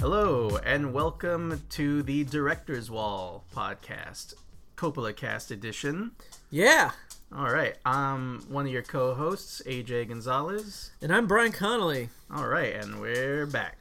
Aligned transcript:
Hello, 0.00 0.58
and 0.64 0.92
welcome 0.92 1.60
to 1.70 2.02
the 2.04 2.22
Director's 2.24 2.90
Wall 2.90 3.44
podcast, 3.54 4.34
Coppola 4.76 5.14
Cast 5.14 5.50
Edition. 5.50 6.12
Yeah, 6.50 6.92
All 7.36 7.50
right, 7.50 7.76
I'm 7.84 8.40
one 8.48 8.64
of 8.66 8.72
your 8.72 8.82
co 8.82 9.14
hosts, 9.14 9.60
AJ 9.66 10.08
Gonzalez. 10.08 10.92
and 11.02 11.12
I'm 11.12 11.26
Bryan 11.26 11.52
Connolly. 11.52 12.10
All 12.32 12.46
right, 12.46 12.74
and 12.74 13.00
we're 13.00 13.44
back. 13.46 13.76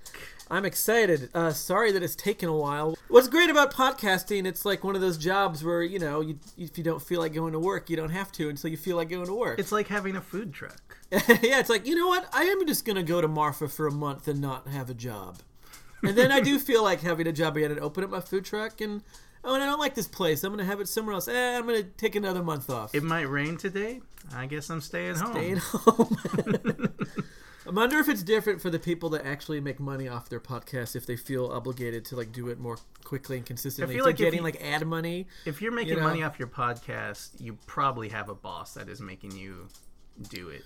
I'm 0.50 0.66
excited. 0.66 1.30
Uh, 1.36 1.52
sorry 1.52 1.92
that 1.92 2.02
it's 2.02 2.16
taken 2.16 2.50
a 2.50 2.56
while. 2.56 2.98
What's 3.10 3.28
great 3.28 3.50
about 3.50 3.74
podcasting, 3.74 4.48
it's 4.48 4.66
like 4.66 4.84
one 4.84 4.96
of 4.96 5.02
those 5.02 5.18
jobs 5.18 5.64
where, 5.64 5.84
you 5.84 6.00
know, 6.00 6.22
you, 6.22 6.40
if 6.58 6.78
you 6.78 6.84
don't 6.84 7.02
feel 7.02 7.20
like 7.20 7.34
going 7.34 7.54
to 7.54 7.60
work, 7.60 7.90
you 7.90 7.96
don't 7.98 8.10
have 8.10 8.32
to 8.34 8.50
until 8.50 8.72
you 8.72 8.78
feel 8.78 8.96
like 8.96 9.10
going 9.10 9.26
to 9.28 9.34
work. 9.36 9.60
It's 9.60 9.72
like 9.74 9.88
having 9.88 10.16
a 10.16 10.22
food 10.22 10.54
truck. 10.54 10.98
yeah, 11.12 11.60
it's 11.60 11.70
like, 11.70 11.86
you 11.86 11.96
know 11.96 12.08
what? 12.08 12.28
I 12.34 12.44
am 12.44 12.66
just 12.66 12.86
going 12.86 12.96
to 12.96 13.04
go 13.04 13.20
to 13.22 13.28
Marfa 13.28 13.68
for 13.68 13.88
a 13.88 13.92
month 13.92 14.28
and 14.28 14.40
not 14.42 14.68
have 14.70 14.90
a 14.90 14.94
job. 14.94 15.38
And 16.04 16.16
then 16.18 16.32
I 16.32 16.40
do 16.42 16.60
feel 16.60 16.84
like 16.84 17.02
having 17.02 17.28
a 17.28 17.32
job 17.32 17.58
again 17.58 17.72
and 17.72 17.80
open 17.80 18.04
up 18.04 18.10
my 18.10 18.20
food 18.22 18.46
truck 18.46 18.82
and, 18.82 19.02
oh, 19.44 19.54
and 19.56 19.64
I 19.64 19.66
don't 19.66 19.80
like 19.80 19.96
this 19.96 20.08
place. 20.08 20.44
I'm 20.44 20.52
going 20.52 20.64
to 20.64 20.70
have 20.70 20.80
it 20.80 20.88
somewhere 20.88 21.16
else. 21.16 21.28
Eh, 21.28 21.58
I'm 21.58 21.66
going 21.66 21.82
to 21.84 21.90
take 21.90 22.16
another 22.16 22.44
month 22.44 22.70
off. 22.70 22.94
It 22.94 23.04
might 23.04 23.30
rain 23.30 23.58
today. 23.58 24.02
I 24.34 24.46
guess 24.46 24.70
I'm 24.70 24.82
staying 24.82 25.16
home. 25.16 25.32
Staying 25.34 25.56
home. 25.62 26.18
I 27.66 27.72
wonder 27.72 27.98
if 28.00 28.08
it's 28.08 28.24
different 28.24 28.62
for 28.62 28.70
the 28.70 28.80
people 28.80 29.10
that 29.10 29.26
actually 29.26 29.60
make 29.60 29.78
money 29.80 30.08
off 30.08 30.30
their 30.30 30.40
podcast 30.40 30.96
if 30.96 31.06
they 31.06 31.18
feel 31.18 31.48
obligated 31.48 32.06
to 32.06 32.16
like 32.16 32.32
do 32.32 32.48
it 32.48 32.60
more 32.60 32.78
quickly 33.04 33.38
and 33.38 33.46
consistently. 33.46 33.94
I 33.94 33.98
feel 33.98 34.06
like 34.06 34.14
if 34.14 34.20
getting 34.20 34.38
you- 34.40 34.44
like 34.44 34.62
ad 34.64 34.86
money. 34.88 35.28
If 35.46 35.62
you're 35.62 35.74
making 35.74 35.98
know. 35.98 36.04
money 36.04 36.24
off 36.24 36.40
your 36.40 36.48
podcast, 36.48 37.32
you 37.42 37.58
probably 37.66 38.08
have 38.10 38.30
a 38.30 38.36
boss 38.36 38.76
that 38.76 38.88
is 38.88 39.02
making 39.02 39.32
you 39.32 39.68
do 40.30 40.48
it. 40.50 40.64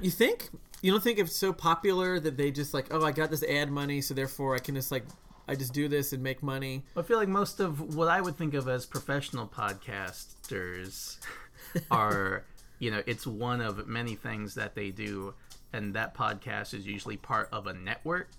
You 0.00 0.10
think? 0.10 0.48
You 0.80 0.92
don't 0.92 1.02
think 1.02 1.18
it's 1.18 1.34
so 1.34 1.52
popular 1.52 2.20
that 2.20 2.36
they 2.36 2.50
just 2.50 2.72
like, 2.72 2.86
oh, 2.92 3.04
I 3.04 3.10
got 3.12 3.30
this 3.30 3.42
ad 3.42 3.70
money, 3.70 4.00
so 4.00 4.14
therefore 4.14 4.54
I 4.54 4.58
can 4.58 4.74
just 4.76 4.92
like, 4.92 5.04
I 5.48 5.54
just 5.56 5.72
do 5.72 5.88
this 5.88 6.12
and 6.12 6.22
make 6.22 6.42
money. 6.42 6.84
I 6.96 7.02
feel 7.02 7.18
like 7.18 7.28
most 7.28 7.58
of 7.58 7.96
what 7.96 8.08
I 8.08 8.20
would 8.20 8.36
think 8.36 8.54
of 8.54 8.68
as 8.68 8.86
professional 8.86 9.48
podcasters 9.48 11.18
are, 11.90 12.44
you 12.78 12.90
know, 12.90 13.02
it's 13.06 13.26
one 13.26 13.60
of 13.60 13.88
many 13.88 14.14
things 14.14 14.54
that 14.54 14.76
they 14.76 14.90
do, 14.90 15.34
and 15.72 15.94
that 15.94 16.14
podcast 16.14 16.74
is 16.74 16.86
usually 16.86 17.16
part 17.16 17.48
of 17.50 17.66
a 17.66 17.72
network. 17.72 18.30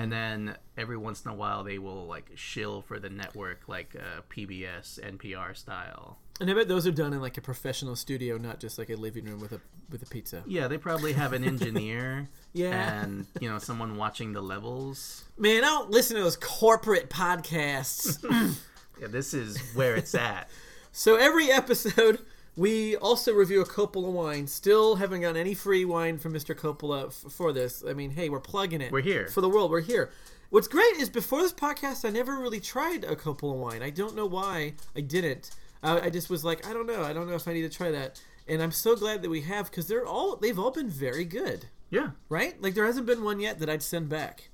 And 0.00 0.12
then 0.12 0.56
every 0.76 0.98
once 0.98 1.24
in 1.24 1.30
a 1.30 1.34
while, 1.34 1.64
they 1.64 1.78
will 1.78 2.06
like 2.06 2.30
shill 2.34 2.82
for 2.82 2.98
the 2.98 3.08
network, 3.10 3.62
like 3.68 3.96
uh, 3.96 4.20
PBS, 4.30 5.00
NPR 5.00 5.56
style. 5.56 6.18
And 6.40 6.50
I 6.50 6.54
bet 6.54 6.66
those 6.66 6.84
are 6.86 6.90
done 6.92 7.12
in 7.12 7.20
like 7.20 7.38
a 7.38 7.40
professional 7.40 7.94
studio, 7.94 8.36
not 8.38 8.58
just 8.58 8.76
like 8.76 8.90
a 8.90 8.96
living 8.96 9.24
room 9.24 9.40
with 9.40 9.52
a 9.52 9.60
with 9.90 10.02
a 10.02 10.06
pizza. 10.06 10.42
Yeah, 10.46 10.66
they 10.66 10.78
probably 10.78 11.12
have 11.12 11.32
an 11.32 11.44
engineer. 11.44 12.28
Yeah. 12.56 13.02
And 13.02 13.26
you 13.40 13.48
know 13.50 13.58
someone 13.58 13.96
watching 13.96 14.32
the 14.32 14.40
levels. 14.40 15.24
Man, 15.36 15.64
I 15.64 15.66
don't 15.66 15.90
listen 15.90 16.16
to 16.16 16.22
those 16.22 16.36
corporate 16.36 17.10
podcasts. 17.10 18.24
Yeah, 19.00 19.08
this 19.08 19.34
is 19.34 19.58
where 19.74 19.96
it's 19.96 20.14
at. 20.14 20.48
So 20.92 21.16
every 21.16 21.50
episode, 21.50 22.20
we 22.54 22.94
also 22.94 23.32
review 23.34 23.60
a 23.60 23.64
Coppola 23.66 24.12
wine. 24.12 24.46
Still 24.46 24.94
haven't 24.94 25.22
gotten 25.22 25.36
any 25.36 25.52
free 25.54 25.84
wine 25.84 26.18
from 26.18 26.32
Mr. 26.32 26.54
Coppola 26.54 27.08
f- 27.08 27.32
for 27.32 27.52
this. 27.52 27.82
I 27.84 27.92
mean, 27.94 28.10
hey, 28.12 28.28
we're 28.28 28.38
plugging 28.38 28.80
it. 28.80 28.92
We're 28.92 29.00
here. 29.00 29.26
for 29.26 29.40
the 29.40 29.48
world. 29.48 29.72
We're 29.72 29.80
here. 29.80 30.10
What's 30.50 30.68
great 30.68 30.94
is 30.98 31.10
before 31.10 31.42
this 31.42 31.52
podcast, 31.52 32.04
I 32.04 32.10
never 32.10 32.38
really 32.38 32.60
tried 32.60 33.02
a 33.02 33.16
Coppola 33.16 33.56
wine. 33.56 33.82
I 33.82 33.90
don't 33.90 34.14
know 34.14 34.26
why 34.26 34.74
I 34.94 35.00
didn't. 35.00 35.50
I, 35.84 36.06
I 36.06 36.10
just 36.10 36.30
was 36.30 36.44
like, 36.44 36.66
I 36.66 36.72
don't 36.72 36.86
know. 36.86 37.02
I 37.02 37.12
don't 37.12 37.28
know 37.28 37.34
if 37.36 37.46
I 37.46 37.52
need 37.52 37.62
to 37.62 37.68
try 37.76 37.90
that. 37.92 38.20
And 38.48 38.60
I'm 38.62 38.72
so 38.72 38.96
glad 38.96 39.22
that 39.22 39.30
we 39.30 39.42
have 39.42 39.70
because 39.70 39.86
they're 39.86 40.06
all 40.06 40.36
they've 40.36 40.58
all 40.58 40.70
been 40.70 40.90
very 40.90 41.24
good 41.24 41.66
Yeah. 41.90 42.10
right? 42.28 42.60
Like 42.60 42.74
there 42.74 42.84
hasn't 42.86 43.06
been 43.06 43.22
one 43.24 43.40
yet 43.40 43.58
that 43.60 43.68
I'd 43.70 43.82
send 43.82 44.08
back. 44.08 44.48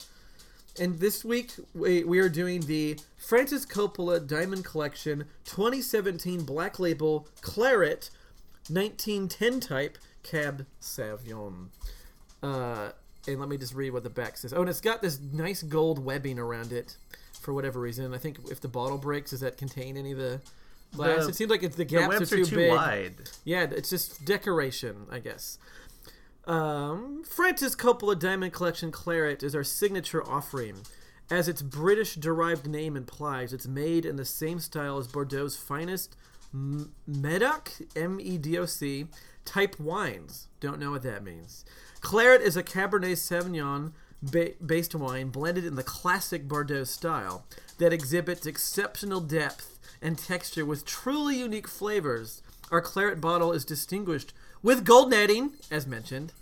And 0.79 1.01
this 1.01 1.25
week 1.25 1.51
we, 1.75 2.05
we 2.05 2.19
are 2.21 2.29
doing 2.29 2.61
the 2.63 2.99
Francis 3.17 3.67
Coppola 3.67 4.25
Diamond 4.27 4.65
Collection 4.65 5.25
2017 5.45 6.45
Black 6.45 6.79
Label 6.79 7.27
Claret 7.41 8.11
1910 8.69 9.61
type 9.61 9.99
Cab 10.23 10.67
Sauvignon. 10.81 11.69
Uh, 12.43 12.91
and 13.27 13.41
let 13.41 13.49
me 13.49 13.57
just 13.57 13.75
read 13.75 13.91
what 13.93 14.05
the 14.05 14.11
back 14.11 14.37
says. 14.37 14.53
Oh, 14.53 14.61
and 14.61 14.71
it's 14.71 14.81
got 14.81 15.03
this 15.03 15.19
nice 15.33 15.63
gold 15.63 15.99
webbing 16.05 16.39
around 16.39 16.73
it 16.73 16.97
for 17.41 17.53
whatever 17.53 17.81
reason. 17.81 18.15
I 18.15 18.19
think 18.19 18.39
if 18.51 18.61
the 18.61 18.69
bottle 18.69 18.99
breaks, 18.99 19.31
does 19.31 19.41
that 19.41 19.57
contain 19.59 19.97
any 19.97 20.13
of 20.13 20.19
the 20.19 20.41
The- 20.93 21.29
it 21.29 21.35
seems 21.35 21.51
like 21.51 21.63
it's 21.63 21.77
the 21.77 21.85
The 21.85 21.91
gaps 21.97 22.09
webs 22.09 22.33
are 22.33 22.45
too, 22.45 22.57
big. 22.57 22.71
wide. 22.71 23.31
Yeah, 23.45 23.63
it's 23.71 23.91
just 23.91 24.25
decoration, 24.25 25.07
I 25.11 25.19
guess. 25.21 25.59
Um, 26.47 27.23
Francis 27.25 27.77
Coppola 27.77 28.19
Diamond 28.19 28.53
Collection 28.53 28.91
Claret 28.91 29.43
is 29.43 29.55
our 29.55 29.63
signature 29.65 30.27
offering. 30.29 30.77
As 31.31 31.49
its 31.49 31.63
British 31.63 32.17
derived 32.17 32.67
name 32.67 32.97
implies, 32.97 33.53
it's 33.53 33.69
made 33.69 34.05
in 34.05 34.17
the 34.17 34.25
same 34.25 34.59
style 34.59 34.99
as 34.99 35.07
Bordeaux's 35.07 35.57
finest 35.57 36.17
Medoc, 37.07 37.71
M 37.95 38.19
E 38.21 38.37
D 38.39 38.59
O 38.59 38.67
C, 38.67 39.07
type 39.45 39.79
wines. 39.79 40.49
Don't 40.59 40.81
know 40.81 40.91
what 40.91 41.03
that 41.03 41.23
means. 41.23 41.65
Claret 42.01 42.41
is 42.43 42.57
a 42.57 42.63
Cabernet 42.65 43.13
Sauvignon 43.17 43.93
ba- 44.23 44.55
based 44.65 44.95
wine 44.95 45.29
blended 45.29 45.65
in 45.65 45.77
the 45.77 45.85
classic 45.85 46.49
Bordeaux 46.49 46.85
style 46.85 47.47
that 47.79 47.93
exhibits 47.93 48.47
exceptional 48.47 49.21
depth 49.21 49.79
and 50.03 50.19
texture 50.19 50.65
with 50.65 50.85
truly 50.85 51.39
unique 51.39 51.69
flavors. 51.69 52.43
Our 52.71 52.81
claret 52.81 53.21
bottle 53.21 53.53
is 53.53 53.65
distinguished 53.65 54.33
with 54.63 54.85
gold 54.85 55.11
netting, 55.11 55.53
as 55.71 55.87
mentioned, 55.87 56.33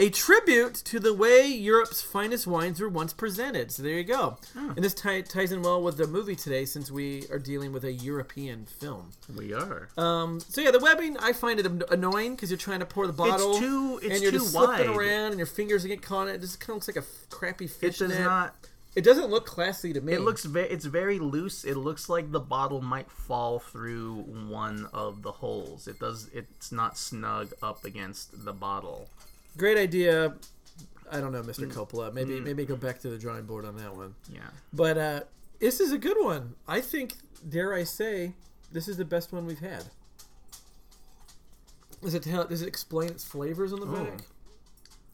a 0.00 0.08
tribute 0.10 0.74
to 0.74 0.98
the 0.98 1.14
way 1.14 1.46
Europe's 1.46 2.02
finest 2.02 2.46
wines 2.46 2.80
were 2.80 2.88
once 2.88 3.12
presented. 3.12 3.70
So 3.70 3.82
there 3.82 3.92
you 3.94 4.04
go. 4.04 4.36
And 4.56 4.78
this 4.78 4.94
tie, 4.94 5.20
ties 5.20 5.52
in 5.52 5.62
well 5.62 5.80
with 5.82 5.96
the 5.96 6.06
movie 6.06 6.34
today, 6.34 6.64
since 6.64 6.90
we 6.90 7.24
are 7.30 7.38
dealing 7.38 7.72
with 7.72 7.84
a 7.84 7.92
European 7.92 8.66
film. 8.66 9.10
We 9.36 9.54
are. 9.54 9.88
Um, 9.96 10.40
so 10.40 10.60
yeah, 10.60 10.72
the 10.72 10.80
webbing 10.80 11.16
I 11.18 11.32
find 11.32 11.60
it 11.60 11.66
an- 11.66 11.84
annoying 11.90 12.34
because 12.34 12.50
you're 12.50 12.58
trying 12.58 12.80
to 12.80 12.86
pour 12.86 13.06
the 13.06 13.12
bottle, 13.12 13.58
too- 13.58 14.00
it's 14.02 14.12
and 14.14 14.22
you're 14.22 14.32
too 14.32 14.38
just 14.38 14.52
slipping 14.52 14.88
around, 14.88 15.28
and 15.32 15.38
your 15.38 15.46
fingers 15.46 15.84
get 15.84 16.02
caught 16.02 16.28
in 16.28 16.34
it. 16.34 16.38
It 16.38 16.40
just 16.40 16.58
kind 16.58 16.70
of 16.70 16.76
looks 16.76 16.88
like 16.88 16.96
a 16.96 17.00
f- 17.06 17.30
crappy 17.30 17.66
It 17.66 17.70
fish 17.70 17.98
does 17.98 18.10
net. 18.10 18.20
not. 18.22 18.54
It 18.94 19.04
doesn't 19.04 19.30
look 19.30 19.46
classy 19.46 19.92
to 19.94 20.00
me. 20.02 20.12
It 20.12 20.20
looks 20.20 20.44
very. 20.44 20.68
It's 20.68 20.84
very 20.84 21.18
loose. 21.18 21.64
It 21.64 21.76
looks 21.76 22.08
like 22.10 22.30
the 22.30 22.40
bottle 22.40 22.82
might 22.82 23.10
fall 23.10 23.58
through 23.58 24.16
one 24.48 24.86
of 24.92 25.22
the 25.22 25.32
holes. 25.32 25.88
It 25.88 25.98
does. 25.98 26.28
It's 26.34 26.70
not 26.72 26.98
snug 26.98 27.52
up 27.62 27.84
against 27.84 28.44
the 28.44 28.52
bottle. 28.52 29.08
great 29.56 29.78
idea. 29.78 30.34
I 31.10 31.20
don't 31.20 31.32
know, 31.32 31.42
Mr. 31.42 31.66
Mm. 31.66 31.72
Coppola. 31.74 32.12
Maybe 32.12 32.38
maybe 32.40 32.64
go 32.66 32.76
back 32.76 33.00
to 33.00 33.08
the 33.08 33.18
drawing 33.18 33.44
board 33.44 33.64
on 33.64 33.76
that 33.76 33.94
one. 33.96 34.14
Yeah. 34.32 34.40
But 34.72 34.98
uh, 34.98 35.20
this 35.58 35.80
is 35.80 35.92
a 35.92 35.98
good 35.98 36.16
one. 36.22 36.54
I 36.68 36.80
think, 36.82 37.14
dare 37.48 37.72
I 37.74 37.84
say, 37.84 38.32
this 38.72 38.88
is 38.88 38.96
the 38.98 39.04
best 39.06 39.32
one 39.32 39.46
we've 39.46 39.58
had. 39.58 39.84
Does 42.02 42.14
it 42.14 42.22
tell? 42.24 42.44
Does 42.46 42.62
it 42.62 42.68
explain 42.68 43.10
its 43.10 43.24
flavors 43.24 43.72
on 43.72 43.80
the 43.80 43.86
Oh. 43.86 44.04
back? 44.04 44.20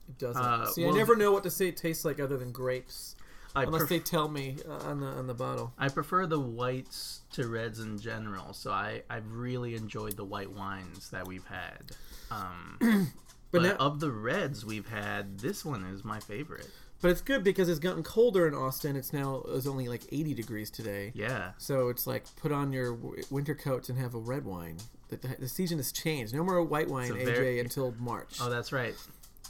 It 0.09 0.19
doesn't. 0.19 0.43
Uh, 0.43 0.67
See, 0.67 0.85
well, 0.85 0.95
I 0.95 0.99
never 0.99 1.15
know 1.17 1.33
what 1.33 1.43
to 1.45 1.51
say 1.51 1.69
it 1.69 1.77
tastes 1.77 2.05
like 2.05 2.19
other 2.19 2.39
than 2.39 2.51
grapes, 2.51 3.15
I 3.59 3.63
unless 3.65 3.81
pref- 3.81 3.89
they 3.91 3.99
tell 4.01 4.29
me 4.29 4.57
uh, 4.69 4.89
on 4.89 5.01
the 5.01 5.07
on 5.07 5.27
the 5.27 5.35
bottle. 5.35 5.73
I 5.79 5.89
prefer 5.89 6.27
the 6.27 6.41
whites 6.41 7.21
to 7.33 7.47
reds 7.49 7.79
in 7.81 7.99
general. 7.99 8.53
So 8.55 8.71
I 8.71 9.03
I've 9.11 9.31
really 9.33 9.75
enjoyed 9.75 10.17
the 10.17 10.25
white 10.25 10.51
wines 10.53 11.11
that 11.11 11.27
we've 11.27 11.47
had. 11.47 11.93
Um, 12.31 12.77
but 13.51 13.61
But 13.61 13.63
now, 13.63 13.77
of 13.77 14.01
the 14.01 14.11
reds 14.13 14.65
we've 14.65 14.89
had, 14.89 15.39
this 15.39 15.65
one 15.65 15.85
is 15.85 16.05
my 16.05 16.21
favorite. 16.21 16.69
but 17.01 17.11
it's 17.11 17.21
good 17.23 17.43
because 17.45 17.69
it's 17.69 17.79
gotten 17.79 18.03
colder 18.03 18.47
in 18.47 18.55
Austin. 18.55 18.97
It's 18.97 19.13
now 19.13 19.43
it's 19.49 19.67
only 19.67 19.89
like 19.89 20.03
80 20.13 20.35
degrees 20.35 20.71
today. 20.71 21.13
Yeah. 21.15 21.53
So 21.59 21.89
it's 21.89 22.07
like 22.07 22.25
put 22.37 22.53
on 22.53 22.73
your 22.73 22.99
winter 23.31 23.55
coats 23.55 23.89
and 23.89 23.99
have 23.99 24.15
a 24.15 24.19
red 24.19 24.45
wine. 24.45 24.77
The, 25.09 25.17
the, 25.17 25.29
the 25.41 25.49
season 25.49 25.79
has 25.79 25.91
changed. 25.93 26.35
No 26.35 26.45
more 26.45 26.63
white 26.63 26.89
wine, 26.89 27.13
AJ, 27.13 27.25
very- 27.25 27.61
until 27.61 27.95
March. 27.99 28.37
Oh, 28.43 28.51
that's 28.51 28.73
right. 28.73 28.95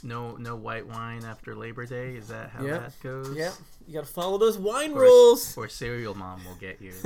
No, 0.03 0.35
no 0.37 0.55
white 0.55 0.87
wine 0.87 1.23
after 1.25 1.55
Labor 1.55 1.85
Day. 1.85 2.15
Is 2.15 2.27
that 2.29 2.49
how 2.51 2.63
Yep. 2.63 2.81
that 2.81 2.99
goes? 3.03 3.35
yeah, 3.35 3.51
you 3.87 3.93
got 3.95 4.05
to 4.05 4.11
follow 4.11 4.37
those 4.37 4.57
wine 4.57 4.93
Or- 4.93 5.01
rules. 5.01 5.57
Or 5.57 5.67
Serial 5.67 6.15
Mom 6.15 6.43
will 6.45 6.55
get 6.55 6.81
you. 6.81 6.93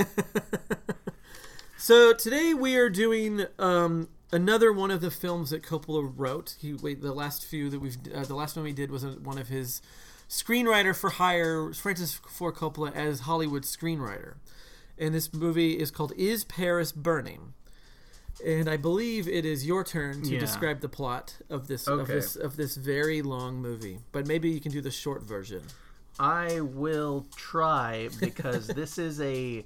So 1.77 2.13
today 2.13 2.53
we 2.53 2.77
are 2.77 2.89
doing 2.89 3.45
um, 3.59 4.07
another 4.31 4.71
one 4.71 4.89
of 4.89 5.01
the 5.01 5.11
films 5.11 5.49
that 5.49 5.63
Coppola 5.63 6.09
wrote. 6.15 6.55
He 6.59 6.73
wait, 6.73 7.01
the 7.01 7.11
last 7.11 7.45
few 7.45 7.69
that 7.69 7.79
we've 7.81 7.97
uh, 8.15 8.23
the 8.23 8.35
last 8.35 8.55
one 8.55 8.63
we 8.63 8.71
did 8.71 8.89
was 8.89 9.03
one 9.05 9.37
of 9.37 9.49
his 9.49 9.81
screenwriter 10.29 10.95
for 10.95 11.09
hire, 11.09 11.73
Francis 11.73 12.13
Ford 12.13 12.55
Coppola 12.55 12.95
as 12.95 13.21
Hollywood 13.21 13.63
screenwriter. 13.63 14.35
And 14.97 15.13
this 15.13 15.33
movie 15.33 15.77
is 15.77 15.91
called 15.91 16.13
Is 16.15 16.45
Paris 16.45 16.93
Burning? 16.93 17.53
And 18.45 18.69
I 18.69 18.77
believe 18.77 19.27
it 19.27 19.45
is 19.45 19.65
your 19.65 19.83
turn 19.83 20.23
to 20.23 20.29
Yeah. 20.31 20.39
describe 20.39 20.81
the 20.81 20.89
plot 20.89 21.37
of 21.49 21.67
this 21.67 21.87
of 21.87 22.07
this 22.07 22.35
of 22.35 22.55
this 22.57 22.75
very 22.75 23.21
long 23.21 23.61
movie. 23.61 23.99
But 24.11 24.27
maybe 24.27 24.49
you 24.49 24.59
can 24.59 24.71
do 24.71 24.81
the 24.81 24.91
short 24.91 25.23
version. 25.23 25.61
I 26.19 26.59
will 26.61 27.25
try 27.35 28.09
because 28.19 28.67
this 28.79 28.97
is 28.97 29.19
a 29.21 29.65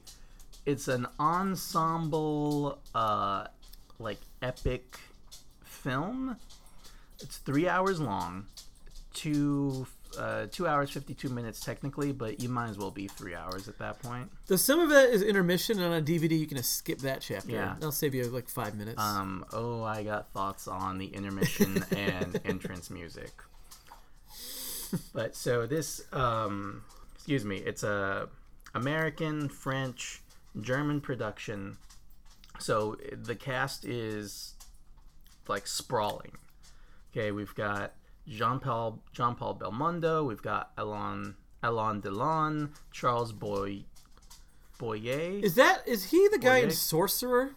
it's 0.66 0.88
an 0.88 1.08
ensemble 1.20 2.80
uh 2.94 3.48
like 4.00 4.20
epic 4.42 5.00
film. 5.64 6.38
It's 7.20 7.38
3 7.38 7.68
hours 7.68 8.00
long. 8.00 8.46
Two 9.14 9.88
uh, 10.18 10.48
two 10.52 10.68
hours 10.68 10.90
fifty 10.90 11.14
two 11.14 11.30
minutes 11.30 11.60
technically, 11.60 12.12
but 12.12 12.42
you 12.42 12.50
might 12.50 12.70
as 12.70 12.78
well 12.78 12.92
be 12.92 13.08
three 13.08 13.36
hours 13.36 13.68
at 13.68 13.78
that 13.80 14.02
point. 14.02 14.30
So 14.46 14.56
some 14.56 14.80
of 14.80 14.92
it 14.92 15.10
is 15.14 15.22
intermission, 15.22 15.80
and 15.80 15.94
on 15.94 16.00
a 16.00 16.02
DVD 16.02 16.38
you 16.38 16.48
can 16.48 16.58
just 16.58 16.74
skip 16.74 17.00
that 17.00 17.22
chapter. 17.22 17.52
Yeah. 17.52 17.74
That'll 17.76 17.92
save 17.92 18.16
you 18.16 18.24
like 18.26 18.50
five 18.50 18.76
minutes. 18.76 19.02
Um, 19.02 19.46
oh, 19.54 19.84
I 19.84 20.04
got 20.04 20.32
thoughts 20.32 20.68
on 20.68 20.98
the 20.98 21.08
intermission 21.08 21.84
and 21.96 22.40
entrance 22.46 22.90
music. 22.90 23.32
But 25.14 25.36
so 25.36 25.66
this, 25.66 26.02
um, 26.14 26.84
excuse 27.16 27.44
me, 27.44 27.58
it's 27.58 27.84
a 27.84 28.30
American, 28.74 29.50
French, 29.50 30.22
German 30.62 31.02
production. 31.02 31.78
So 32.60 32.98
the 33.12 33.36
cast 33.36 33.86
is 33.86 34.56
like 35.48 35.68
sprawling. 35.68 36.32
Okay, 37.12 37.32
we've 37.32 37.56
got 37.56 37.94
Jean 38.28 38.60
Paul 38.60 39.02
Jean 39.14 39.36
Paul 39.36 39.56
Belmondo. 39.56 40.26
We've 40.28 40.42
got 40.42 40.72
Alain 40.78 41.36
Alain 41.64 42.02
Delon, 42.02 42.70
Charles 42.92 43.34
Boy 43.34 43.86
Boyer. 44.78 45.40
is 45.44 45.56
that 45.56 45.88
is 45.88 46.12
he 46.12 46.28
the 46.30 46.38
guy 46.38 46.58
in 46.58 46.72
Sorcerer? 46.72 47.52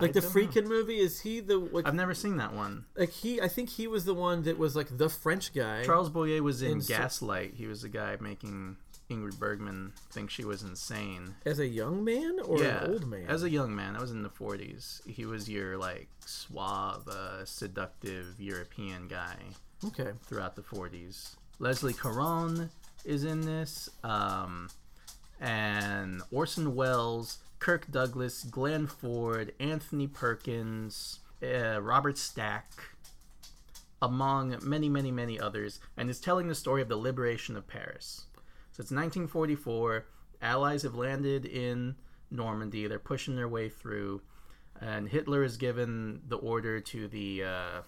Like 0.00 0.10
I 0.16 0.20
the 0.20 0.20
know. 0.62 0.68
Movie? 0.68 0.98
Is 0.98 1.20
he 1.20 1.40
the 1.40 1.58
like 1.58 1.86
I've 1.86 1.94
never 1.94 2.14
seen 2.14 2.38
that 2.38 2.54
one. 2.54 2.86
like 2.96 3.10
he? 3.10 3.40
I 3.40 3.48
think 3.48 3.68
he 3.68 3.86
was 3.86 4.04
the 4.04 4.14
one 4.14 4.42
that 4.44 4.58
was 4.58 4.74
like 4.74 4.96
the 4.96 5.08
French 5.08 5.54
guy. 5.54 5.84
Charles 5.84 6.08
Boyer 6.10 6.42
was 6.42 6.62
in 6.62 6.72
In 6.72 6.78
Gaslight. 6.80 7.54
He 7.54 7.66
was 7.66 7.82
the 7.82 7.88
guy 7.88 8.16
making 8.20 8.76
Ingrid 9.12 9.38
Bergman 9.38 9.92
think 10.10 10.30
she 10.30 10.44
was 10.44 10.62
insane. 10.62 11.34
as 11.44 11.58
a 11.58 11.66
young 11.66 12.04
man 12.04 12.38
or 12.44 12.58
yeah, 12.58 12.84
an 12.84 12.90
old 12.90 13.06
man? 13.06 13.26
as 13.28 13.42
a 13.42 13.50
young 13.50 13.74
man. 13.74 13.92
That 13.92 14.02
was 14.02 14.10
in 14.10 14.22
the 14.22 14.30
40s. 14.30 15.06
He 15.08 15.24
was 15.24 15.48
your 15.48 15.76
like 15.76 16.08
suave, 16.24 17.06
uh, 17.08 17.44
seductive 17.44 18.40
European 18.40 19.08
guy 19.08 19.36
okay. 19.86 20.10
throughout 20.26 20.56
the 20.56 20.62
40s. 20.62 21.36
Leslie 21.58 21.92
Caron 21.92 22.70
is 23.04 23.24
in 23.24 23.42
this, 23.42 23.88
um, 24.02 24.68
and 25.40 26.22
Orson 26.30 26.74
Welles, 26.74 27.38
Kirk 27.58 27.90
Douglas, 27.90 28.44
Glenn 28.44 28.86
Ford, 28.86 29.52
Anthony 29.60 30.06
Perkins, 30.06 31.20
uh, 31.42 31.80
Robert 31.80 32.18
Stack, 32.18 32.72
among 34.00 34.58
many, 34.62 34.88
many, 34.88 35.12
many 35.12 35.38
others, 35.38 35.78
and 35.96 36.10
is 36.10 36.20
telling 36.20 36.48
the 36.48 36.54
story 36.54 36.82
of 36.82 36.88
the 36.88 36.96
liberation 36.96 37.56
of 37.56 37.68
Paris. 37.68 38.26
So 38.72 38.80
it's 38.80 38.90
1944. 38.90 40.06
Allies 40.40 40.82
have 40.82 40.94
landed 40.94 41.44
in 41.44 41.94
Normandy. 42.30 42.86
They're 42.86 42.98
pushing 42.98 43.36
their 43.36 43.48
way 43.48 43.68
through, 43.68 44.22
and 44.80 45.08
Hitler 45.08 45.42
has 45.42 45.56
given 45.56 46.22
the 46.26 46.36
order 46.36 46.80
to 46.80 47.06
the 47.06 47.44
uh, 47.44 47.82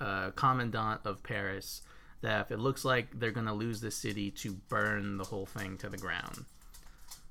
uh, 0.00 0.30
commandant 0.30 1.02
of 1.04 1.22
Paris 1.22 1.82
that 2.22 2.40
if 2.40 2.50
it 2.50 2.58
looks 2.58 2.84
like 2.84 3.18
they're 3.18 3.30
going 3.30 3.46
to 3.46 3.52
lose 3.52 3.80
the 3.80 3.90
city, 3.90 4.30
to 4.30 4.52
burn 4.68 5.16
the 5.16 5.24
whole 5.24 5.46
thing 5.46 5.76
to 5.78 5.88
the 5.88 5.96
ground. 5.96 6.44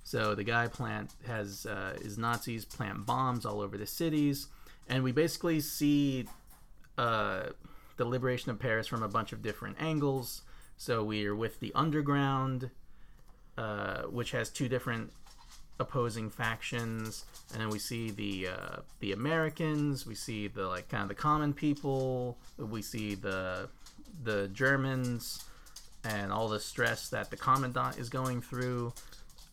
So 0.04 0.33
the 0.33 0.44
guy 0.44 0.68
plant 0.68 1.12
has 1.27 1.65
uh, 1.65 1.95
Nazis 2.18 2.65
plant 2.65 3.06
bombs 3.06 3.45
all 3.45 3.62
over 3.62 3.77
the 3.77 3.86
cities, 3.86 4.48
and 4.88 5.04
we 5.04 5.12
basically 5.12 5.60
see 5.60 6.27
uh, 6.98 7.48
the 7.98 8.06
liberation 8.06 8.50
of 8.50 8.60
Paris 8.60 8.88
from 8.88 9.04
a 9.04 9.07
bunch 9.07 9.31
of 9.33 9.42
different 9.42 9.77
angles. 9.80 10.42
So 10.80 11.04
we 11.04 11.28
are 11.28 11.36
with 11.36 11.60
the 11.60 11.74
underground, 11.76 12.70
uh, 13.58 14.04
which 14.04 14.31
has 14.31 14.50
two 14.50 14.70
different 14.70 15.12
opposing 15.78 16.30
factions, 16.30 17.26
and 17.52 17.62
then 17.62 17.70
we 17.70 17.80
see 17.80 18.12
the 18.12 18.48
uh, 18.48 18.78
the 19.02 19.12
Americans. 19.12 20.08
We 20.08 20.16
see 20.16 20.48
the 20.48 20.68
like 20.68 20.88
kind 20.88 21.04
of 21.04 21.10
the 21.10 21.16
common 21.16 21.54
people. 21.54 22.38
We 22.58 22.81
see 22.81 23.16
the 23.16 23.68
the 24.24 24.48
Germans, 24.54 25.44
and 26.06 26.31
all 26.31 26.48
the 26.48 26.62
stress 26.62 27.10
that 27.10 27.30
the 27.30 27.36
commandant 27.36 28.00
is 28.00 28.08
going 28.08 28.42
through. 28.42 28.94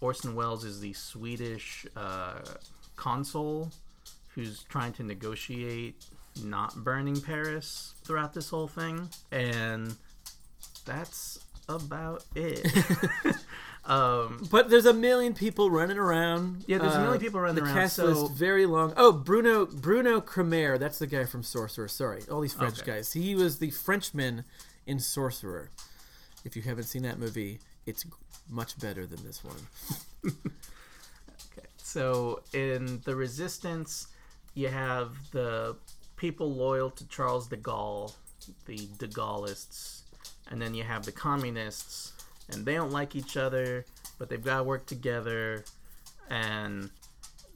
Orson 0.00 0.37
Welles 0.37 0.64
is 0.64 0.79
the 0.81 0.93
Swedish 0.93 1.87
uh, 1.96 2.38
consul 2.94 3.72
who's 4.29 4.62
trying 4.64 4.93
to 4.93 5.02
negotiate 5.02 5.96
not 6.44 6.76
burning 6.84 7.20
Paris 7.20 7.94
throughout 8.05 8.32
this 8.32 8.49
whole 8.50 8.69
thing, 8.69 9.08
and 9.32 9.96
that's 10.86 11.38
about 11.68 12.24
it. 12.34 12.64
um, 13.84 14.46
But 14.50 14.70
there's 14.70 14.86
a 14.86 14.94
million 14.94 15.34
people 15.34 15.70
running 15.70 15.98
around. 15.98 16.64
Yeah, 16.66 16.78
there's 16.78 16.94
a 16.94 17.00
million 17.00 17.16
Uh, 17.18 17.20
people 17.20 17.40
running 17.40 17.56
the 17.56 17.62
around, 17.64 17.74
cast 17.74 17.96
so- 17.96 18.06
list 18.06 18.32
very 18.32 18.64
long. 18.66 18.92
Oh, 18.96 19.12
Bruno 19.12 19.66
Bruno 19.66 20.20
Cremer, 20.20 20.78
that's 20.78 20.98
the 20.98 21.06
guy 21.06 21.24
from 21.24 21.42
Sorcerer. 21.42 21.88
Sorry, 21.88 22.22
all 22.30 22.40
these 22.40 22.54
French 22.54 22.80
Okay. 22.80 22.92
guys. 22.92 23.12
He 23.12 23.34
was 23.34 23.58
the 23.58 23.70
Frenchman 23.70 24.44
in 24.86 24.98
Sorcerer. 25.00 25.70
If 26.44 26.54
you 26.56 26.62
haven't 26.62 26.84
seen 26.84 27.02
that 27.02 27.18
movie, 27.18 27.58
it's 27.86 28.04
much 28.48 28.78
better 28.78 29.04
than 29.06 29.22
this 29.24 29.42
one. 29.44 30.32
Okay. 31.52 31.66
So 31.78 32.42
in 32.52 33.00
the 33.04 33.14
resistance, 33.16 34.08
you 34.54 34.68
have 34.68 35.12
the 35.32 35.76
people 36.16 36.52
loyal 36.52 36.90
to 36.90 37.06
Charles 37.08 37.48
de 37.48 37.56
Gaulle, 37.56 38.12
the 38.66 38.88
de 38.98 39.06
Gaullists, 39.06 40.02
and 40.50 40.60
then 40.60 40.75
you 40.75 40.84
have 40.84 41.04
the 41.04 41.12
communists, 41.12 42.12
and 42.50 42.64
they 42.64 42.75
don't 42.75 42.93
like 42.93 43.16
each 43.16 43.37
other, 43.37 43.84
but 44.19 44.28
they've 44.28 44.43
got 44.43 44.58
to 44.58 44.62
work 44.62 44.87
together. 44.87 45.64
And 46.31 46.90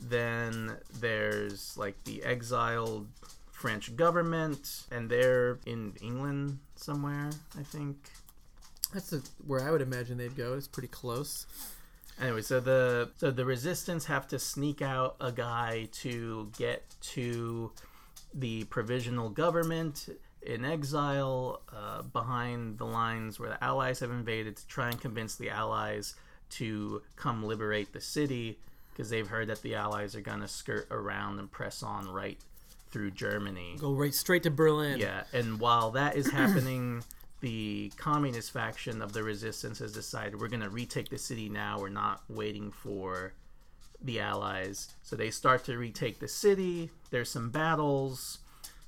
then 0.00 0.76
there's 1.00 1.76
like 1.76 2.02
the 2.04 2.22
exiled 2.22 3.06
French 3.50 3.94
government, 3.96 4.84
and 4.90 5.08
they're 5.10 5.58
in 5.66 5.92
England 6.00 6.58
somewhere, 6.76 7.31
I 7.58 7.62
think. 7.62 7.96
That's 8.92 9.10
the, 9.10 9.22
where 9.46 9.60
I 9.62 9.70
would 9.70 9.82
imagine 9.82 10.19
they'd 10.19 10.37
go. 10.37 10.54
It's 10.54 10.66
pretty 10.66 10.88
close. 10.88 11.46
Anyway, 12.20 12.42
so 12.42 12.60
the 12.60 13.10
so 13.16 13.31
the 13.31 13.44
resistance 13.44 14.04
have 14.06 14.28
to 14.28 14.38
sneak 14.38 14.82
out 14.82 15.16
a 15.20 15.32
guy 15.32 15.88
to 15.92 16.50
get 16.59 16.82
to 17.00 17.73
the 18.35 18.64
provisional 18.64 19.30
government 19.30 20.09
in 20.42 20.64
exile 20.64 21.62
uh, 21.75 22.02
behind 22.02 22.78
the 22.78 22.87
lines 22.87 23.38
where 23.38 23.50
the 23.50 23.62
Allies 23.62 24.00
have 24.00 24.11
invaded 24.11 24.56
to 24.56 24.66
try 24.66 24.88
and 24.88 25.00
convince 25.00 25.37
the 25.37 25.50
Allies 25.50 26.14
to 26.50 27.02
come 27.16 27.44
liberate 27.44 27.92
the 27.92 28.00
city 28.00 28.59
because 28.90 29.11
they've 29.11 29.28
heard 29.28 29.49
that 29.49 29.62
the 29.62 29.75
Allies 29.75 30.14
are 30.16 30.20
gonna 30.20 30.49
skirt 30.49 30.87
around 30.90 31.38
and 31.38 31.50
press 31.50 31.82
on 31.82 32.09
right 32.09 32.38
through 32.90 33.12
Germany. 33.12 33.76
Go 33.78 33.92
right 33.92 34.14
straight 34.14 34.42
to 34.44 34.50
Berlin. 34.50 34.99
Yeah, 34.99 35.25
and 35.32 35.61
while 35.61 35.90
that 35.92 36.16
is 36.16 36.30
happening, 36.30 37.04
the 37.40 37.92
communist 37.97 38.52
faction 38.52 39.00
of 39.00 39.12
the 39.12 39.23
resistance 39.23 39.78
has 39.78 39.92
decided 39.92 40.40
we're 40.40 40.49
going 40.49 40.61
to 40.61 40.70
retake 40.70 41.09
the 41.09 41.18
city 41.18 41.49
now. 41.49 41.78
We're 41.80 41.88
not 41.88 42.23
waiting 42.28 42.70
for 42.70 43.32
the 44.02 44.20
Allies. 44.20 44.94
So 45.02 45.16
they 45.16 45.30
start 45.30 45.64
to 45.64 45.76
retake 45.76 46.18
the 46.18 46.28
city. 46.28 46.90
There's 47.11 47.30
some 47.30 47.50
battles. 47.50 48.38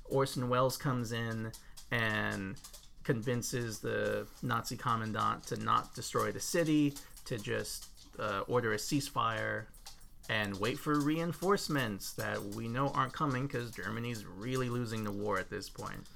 Orson 0.09 0.49
Welles 0.49 0.77
comes 0.77 1.11
in 1.11 1.51
and 1.91 2.55
convinces 3.03 3.79
the 3.79 4.27
Nazi 4.41 4.77
commandant 4.77 5.43
to 5.47 5.57
not 5.57 5.93
destroy 5.93 6.31
the 6.31 6.39
city, 6.39 6.93
to 7.25 7.37
just 7.37 7.87
uh, 8.19 8.41
order 8.47 8.73
a 8.73 8.77
ceasefire 8.77 9.65
and 10.29 10.57
wait 10.59 10.79
for 10.79 10.99
reinforcements 10.99 12.13
that 12.13 12.41
we 12.41 12.67
know 12.67 12.89
aren't 12.89 13.13
coming 13.13 13.45
because 13.45 13.71
Germany's 13.71 14.25
really 14.25 14.69
losing 14.69 15.03
the 15.03 15.11
war 15.11 15.37
at 15.37 15.49
this 15.49 15.69
point. 15.69 16.07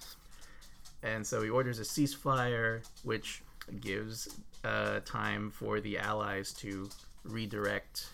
And 1.04 1.26
so 1.26 1.42
he 1.42 1.50
orders 1.50 1.80
a 1.80 1.84
ceasefire, 1.84 2.82
which 3.04 3.42
gives 3.82 4.30
uh, 4.64 5.02
time 5.06 5.52
for 5.52 5.80
the 5.80 5.98
Allies 5.98 6.54
to 6.54 6.90
redirect 7.24 8.08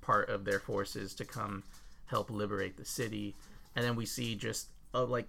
part 0.00 0.28
of 0.28 0.44
their 0.44 0.60
forces 0.60 1.14
to 1.14 1.24
come 1.24 1.62
help 2.06 2.30
liberate 2.30 2.76
the 2.76 2.84
city. 2.84 3.34
And 3.76 3.84
then 3.84 3.96
we 3.96 4.06
see 4.06 4.34
just 4.34 4.68
uh, 4.94 5.04
like 5.04 5.26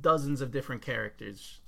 dozens 0.00 0.40
of 0.40 0.50
different 0.50 0.82
characters 0.82 1.60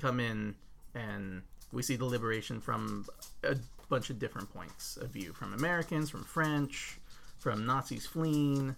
come 0.00 0.20
in, 0.20 0.54
and 0.94 1.42
we 1.72 1.82
see 1.82 1.96
the 1.96 2.04
liberation 2.04 2.60
from 2.60 3.06
a 3.44 3.56
bunch 3.88 4.10
of 4.10 4.18
different 4.18 4.52
points 4.52 4.96
of 4.96 5.10
view 5.10 5.32
from 5.32 5.54
Americans, 5.54 6.10
from 6.10 6.24
French, 6.24 6.98
from 7.38 7.66
Nazis 7.66 8.06
fleeing, 8.06 8.74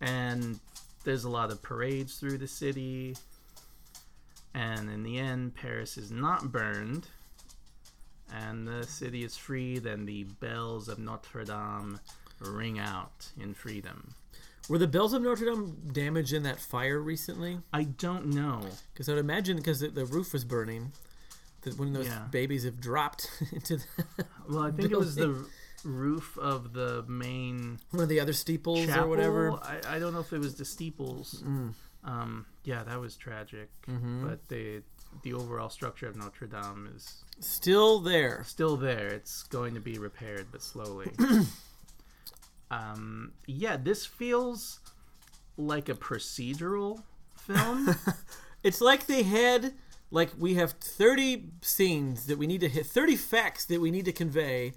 and 0.00 0.58
there's 1.04 1.24
a 1.24 1.30
lot 1.30 1.50
of 1.50 1.62
parades 1.62 2.18
through 2.18 2.38
the 2.38 2.48
city. 2.48 3.16
And 4.52 4.90
in 4.90 5.04
the 5.04 5.18
end, 5.18 5.54
Paris 5.54 5.96
is 5.96 6.10
not 6.10 6.50
burned, 6.50 7.06
and 8.34 8.66
the 8.66 8.84
city 8.84 9.22
is 9.22 9.36
freed, 9.36 9.86
and 9.86 10.08
the 10.08 10.24
bells 10.24 10.88
of 10.88 10.98
Notre 10.98 11.44
Dame 11.44 12.00
ring 12.40 12.78
out 12.78 13.28
in 13.40 13.54
freedom. 13.54 14.14
Were 14.70 14.78
the 14.78 14.86
bells 14.86 15.12
of 15.12 15.20
Notre 15.22 15.46
Dame 15.46 15.76
damaged 15.92 16.32
in 16.32 16.44
that 16.44 16.60
fire 16.60 17.00
recently? 17.00 17.58
I 17.72 17.82
don't 17.82 18.26
know. 18.26 18.60
Because 18.94 19.08
I 19.08 19.12
would 19.14 19.18
imagine 19.20 19.56
because 19.56 19.80
the, 19.80 19.88
the 19.88 20.06
roof 20.06 20.32
was 20.32 20.44
burning, 20.44 20.92
that 21.62 21.76
when 21.76 21.92
those 21.92 22.06
Yeah. 22.06 22.26
babies 22.30 22.62
have 22.64 22.80
dropped 22.80 23.28
into 23.52 23.78
the, 23.78 24.24
Well, 24.48 24.62
I 24.62 24.70
think 24.70 24.92
it 24.92 24.96
was 24.98 25.16
the 25.16 25.44
roof 25.82 26.38
of 26.38 26.72
the 26.72 27.04
main 27.08 27.80
one 27.90 28.02
of 28.02 28.08
the 28.08 28.20
other 28.20 28.32
steeples 28.32 28.86
chapel. 28.86 29.04
or 29.04 29.08
whatever. 29.08 29.50
Mm. 29.50 29.86
I, 29.86 29.96
I 29.96 29.98
don't 29.98 30.12
know 30.12 30.20
if 30.20 30.32
it 30.32 30.38
was 30.38 30.54
the 30.54 30.64
steeples. 30.64 31.42
Um, 32.04 32.46
yeah, 32.64 32.84
that 32.84 33.00
was 33.00 33.16
tragic. 33.16 33.70
Mm-hmm. 33.88 34.26
But 34.28 34.48
they 34.48 34.82
the 35.24 35.32
overall 35.32 35.68
structure 35.68 36.06
of 36.06 36.14
Notre 36.14 36.46
Dame 36.46 36.88
is 36.94 37.24
Still 37.40 37.98
there. 37.98 38.44
still 38.46 38.76
there. 38.76 39.08
It's 39.08 39.42
going 39.42 39.74
to 39.74 39.80
be 39.80 39.98
repaired, 39.98 40.46
but 40.52 40.62
slowly. 40.62 41.10
um, 42.70 43.32
yeah, 43.46 43.76
this 43.76 44.06
feels 44.06 44.80
like 45.56 45.88
a 45.88 45.94
procedural 45.94 47.02
film. 47.36 47.94
It's 48.62 48.80
like 48.80 49.06
they 49.06 49.22
had 49.22 49.72
like 50.10 50.30
we 50.38 50.54
have 50.54 50.72
30 50.72 51.44
scenes 51.62 52.26
that 52.26 52.36
we 52.38 52.46
need 52.46 52.60
to 52.60 52.68
hit 52.68 52.86
30 52.86 53.16
facts 53.16 53.64
that 53.66 53.80
we 53.80 53.90
need 53.90 54.04
to 54.04 54.12
convey 54.12 54.72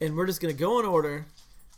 and 0.00 0.16
we're 0.16 0.26
just 0.26 0.40
going 0.40 0.54
to 0.54 0.58
go 0.58 0.80
in 0.80 0.86
order 0.86 1.26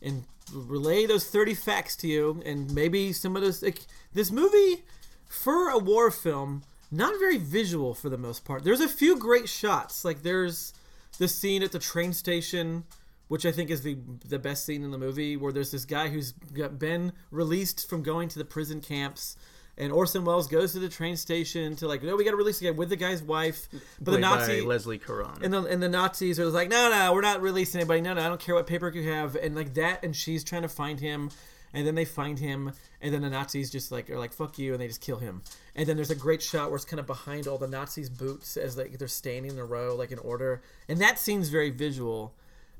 and 0.00 0.24
relay 0.52 1.04
those 1.04 1.28
30 1.28 1.54
facts 1.54 1.96
to 1.96 2.06
you 2.06 2.40
and 2.46 2.72
maybe 2.72 3.12
some 3.12 3.34
of 3.36 3.42
those 3.42 3.62
like, 3.62 3.80
this 4.14 4.30
movie 4.30 4.84
for 5.28 5.68
a 5.68 5.78
war 5.78 6.10
film 6.10 6.62
not 6.90 7.18
very 7.18 7.36
visual 7.36 7.92
for 7.92 8.08
the 8.08 8.16
most 8.16 8.44
part 8.44 8.62
there's 8.62 8.80
a 8.80 8.88
few 8.88 9.18
great 9.18 9.48
shots 9.48 10.04
like 10.04 10.22
there's 10.22 10.72
the 11.18 11.26
scene 11.26 11.62
at 11.62 11.72
the 11.72 11.78
train 11.78 12.12
station 12.12 12.84
which 13.28 13.45
I 13.45 13.52
think 13.52 13.71
is 13.71 13.83
the 13.83 13.97
the 14.28 14.38
best 14.38 14.64
scene 14.64 14.83
in 14.85 14.90
the 14.90 14.99
movie, 14.99 15.37
where 15.37 15.52
there's 15.52 15.71
this 15.71 15.85
guy 15.85 16.09
who's 16.09 16.33
got 16.33 16.78
been 16.78 17.12
released 17.30 17.88
from 17.88 18.02
going 18.02 18.28
to 18.28 18.38
the 18.38 18.45
prison 18.45 18.80
camps, 18.80 19.37
and 19.78 19.92
Orson 19.92 20.25
Welles 20.25 20.49
goes 20.49 20.73
to 20.73 20.78
the 20.78 20.88
train 20.88 21.16
station 21.16 21.76
to 21.76 21.88
like, 21.88 22.02
no, 22.02 22.16
we 22.16 22.25
got 22.25 22.30
to 22.30 22.37
release 22.37 22.59
the 22.59 22.66
guy 22.66 22.71
with 22.71 22.88
the 22.88 22.97
guy's 22.97 23.23
wife, 23.23 23.68
but 23.71 23.80
the 24.04 24.11
played 24.12 24.21
Nazi 24.21 24.61
by 24.61 24.66
Leslie 24.66 24.99
Caron. 24.99 25.42
and 25.42 25.52
the 25.52 25.64
and 25.64 25.83
the 25.83 25.88
Nazis 25.88 26.40
are 26.40 26.47
like, 26.47 26.68
no, 26.68 26.90
no, 26.90 27.12
we're 27.12 27.21
not 27.21 27.42
releasing 27.42 27.80
anybody. 27.80 28.00
No, 28.00 28.14
no, 28.14 28.23
I 28.23 28.28
don't 28.28 28.40
care 28.40 28.54
what 28.54 28.66
paperwork 28.66 28.95
you 28.95 29.11
have, 29.11 29.37
and 29.37 29.54
like 29.54 29.75
that, 29.75 30.04
and 30.04 30.14
she's 30.14 30.45
trying 30.45 30.62
to 30.62 30.68
find 30.68 31.00
him. 31.00 31.30
And 31.75 31.87
then 31.87 31.95
they 31.95 32.06
find 32.06 32.38
him, 32.38 32.73
and 33.02 33.12
then 33.12 33.21
the 33.21 33.28
Nazis 33.28 33.71
just 33.71 33.92
like 33.92 34.09
are 34.09 34.18
like 34.18 34.33
"fuck 34.33 34.56
you," 34.59 34.73
and 34.73 34.80
they 34.80 34.87
just 34.87 35.02
kill 35.02 35.18
him. 35.18 35.42
And 35.75 35.87
then 35.87 35.97
there's 35.97 36.12
a 36.12 36.14
great 36.14 36.40
shot 36.40 36.71
where 36.71 36.76
it's 36.76 36.87
kind 36.87 37.00
of 37.00 37.06
behind 37.06 37.47
all 37.47 37.59
the 37.59 37.66
Nazis' 37.66 38.09
boots 38.09 38.56
as 38.56 38.78
like 38.78 38.97
they're 38.97 39.09
standing 39.09 39.50
in 39.50 39.59
a 39.59 39.64
row, 39.64 39.95
like 39.95 40.11
in 40.11 40.18
order. 40.21 40.62
And 40.88 41.00
that 41.00 41.18
scene's 41.18 41.50
very 41.50 41.68
visual. 41.68 42.33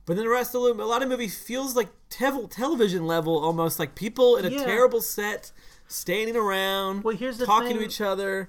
But 0.07 0.15
then 0.17 0.25
the 0.25 0.31
rest 0.31 0.55
of 0.55 0.63
the 0.63 0.83
a 0.83 0.87
lot 0.87 1.03
of 1.03 1.09
movie 1.09 1.29
feels 1.29 1.75
like 1.77 1.89
tev- 2.11 2.49
television 2.51 3.07
level, 3.07 3.39
almost 3.39 3.79
like 3.79 3.95
people 3.97 4.37
in 4.37 4.45
a 4.47 4.51
Yeah. 4.51 4.65
terrible 4.65 5.01
set, 5.03 5.51
standing 5.89 6.37
around, 6.37 7.05
Well, 7.05 7.17
here's 7.17 7.39
the 7.39 7.47
talking 7.47 7.77
to 7.77 7.85
each 7.85 8.01
other. 8.01 8.49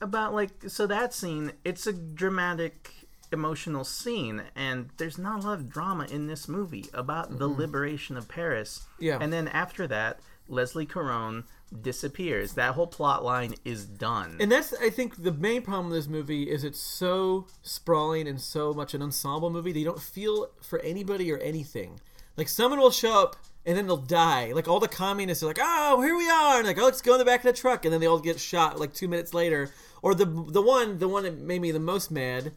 about 0.00 0.34
like 0.34 0.50
so 0.66 0.86
that 0.86 1.12
scene 1.12 1.52
it's 1.64 1.86
a 1.86 1.92
dramatic 1.92 2.90
emotional 3.32 3.84
scene 3.84 4.42
and 4.56 4.88
there's 4.96 5.18
not 5.18 5.44
a 5.44 5.46
lot 5.46 5.58
of 5.58 5.68
drama 5.68 6.06
in 6.06 6.26
this 6.26 6.48
movie 6.48 6.86
about 6.94 7.38
the 7.38 7.46
mm-hmm. 7.48 7.60
liberation 7.60 8.16
of 8.16 8.26
paris 8.26 8.86
Yeah. 8.98 9.18
and 9.20 9.30
then 9.32 9.46
after 9.48 9.86
that 9.88 10.18
leslie 10.48 10.86
caron 10.86 11.44
disappears 11.82 12.54
that 12.54 12.74
whole 12.74 12.86
plot 12.86 13.24
line 13.24 13.54
is 13.64 13.86
done 13.86 14.36
And 14.40 14.50
that's 14.50 14.74
I 14.74 14.90
think 14.90 15.22
the 15.22 15.32
main 15.32 15.62
problem 15.62 15.90
with 15.90 15.98
this 15.98 16.08
movie 16.08 16.50
is 16.50 16.64
it's 16.64 16.80
so 16.80 17.46
sprawling 17.62 18.26
and 18.26 18.40
so 18.40 18.72
much 18.72 18.92
an 18.94 19.02
ensemble 19.02 19.50
movie 19.50 19.72
that 19.72 19.78
you 19.78 19.84
don't 19.84 20.00
feel 20.02 20.50
for 20.62 20.80
anybody 20.80 21.30
or 21.32 21.38
anything. 21.38 22.00
Like 22.36 22.48
someone 22.48 22.80
will 22.80 22.90
show 22.90 23.22
up 23.22 23.36
and 23.66 23.76
then 23.76 23.86
they'll 23.86 23.96
die. 23.96 24.52
Like 24.52 24.66
all 24.66 24.80
the 24.80 24.88
communists 24.88 25.44
are 25.44 25.46
like, 25.46 25.58
"Oh, 25.60 26.00
here 26.00 26.16
we 26.16 26.28
are," 26.28 26.58
and 26.58 26.66
like, 26.66 26.78
"Oh, 26.78 26.84
let's 26.84 27.02
go 27.02 27.12
in 27.12 27.18
the 27.18 27.24
back 27.24 27.40
of 27.40 27.44
the 27.44 27.52
truck," 27.52 27.84
and 27.84 27.92
then 27.92 28.00
they 28.00 28.06
all 28.06 28.18
get 28.18 28.40
shot 28.40 28.80
like 28.80 28.94
two 28.94 29.08
minutes 29.08 29.34
later. 29.34 29.70
Or 30.02 30.14
the 30.14 30.24
the 30.24 30.62
one 30.62 30.98
the 30.98 31.08
one 31.08 31.24
that 31.24 31.38
made 31.38 31.60
me 31.60 31.70
the 31.70 31.80
most 31.80 32.10
mad. 32.10 32.52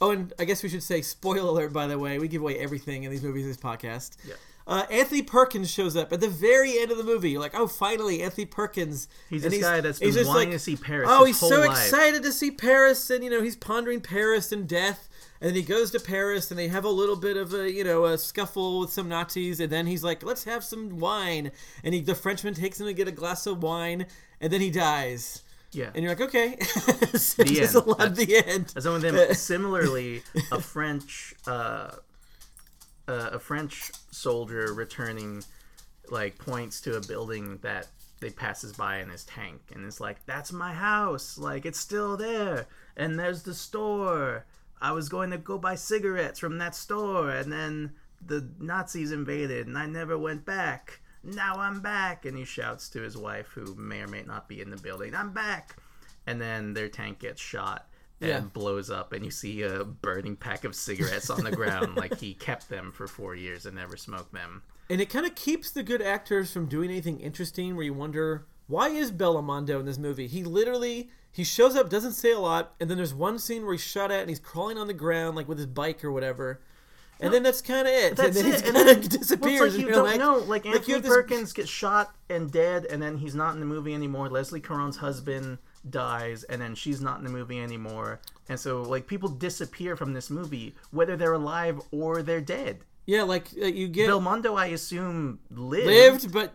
Oh, 0.00 0.10
and 0.10 0.32
I 0.38 0.44
guess 0.44 0.62
we 0.62 0.68
should 0.68 0.82
say 0.82 1.00
spoiler 1.00 1.48
alert. 1.48 1.72
By 1.72 1.86
the 1.86 1.98
way, 1.98 2.18
we 2.18 2.28
give 2.28 2.42
away 2.42 2.58
everything 2.58 3.04
in 3.04 3.10
these 3.10 3.22
movies. 3.22 3.46
This 3.46 3.56
podcast. 3.56 4.16
Yeah. 4.26 4.34
Uh, 4.66 4.84
Anthony 4.90 5.22
Perkins 5.22 5.70
shows 5.70 5.96
up 5.96 6.12
at 6.12 6.20
the 6.20 6.28
very 6.28 6.78
end 6.78 6.90
of 6.90 6.96
the 6.98 7.04
movie. 7.04 7.30
You're 7.30 7.40
like, 7.40 7.54
oh, 7.54 7.66
finally, 7.66 8.22
Anthony 8.22 8.44
Perkins. 8.46 9.08
He's 9.28 9.44
And 9.44 9.52
this 9.52 9.60
guy 9.60 9.80
that's 9.80 9.98
he's 9.98 10.14
been 10.14 10.24
just 10.24 10.34
wanting 10.34 10.50
to 10.52 10.58
see 10.58 10.76
Paris 10.76 11.08
Oh, 11.10 11.24
he's 11.24 11.38
so 11.40 11.60
life. 11.60 11.70
excited 11.70 12.22
to 12.22 12.32
see 12.32 12.50
Paris, 12.50 13.10
and 13.10 13.24
you 13.24 13.30
know 13.30 13.42
he's 13.42 13.56
pondering 13.56 14.00
Paris 14.00 14.52
and 14.52 14.68
death. 14.68 15.08
And 15.40 15.48
then 15.48 15.56
he 15.56 15.62
goes 15.62 15.90
to 15.90 15.98
Paris, 15.98 16.50
and 16.52 16.58
they 16.58 16.68
have 16.68 16.84
a 16.84 16.88
little 16.88 17.16
bit 17.16 17.36
of 17.36 17.52
a 17.52 17.68
you 17.70 17.82
know 17.82 18.04
a 18.04 18.16
scuffle 18.16 18.78
with 18.80 18.92
some 18.92 19.08
Nazis, 19.08 19.58
and 19.58 19.70
then 19.72 19.86
he's 19.86 20.04
like, 20.04 20.22
"Let's 20.22 20.44
have 20.44 20.62
some 20.62 21.00
wine." 21.00 21.50
And 21.82 21.94
he, 21.94 22.00
the 22.00 22.14
Frenchman 22.14 22.54
takes 22.54 22.78
him 22.80 22.86
to 22.86 22.92
get 22.92 23.08
a 23.08 23.12
glass 23.12 23.46
of 23.48 23.60
wine, 23.62 24.06
and 24.40 24.52
then 24.52 24.60
he 24.60 24.70
dies. 24.70 25.42
yeah 25.72 25.90
And 25.94 26.04
you're 26.04 26.12
like, 26.12 26.20
okay, 26.20 26.56
It's 26.60 27.34
just 27.34 27.74
end. 27.74 27.84
a 27.84 27.88
lot 27.88 28.06
of 28.06 28.14
the 28.16 28.36
end. 28.46 28.72
As 28.76 28.86
one 28.86 28.96
of 28.96 29.02
them. 29.02 29.34
Similarly, 29.34 30.22
a 30.52 30.60
French, 30.60 31.34
uh, 31.48 31.90
uh, 33.08 33.30
a 33.32 33.38
French 33.38 33.92
soldier 34.10 34.72
returning, 34.72 35.44
like 36.10 36.38
points 36.38 36.80
to 36.82 36.96
a 36.96 37.00
building 37.00 37.58
that 37.62 37.88
they 38.20 38.30
passes 38.30 38.72
by 38.72 38.98
in 38.98 39.10
his 39.10 39.24
tank, 39.24 39.60
and 39.74 39.84
it's 39.84 40.00
like, 40.00 40.24
"That's 40.26 40.52
my 40.52 40.72
house. 40.72 41.38
Like 41.38 41.66
it's 41.66 41.78
still 41.78 42.16
there, 42.16 42.66
and 42.96 43.18
there's 43.18 43.42
the 43.42 43.54
store. 43.54 44.46
I 44.80 44.92
was 44.92 45.08
going 45.08 45.30
to 45.30 45.38
go 45.38 45.58
buy 45.58 45.74
cigarettes 45.76 46.38
from 46.38 46.58
that 46.58 46.74
store, 46.74 47.30
and 47.30 47.52
then 47.52 47.92
the 48.24 48.48
Nazis 48.58 49.12
invaded, 49.12 49.66
and 49.66 49.76
I 49.76 49.86
never 49.86 50.16
went 50.16 50.44
back." 50.44 51.00
Now 51.24 51.54
I'm 51.54 51.80
back, 51.80 52.24
and 52.24 52.36
he 52.36 52.44
shouts 52.44 52.88
to 52.90 53.00
his 53.00 53.16
wife, 53.16 53.48
who 53.48 53.76
may 53.76 54.00
or 54.00 54.08
may 54.08 54.22
not 54.22 54.48
be 54.48 54.60
in 54.60 54.70
the 54.70 54.76
building. 54.76 55.14
I'm 55.14 55.32
back, 55.32 55.76
and 56.26 56.40
then 56.40 56.74
their 56.74 56.88
tank 56.88 57.20
gets 57.20 57.40
shot, 57.40 57.88
and 58.22 58.52
blows 58.52 58.90
up 58.90 59.12
and 59.12 59.24
you 59.24 59.30
see 59.30 59.62
a 59.62 59.84
burning 59.84 60.36
pack 60.36 60.64
of 60.64 60.74
cigarettes 60.74 61.30
on 61.30 61.42
the 61.44 61.50
ground 61.50 61.96
like 62.02 62.18
he 62.18 62.34
kept 62.34 62.68
them 62.68 62.92
for 62.92 63.06
four 63.06 63.34
years 63.34 63.66
and 63.66 63.76
never 63.76 63.96
smoked 63.96 64.32
them 64.32 64.62
And 64.90 65.00
it 65.00 65.10
kind 65.10 65.26
of 65.26 65.34
keeps 65.34 65.70
the 65.70 65.82
good 65.82 66.02
actors 66.02 66.52
from 66.52 66.66
doing 66.66 66.90
anything 66.90 67.20
interesting 67.20 67.74
where 67.76 67.84
you 67.84 67.94
wonder 67.94 68.46
why 68.68 68.88
is 68.88 69.12
Belmondo 69.12 69.80
in 69.80 69.86
this 69.86 69.98
movie? 69.98 70.26
He 70.28 70.44
literally 70.44 71.10
he 71.30 71.44
shows 71.44 71.76
up, 71.76 71.88
doesn't 71.90 72.12
say 72.12 72.32
a 72.32 72.38
lot, 72.38 72.74
and 72.78 72.88
then 72.90 72.96
there's 72.98 73.14
one 73.14 73.38
scene 73.38 73.64
where 73.64 73.72
he's 73.72 73.82
shot 73.82 74.10
at 74.10 74.20
and 74.20 74.28
he's 74.28 74.38
crawling 74.38 74.78
on 74.78 74.86
the 74.86 74.94
ground 74.94 75.34
like 75.36 75.48
with 75.48 75.58
his 75.58 75.66
bike 75.66 76.04
or 76.04 76.12
whatever. 76.12 76.60
And 77.20 77.32
then 77.32 77.42
that's 77.42 77.60
kind 77.62 77.86
of 77.86 77.92
it. 77.94 78.16
that's 78.16 78.36
and 78.36 78.46
then 78.46 78.54
it 78.54 78.64
and 78.66 78.74
kind 78.74 78.88
then 78.88 78.96
of 78.96 79.02
well, 79.02 79.08
disappears. 79.08 79.74
it's 79.74 79.76
like 79.76 79.86
you 79.86 79.92
don't 79.92 80.04
like, 80.04 80.18
know 80.18 80.38
like 80.38 80.64
you 80.64 80.72
anthony 80.74 80.94
have 80.94 81.02
this- 81.02 81.12
perkins 81.12 81.52
gets 81.52 81.68
shot 81.70 82.14
and 82.28 82.50
dead 82.50 82.84
and 82.86 83.00
then 83.02 83.16
he's 83.18 83.34
not 83.34 83.54
in 83.54 83.60
the 83.60 83.66
movie 83.66 83.94
anymore 83.94 84.28
leslie 84.28 84.60
caron's 84.60 84.96
husband 84.96 85.58
dies 85.90 86.44
and 86.44 86.60
then 86.60 86.74
she's 86.74 87.00
not 87.00 87.18
in 87.18 87.24
the 87.24 87.30
movie 87.30 87.60
anymore 87.60 88.20
and 88.48 88.58
so 88.58 88.82
like 88.82 89.06
people 89.06 89.28
disappear 89.28 89.96
from 89.96 90.12
this 90.12 90.30
movie 90.30 90.74
whether 90.90 91.16
they're 91.16 91.32
alive 91.32 91.80
or 91.90 92.22
they're 92.22 92.40
dead 92.40 92.78
Yeah, 93.06 93.22
like 93.24 93.48
uh, 93.60 93.66
you 93.66 93.88
get 93.88 94.08
belmondo 94.08 94.56
i 94.56 94.66
assume 94.66 95.40
lived, 95.50 95.86
lived, 95.86 96.32
but 96.32 96.54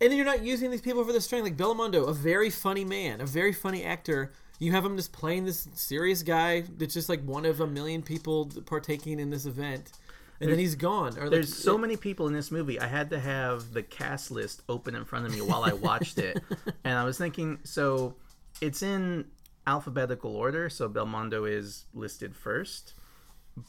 and 0.00 0.10
then 0.10 0.16
you're 0.18 0.26
not 0.26 0.42
using 0.42 0.70
these 0.70 0.82
people 0.82 1.02
for 1.06 1.12
the 1.14 1.22
strength. 1.22 1.44
Like 1.44 1.56
Belmondo, 1.56 2.06
a 2.06 2.12
very 2.12 2.50
funny 2.50 2.84
man, 2.84 3.22
a 3.22 3.24
very 3.24 3.54
funny 3.54 3.82
actor. 3.82 4.30
You 4.58 4.72
have 4.72 4.84
him 4.84 4.94
just 4.94 5.10
playing 5.10 5.46
this 5.46 5.68
serious 5.72 6.22
guy 6.22 6.64
that's 6.76 6.92
just 6.92 7.08
like 7.08 7.22
one 7.24 7.46
of 7.46 7.62
a 7.62 7.66
million 7.66 8.02
people 8.02 8.50
partaking 8.66 9.18
in 9.18 9.30
this 9.30 9.46
event, 9.46 9.92
and 10.38 10.50
then 10.50 10.58
he's 10.58 10.74
gone. 10.74 11.16
Or 11.16 11.22
like, 11.22 11.30
There's 11.30 11.56
so 11.56 11.76
it- 11.76 11.78
many 11.78 11.96
people 11.96 12.26
in 12.26 12.34
this 12.34 12.50
movie. 12.50 12.78
I 12.78 12.88
had 12.88 13.08
to 13.08 13.18
have 13.18 13.72
the 13.72 13.82
cast 13.82 14.30
list 14.30 14.60
open 14.68 14.94
in 14.94 15.06
front 15.06 15.24
of 15.24 15.32
me 15.32 15.40
while 15.40 15.64
I 15.64 15.72
watched 15.72 16.18
it, 16.18 16.42
and 16.84 16.98
I 16.98 17.04
was 17.04 17.16
thinking, 17.16 17.58
so 17.64 18.16
it's 18.60 18.82
in 18.82 19.26
alphabetical 19.66 20.34
order. 20.34 20.68
So 20.68 20.88
Belmondo 20.88 21.50
is 21.50 21.86
listed 21.92 22.34
first, 22.34 22.94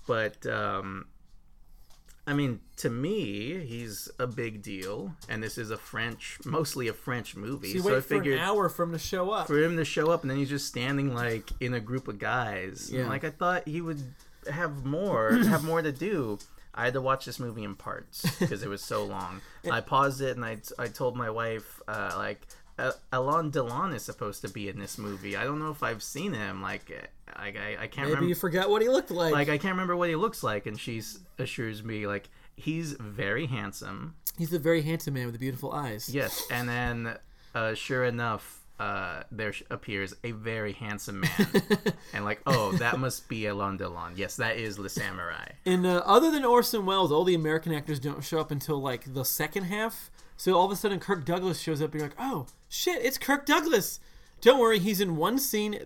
but 0.08 0.46
um, 0.46 1.06
I 2.27 2.34
mean, 2.34 2.60
to 2.77 2.89
me, 2.89 3.65
he's 3.65 4.10
a 4.20 4.27
big 4.27 4.62
deal, 4.62 5.13
and 5.29 5.41
this 5.41 5.58
is 5.58 5.72
a 5.72 5.77
French, 5.77 6.38
mostly 6.44 6.89
a 6.89 6.94
French 6.94 7.38
movie. 7.38 7.70
You 7.70 7.82
so 7.82 7.88
I 7.88 7.91
for 7.91 7.96
an 7.98 8.01
figured 8.03 8.39
hour 8.39 8.67
for 8.67 8.84
him 8.84 8.91
to 8.91 9.00
show 9.00 9.32
up. 9.32 9.48
for 9.48 9.58
him 9.58 9.77
to 9.77 9.86
show 9.86 10.12
up, 10.12 10.24
and 10.24 10.29
then 10.29 10.38
he's 10.38 10.50
just 10.50 10.67
standing 10.67 11.13
like 11.13 11.50
in 11.62 11.74
a 11.74 11.79
group 11.79 12.10
of 12.10 12.20
guys. 12.20 12.89
Yeah. 12.91 13.08
Like 13.08 13.24
I 13.24 13.29
thought 13.29 13.65
he 13.67 13.79
would 13.79 14.01
have 14.51 14.86
more, 14.86 15.32
have 15.48 15.63
more 15.63 15.82
to 15.82 15.94
do. 15.94 16.38
I 16.75 16.84
had 16.84 16.94
to 16.94 17.01
watch 17.01 17.25
this 17.25 17.39
movie 17.39 17.63
in 17.63 17.75
parts 17.75 18.24
because 18.39 18.62
it 18.62 18.70
was 18.70 18.84
so 18.84 19.03
long. 19.06 19.41
I 19.72 19.82
paused 19.82 20.22
it 20.22 20.36
and 20.36 20.46
I, 20.46 20.58
I 20.77 20.88
told 20.88 21.15
my 21.15 21.29
wife 21.32 21.82
uh, 21.88 22.13
like 22.17 22.46
uh, 22.79 22.91
Alain 23.12 23.51
Delon 23.51 23.93
is 23.93 24.03
supposed 24.03 24.41
to 24.41 24.50
be 24.50 24.67
in 24.69 24.79
this 24.79 24.98
movie. 24.98 25.36
I 25.36 25.43
don't 25.43 25.60
know 25.60 25.72
if 25.72 25.81
I've 25.84 26.03
seen 26.03 26.34
him. 26.34 26.62
Like 26.62 27.10
I 27.36 27.48
I, 27.48 27.77
I 27.81 27.88
can't 27.88 27.98
Maybe 27.98 28.10
remember. 28.12 28.25
you 28.29 28.36
forgot 28.36 28.69
what 28.69 28.81
he 28.81 28.89
looked 28.89 29.12
like. 29.12 29.34
like 29.34 29.50
I 29.50 29.57
can't 29.57 29.74
remember 29.74 29.96
what 29.96 30.10
he 30.10 30.15
looks 30.15 30.43
like, 30.43 30.65
and 30.65 30.79
she 30.79 31.01
assures 31.39 31.84
me 31.84 32.07
like 32.07 32.29
he's 32.55 32.93
very 32.93 33.48
handsome. 33.48 34.15
He's 34.38 34.53
a 34.53 34.60
very 34.60 34.84
handsome 34.84 35.15
man 35.15 35.25
with 35.27 35.39
beautiful 35.39 35.72
eyes. 35.72 36.10
Yes, 36.13 36.43
and 36.51 36.69
then 36.69 37.17
uh, 37.55 37.74
sure 37.74 38.03
enough, 38.05 38.60
uh, 38.79 39.24
there 39.31 39.53
appears 39.69 40.15
a 40.24 40.31
very 40.31 40.74
handsome 40.74 41.22
man, 41.22 41.48
and 42.13 42.24
like, 42.24 42.41
oh, 42.46 42.74
that 42.74 43.00
must 43.00 43.27
be 43.27 43.48
Alain 43.48 43.77
Delon. 43.77 44.13
Yes, 44.15 44.36
that 44.36 44.57
is 44.57 44.77
Le 44.77 44.88
Samouraï. 44.88 45.53
And 45.65 45.86
uh, 45.86 46.03
other 46.05 46.29
than 46.29 46.46
Orson 46.46 46.86
Welles, 46.86 47.12
all 47.12 47.24
the 47.24 47.36
American 47.36 47.74
actors 47.74 48.00
don't 48.00 48.24
show 48.24 48.39
up 48.39 48.51
until 48.51 48.79
like 48.79 49.13
the 49.13 49.25
second 49.25 49.63
half. 49.63 50.12
So 50.36 50.53
all 50.53 50.65
of 50.65 50.72
a 50.72 50.75
sudden, 50.75 51.00
Kirk 51.00 51.25
Douglas 51.25 51.60
shows 51.60 51.81
up. 51.81 51.91
And 51.91 52.01
you're 52.01 52.10
like, 52.10 52.17
oh 52.19 52.46
shit, 52.69 53.03
it's 53.03 53.17
Kirk 53.17 53.46
Douglas. 53.46 54.00
Don't 54.41 54.60
worry, 54.60 54.77
he's 54.77 55.01
in 55.01 55.15
one 55.15 55.39
scene, 55.39 55.79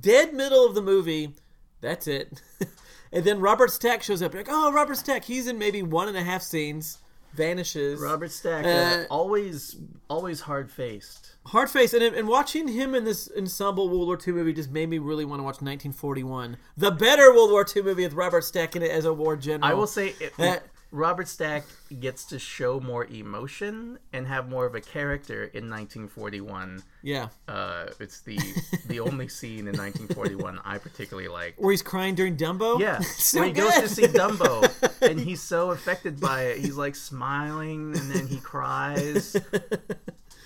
dead 0.00 0.32
middle 0.32 0.64
of 0.64 0.76
the 0.76 0.82
movie. 0.82 1.34
That's 1.80 2.06
it. 2.06 2.40
and 3.12 3.24
then 3.24 3.40
Robert 3.40 3.72
Stack 3.72 4.02
shows 4.02 4.22
up. 4.22 4.32
You're 4.32 4.44
like, 4.44 4.52
oh, 4.52 4.72
Robert 4.72 4.96
Stack. 4.96 5.24
He's 5.24 5.48
in 5.48 5.58
maybe 5.58 5.82
one 5.82 6.06
and 6.08 6.16
a 6.16 6.22
half 6.22 6.42
scenes. 6.42 6.98
Vanishes. 7.36 8.00
Robert 8.00 8.30
Stack, 8.32 8.64
Uh, 8.64 9.06
always 9.12 9.76
always 10.08 10.40
hard 10.42 10.70
faced. 10.70 11.32
Hard 11.46 11.70
face, 11.70 11.94
and, 11.94 12.02
and 12.02 12.26
watching 12.26 12.66
him 12.68 12.94
in 12.94 13.04
this 13.04 13.30
ensemble 13.36 13.88
World 13.88 14.06
War 14.08 14.18
II 14.26 14.32
movie 14.34 14.52
just 14.52 14.70
made 14.70 14.88
me 14.88 14.98
really 14.98 15.24
want 15.24 15.38
to 15.38 15.44
watch 15.44 15.60
1941, 15.62 16.56
the 16.76 16.90
better 16.90 17.32
World 17.32 17.50
War 17.50 17.64
II 17.74 17.82
movie 17.82 18.02
with 18.04 18.14
Robert 18.14 18.42
Stack 18.42 18.74
in 18.74 18.82
it 18.82 18.90
as 18.90 19.04
a 19.04 19.12
war 19.12 19.36
general. 19.36 19.70
I 19.70 19.74
will 19.74 19.86
say 19.86 20.14
it, 20.20 20.32
Uh, 20.38 20.56
Robert 20.92 21.28
Stack 21.28 21.64
gets 22.00 22.24
to 22.26 22.38
show 22.38 22.80
more 22.80 23.04
emotion 23.06 23.98
and 24.12 24.26
have 24.26 24.48
more 24.48 24.66
of 24.66 24.74
a 24.74 24.80
character 24.80 25.44
in 25.44 25.68
1941. 25.68 26.82
yeah, 27.02 27.28
Uh, 27.48 27.86
it's 28.00 28.20
the 28.22 28.38
the 28.86 29.00
only 29.00 29.28
scene 29.38 29.66
in 29.68 29.76
1941 29.76 30.60
I 30.64 30.78
particularly 30.78 31.28
like. 31.28 31.54
where 31.58 31.70
he's 31.72 31.82
crying 31.82 32.14
during 32.14 32.36
Dumbo. 32.36 32.78
Yeah, 32.80 33.00
so 33.00 33.40
when 33.40 33.48
he 33.48 33.54
goes 33.54 33.74
to 33.74 33.88
see 33.88 34.06
Dumbo, 34.06 34.70
and 35.02 35.18
he's 35.20 35.42
so 35.42 35.70
affected 35.72 36.20
by 36.20 36.42
it, 36.44 36.58
he's 36.58 36.76
like 36.76 36.94
smiling, 36.94 37.96
and 37.96 38.10
then 38.10 38.26
he 38.26 38.38
cries. 38.38 39.36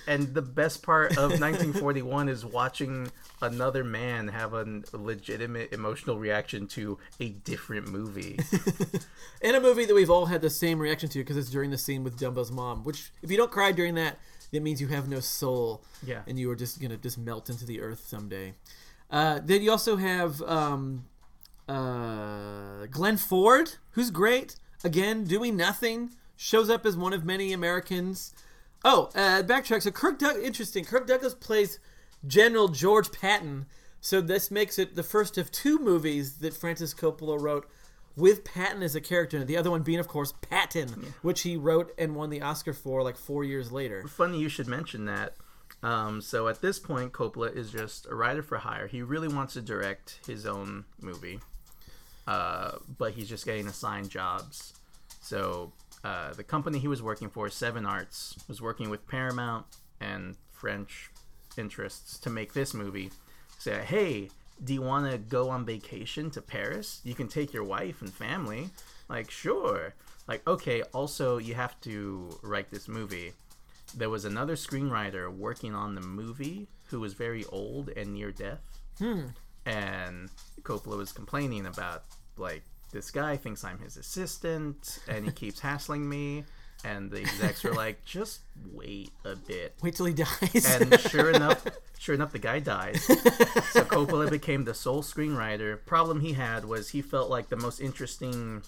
And 0.06 0.34
the 0.34 0.42
best 0.42 0.82
part 0.82 1.12
of 1.12 1.30
1941 1.40 2.28
is 2.28 2.44
watching 2.44 3.10
another 3.42 3.84
man 3.84 4.28
have 4.28 4.54
a 4.54 4.82
legitimate 4.92 5.72
emotional 5.72 6.18
reaction 6.18 6.66
to 6.68 6.98
a 7.20 7.28
different 7.30 7.88
movie. 7.88 8.38
in 9.42 9.54
a 9.54 9.60
movie 9.60 9.84
that 9.84 9.94
we've 9.94 10.10
all 10.10 10.26
had 10.26 10.42
the 10.42 10.50
same 10.50 10.78
reaction 10.78 11.08
to 11.10 11.18
because 11.18 11.36
it's 11.36 11.50
during 11.50 11.70
the 11.70 11.78
scene 11.78 12.02
with 12.04 12.18
Dumbo's 12.18 12.50
mom. 12.50 12.84
Which, 12.84 13.10
if 13.22 13.30
you 13.30 13.36
don't 13.36 13.50
cry 13.50 13.72
during 13.72 13.94
that, 13.94 14.18
that 14.52 14.62
means 14.62 14.80
you 14.80 14.88
have 14.88 15.08
no 15.08 15.20
soul. 15.20 15.82
Yeah. 16.04 16.22
and 16.26 16.38
you 16.38 16.50
are 16.50 16.56
just 16.56 16.80
gonna 16.80 16.96
just 16.96 17.18
melt 17.18 17.50
into 17.50 17.64
the 17.64 17.80
earth 17.80 18.06
someday. 18.06 18.54
Uh, 19.10 19.40
then 19.42 19.62
you 19.62 19.70
also 19.70 19.96
have 19.96 20.40
um, 20.42 21.04
uh, 21.68 22.86
Glenn 22.90 23.16
Ford, 23.16 23.74
who's 23.92 24.10
great. 24.10 24.56
Again, 24.82 25.24
doing 25.24 25.56
nothing, 25.56 26.10
shows 26.36 26.70
up 26.70 26.86
as 26.86 26.96
one 26.96 27.12
of 27.12 27.24
many 27.24 27.52
Americans. 27.52 28.34
Oh, 28.84 29.10
uh, 29.14 29.42
backtrack. 29.42 29.82
So 29.82 29.90
Kirk 29.90 30.18
Doug, 30.18 30.38
interesting. 30.42 30.84
Kirk 30.84 31.06
Douglas 31.06 31.34
plays 31.34 31.78
General 32.26 32.68
George 32.68 33.12
Patton. 33.12 33.66
So 34.00 34.20
this 34.20 34.50
makes 34.50 34.78
it 34.78 34.94
the 34.94 35.02
first 35.02 35.36
of 35.36 35.52
two 35.52 35.78
movies 35.78 36.38
that 36.38 36.54
Francis 36.54 36.94
Coppola 36.94 37.40
wrote 37.40 37.68
with 38.16 38.44
Patton 38.44 38.82
as 38.82 38.94
a 38.94 39.00
character. 39.00 39.44
The 39.44 39.56
other 39.56 39.70
one 39.70 39.82
being, 39.82 39.98
of 39.98 40.08
course, 40.08 40.32
Patton, 40.40 41.14
which 41.22 41.42
he 41.42 41.56
wrote 41.56 41.92
and 41.98 42.16
won 42.16 42.30
the 42.30 42.42
Oscar 42.42 42.72
for 42.72 43.02
like 43.02 43.16
four 43.16 43.44
years 43.44 43.70
later. 43.70 44.06
Funny 44.08 44.38
you 44.38 44.48
should 44.48 44.68
mention 44.68 45.04
that. 45.06 45.34
Um, 45.82 46.20
so 46.20 46.48
at 46.48 46.60
this 46.60 46.78
point, 46.78 47.12
Coppola 47.12 47.54
is 47.54 47.70
just 47.70 48.06
a 48.06 48.14
writer 48.14 48.42
for 48.42 48.58
hire. 48.58 48.86
He 48.86 49.02
really 49.02 49.28
wants 49.28 49.54
to 49.54 49.62
direct 49.62 50.20
his 50.26 50.44
own 50.44 50.84
movie, 51.00 51.40
uh, 52.26 52.72
but 52.98 53.12
he's 53.12 53.28
just 53.28 53.46
getting 53.46 53.66
assigned 53.66 54.10
jobs. 54.10 54.74
So 55.20 55.72
uh, 56.04 56.32
the 56.32 56.44
company 56.44 56.78
he 56.78 56.88
was 56.88 57.02
working 57.02 57.28
for, 57.28 57.48
Seven 57.48 57.84
Arts, 57.84 58.36
was 58.48 58.60
working 58.60 58.90
with 58.90 59.06
Paramount 59.06 59.66
and 60.00 60.36
French 60.52 61.10
interests 61.56 62.18
to 62.20 62.30
make 62.30 62.52
this 62.52 62.74
movie. 62.74 63.10
Say, 63.58 63.82
hey, 63.84 64.30
do 64.64 64.72
you 64.72 64.82
want 64.82 65.10
to 65.10 65.18
go 65.18 65.50
on 65.50 65.64
vacation 65.64 66.30
to 66.32 66.40
Paris? 66.40 67.00
You 67.04 67.14
can 67.14 67.28
take 67.28 67.52
your 67.52 67.64
wife 67.64 68.00
and 68.00 68.12
family. 68.12 68.70
Like, 69.08 69.30
sure. 69.30 69.94
Like, 70.26 70.46
okay. 70.46 70.82
Also, 70.94 71.38
you 71.38 71.54
have 71.54 71.78
to 71.82 72.38
write 72.42 72.70
this 72.70 72.88
movie 72.88 73.32
there 73.94 74.10
was 74.10 74.24
another 74.24 74.56
screenwriter 74.56 75.32
working 75.32 75.74
on 75.74 75.94
the 75.94 76.00
movie 76.00 76.68
who 76.86 77.00
was 77.00 77.14
very 77.14 77.44
old 77.46 77.88
and 77.90 78.14
near 78.14 78.32
death. 78.32 78.60
And 79.66 80.30
Coppola 80.62 80.96
was 80.96 81.12
complaining 81.12 81.66
about, 81.66 82.04
like, 82.36 82.62
this 82.92 83.10
guy 83.10 83.36
thinks 83.36 83.64
I'm 83.64 83.78
his 83.78 83.96
assistant 83.96 84.98
and 85.08 85.24
he 85.24 85.30
keeps 85.30 85.60
hassling 85.60 86.08
me. 86.08 86.44
And 86.82 87.10
the 87.10 87.20
execs 87.20 87.62
were 87.62 87.74
like, 87.74 88.04
just 88.06 88.40
wait 88.72 89.12
a 89.24 89.36
bit. 89.36 89.74
Wait 89.82 89.96
till 89.96 90.06
he 90.06 90.14
dies. 90.14 90.80
And 90.80 90.98
sure 91.00 91.30
enough, 91.30 91.66
sure 91.98 92.14
enough, 92.14 92.32
the 92.32 92.38
guy 92.38 92.58
dies. 92.58 93.04
So 93.04 93.84
Coppola 93.84 94.30
became 94.30 94.64
the 94.64 94.72
sole 94.72 95.02
screenwriter. 95.02 95.84
Problem 95.84 96.20
he 96.20 96.32
had 96.32 96.64
was 96.64 96.88
he 96.88 97.02
felt 97.02 97.28
like 97.28 97.50
the 97.50 97.56
most 97.56 97.80
interesting 97.80 98.62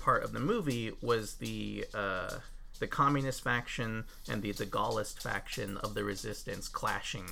part 0.00 0.24
of 0.24 0.32
the 0.32 0.40
movie 0.40 0.92
was 1.02 1.34
the 1.34 1.84
uh, 1.92 2.38
the 2.78 2.86
communist 2.86 3.42
faction 3.42 4.04
and 4.30 4.40
the, 4.40 4.52
the 4.52 4.64
Gaullist 4.64 5.20
faction 5.20 5.76
of 5.78 5.94
the 5.94 6.04
resistance 6.04 6.68
clashing. 6.68 7.28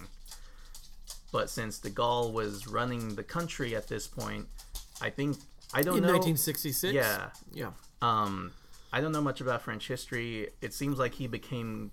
But 1.33 1.49
since 1.49 1.79
de 1.79 1.91
Gaulle 1.91 2.33
was 2.33 2.67
running 2.67 3.15
the 3.15 3.23
country 3.23 3.75
at 3.75 3.89
this 3.89 4.07
point, 4.07 4.49
I 5.01 5.11
think 5.11 5.39
I 5.75 5.83
don't 5.83 5.97
in 5.99 6.03
know. 6.03 6.13
1966. 6.13 6.93
Yeah, 6.95 7.31
yeah. 7.53 7.71
um, 8.03 8.53
I 8.93 9.01
don't 9.01 9.13
know 9.13 9.21
much 9.21 9.41
about 9.41 9.63
French 9.63 9.89
history. 9.89 10.49
It 10.61 10.73
seems 10.73 10.99
like 10.99 11.15
he 11.15 11.27
became 11.27 11.91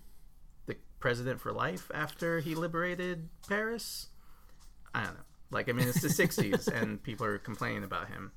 the 0.68 0.76
president 1.00 1.42
for 1.42 1.52
life 1.52 1.90
after 1.94 2.40
he 2.40 2.56
liberated 2.56 3.30
Paris. 3.50 4.08
I 4.94 5.04
don't 5.04 5.16
know. 5.16 5.20
Like, 5.52 5.70
I 5.70 5.72
mean, 5.74 5.88
it's 5.88 6.02
the 6.02 6.08
60s, 6.24 6.68
and 6.68 7.02
people 7.02 7.26
are 7.26 7.38
complaining 7.38 7.84
about 7.84 8.08
him. 8.10 8.32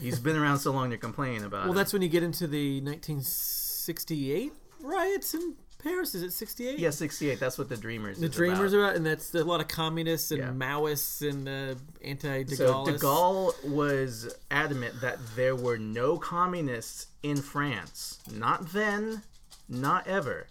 He's 0.00 0.18
been 0.18 0.36
around 0.36 0.58
so 0.58 0.70
long, 0.72 0.88
they're 0.90 0.98
complaining 0.98 1.44
about 1.44 1.62
Well, 1.62 1.70
him. 1.70 1.76
that's 1.76 1.92
when 1.92 2.02
you 2.02 2.08
get 2.08 2.22
into 2.22 2.46
the 2.46 2.80
1968 2.82 4.52
riots 4.80 5.34
in 5.34 5.54
Paris. 5.86 6.14
Is 6.14 6.22
it 6.22 6.32
68? 6.32 6.78
Yeah, 6.78 6.90
68. 6.90 7.38
That's 7.38 7.58
what 7.58 7.68
the 7.68 7.76
Dreamers 7.76 8.18
The 8.18 8.28
Dreamers 8.28 8.72
about. 8.72 8.82
are 8.82 8.86
out, 8.90 8.96
and 8.96 9.06
that's 9.06 9.34
a 9.34 9.44
lot 9.44 9.60
of 9.60 9.68
communists 9.68 10.30
and 10.32 10.40
Yeah. 10.40 10.50
Maoists 10.50 11.28
and 11.28 11.48
uh, 11.48 11.74
anti-De 12.04 12.56
So 12.56 12.84
de 12.86 12.94
Gaulle 12.94 13.52
was 13.68 14.34
adamant 14.50 15.00
that 15.00 15.18
there 15.36 15.54
were 15.54 15.78
no 15.78 16.18
communists 16.18 17.06
in 17.22 17.36
France. 17.36 18.18
Not 18.32 18.72
then, 18.72 19.22
not 19.68 20.06
ever. 20.06 20.46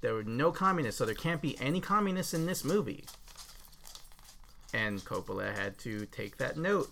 There 0.00 0.14
were 0.14 0.24
no 0.24 0.50
communists, 0.52 0.98
so 0.98 1.04
there 1.06 1.14
can't 1.14 1.40
be 1.40 1.58
any 1.60 1.80
communists 1.80 2.34
in 2.34 2.46
this 2.46 2.64
movie. 2.64 3.04
And 4.72 5.00
Coppola 5.04 5.54
had 5.56 5.78
to 5.78 6.04
take 6.06 6.36
that 6.38 6.56
note 6.56 6.90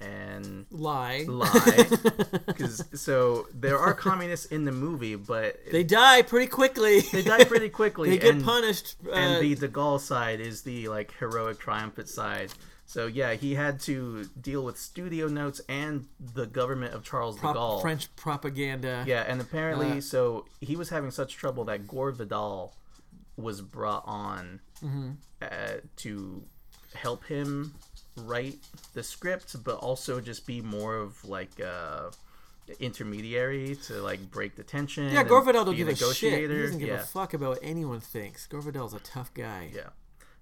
and 0.00 0.66
lie. 0.70 1.24
lie. 1.28 1.86
Because 2.46 2.84
so 2.94 3.46
there 3.54 3.78
are 3.78 3.94
communists 3.94 4.46
in 4.46 4.64
the 4.64 4.72
movie, 4.72 5.14
but 5.16 5.58
They 5.70 5.84
die 5.84 6.22
pretty 6.22 6.46
quickly. 6.48 7.00
they 7.12 7.22
die 7.22 7.44
pretty 7.44 7.68
quickly. 7.68 8.10
they 8.12 8.18
get 8.18 8.34
and, 8.36 8.44
punished. 8.44 8.96
Uh, 9.06 9.12
and 9.12 9.42
the 9.42 9.54
De 9.54 9.68
Gaulle 9.68 10.00
side 10.00 10.40
is 10.40 10.62
the 10.62 10.88
like 10.88 11.12
heroic 11.18 11.58
triumphant 11.58 12.08
side. 12.08 12.52
So 12.86 13.06
yeah, 13.06 13.34
he 13.34 13.54
had 13.54 13.80
to 13.80 14.24
deal 14.40 14.64
with 14.64 14.78
studio 14.78 15.28
notes 15.28 15.60
and 15.68 16.06
the 16.34 16.46
government 16.46 16.94
of 16.94 17.04
Charles 17.04 17.38
prop- 17.38 17.54
de 17.54 17.60
Gaulle. 17.60 17.80
French 17.82 18.14
propaganda. 18.16 19.04
Yeah, 19.06 19.24
and 19.28 19.40
apparently, 19.40 19.98
Uh, 19.98 20.00
so 20.00 20.46
he 20.60 20.74
was 20.74 20.88
having 20.88 21.10
such 21.10 21.36
trouble 21.36 21.64
that 21.66 21.86
Gore 21.86 22.12
Vidal 22.12 22.74
was 23.36 23.60
brought 23.60 24.04
on 24.06 24.60
Mm-hmm. 24.84 25.10
uh, 25.42 25.46
to 25.96 26.42
help 26.94 27.24
him 27.24 27.74
write 28.18 28.58
the 28.94 29.02
script, 29.02 29.62
but 29.64 29.76
also 29.76 30.20
just 30.20 30.46
be 30.46 30.60
more 30.60 30.96
of 30.96 31.24
like 31.24 31.58
a 31.60 32.10
intermediary 32.80 33.76
to 33.86 33.94
like 34.02 34.30
break 34.30 34.56
the 34.56 34.62
tension. 34.62 35.12
Yeah, 35.12 35.22
Vidal 35.22 35.64
don't 35.64 35.76
give 35.76 35.88
a 35.88 35.94
shit. 35.94 36.40
He 36.40 36.46
doesn't 36.46 36.78
give 36.78 36.88
yeah. 36.88 36.94
a 36.96 37.04
fuck 37.04 37.34
about 37.34 37.50
what 37.50 37.58
anyone 37.62 38.00
thinks. 38.00 38.46
Gore 38.46 38.60
Vidal's 38.60 38.94
a 38.94 39.00
tough 39.00 39.32
guy. 39.34 39.70
Yeah. 39.74 39.88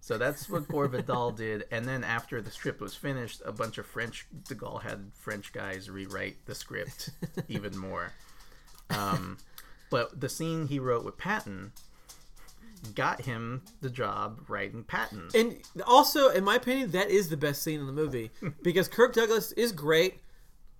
So 0.01 0.19
that's 0.19 0.49
what 0.49 0.69
Gore 0.69 0.87
Vidal 0.87 1.33
did, 1.33 1.65
and 1.73 1.85
then 1.85 2.05
after 2.05 2.41
the 2.41 2.51
script 2.51 2.81
was 2.81 2.95
finished, 2.95 3.43
a 3.45 3.51
bunch 3.51 3.77
of 3.77 3.87
French 3.87 4.27
De 4.49 4.55
Gaulle 4.55 4.83
had 4.83 5.11
French 5.15 5.53
guys 5.53 5.91
rewrite 5.91 6.47
the 6.47 6.55
script 6.55 7.11
even 7.49 7.77
more. 7.77 8.13
Um, 8.91 9.39
but 9.91 10.21
the 10.21 10.29
scene 10.29 10.69
he 10.69 10.79
wrote 10.79 11.05
with 11.05 11.19
Patton 11.19 11.73
got 12.95 13.23
him 13.23 13.63
the 13.81 13.91
job 13.91 14.41
writing 14.49 14.85
Patton. 14.85 15.29
And 15.35 15.57
also, 15.87 16.31
in 16.31 16.45
my 16.45 16.57
opinion, 16.57 16.91
that 16.93 17.11
is 17.11 17.29
the 17.29 17.37
best 17.37 17.63
scene 17.63 17.81
in 17.81 17.87
the 17.87 17.93
movie 17.93 18.31
because 18.63 18.89
Kirk 18.89 19.15
Douglas 19.15 19.53
is 19.53 19.73
great. 19.73 20.21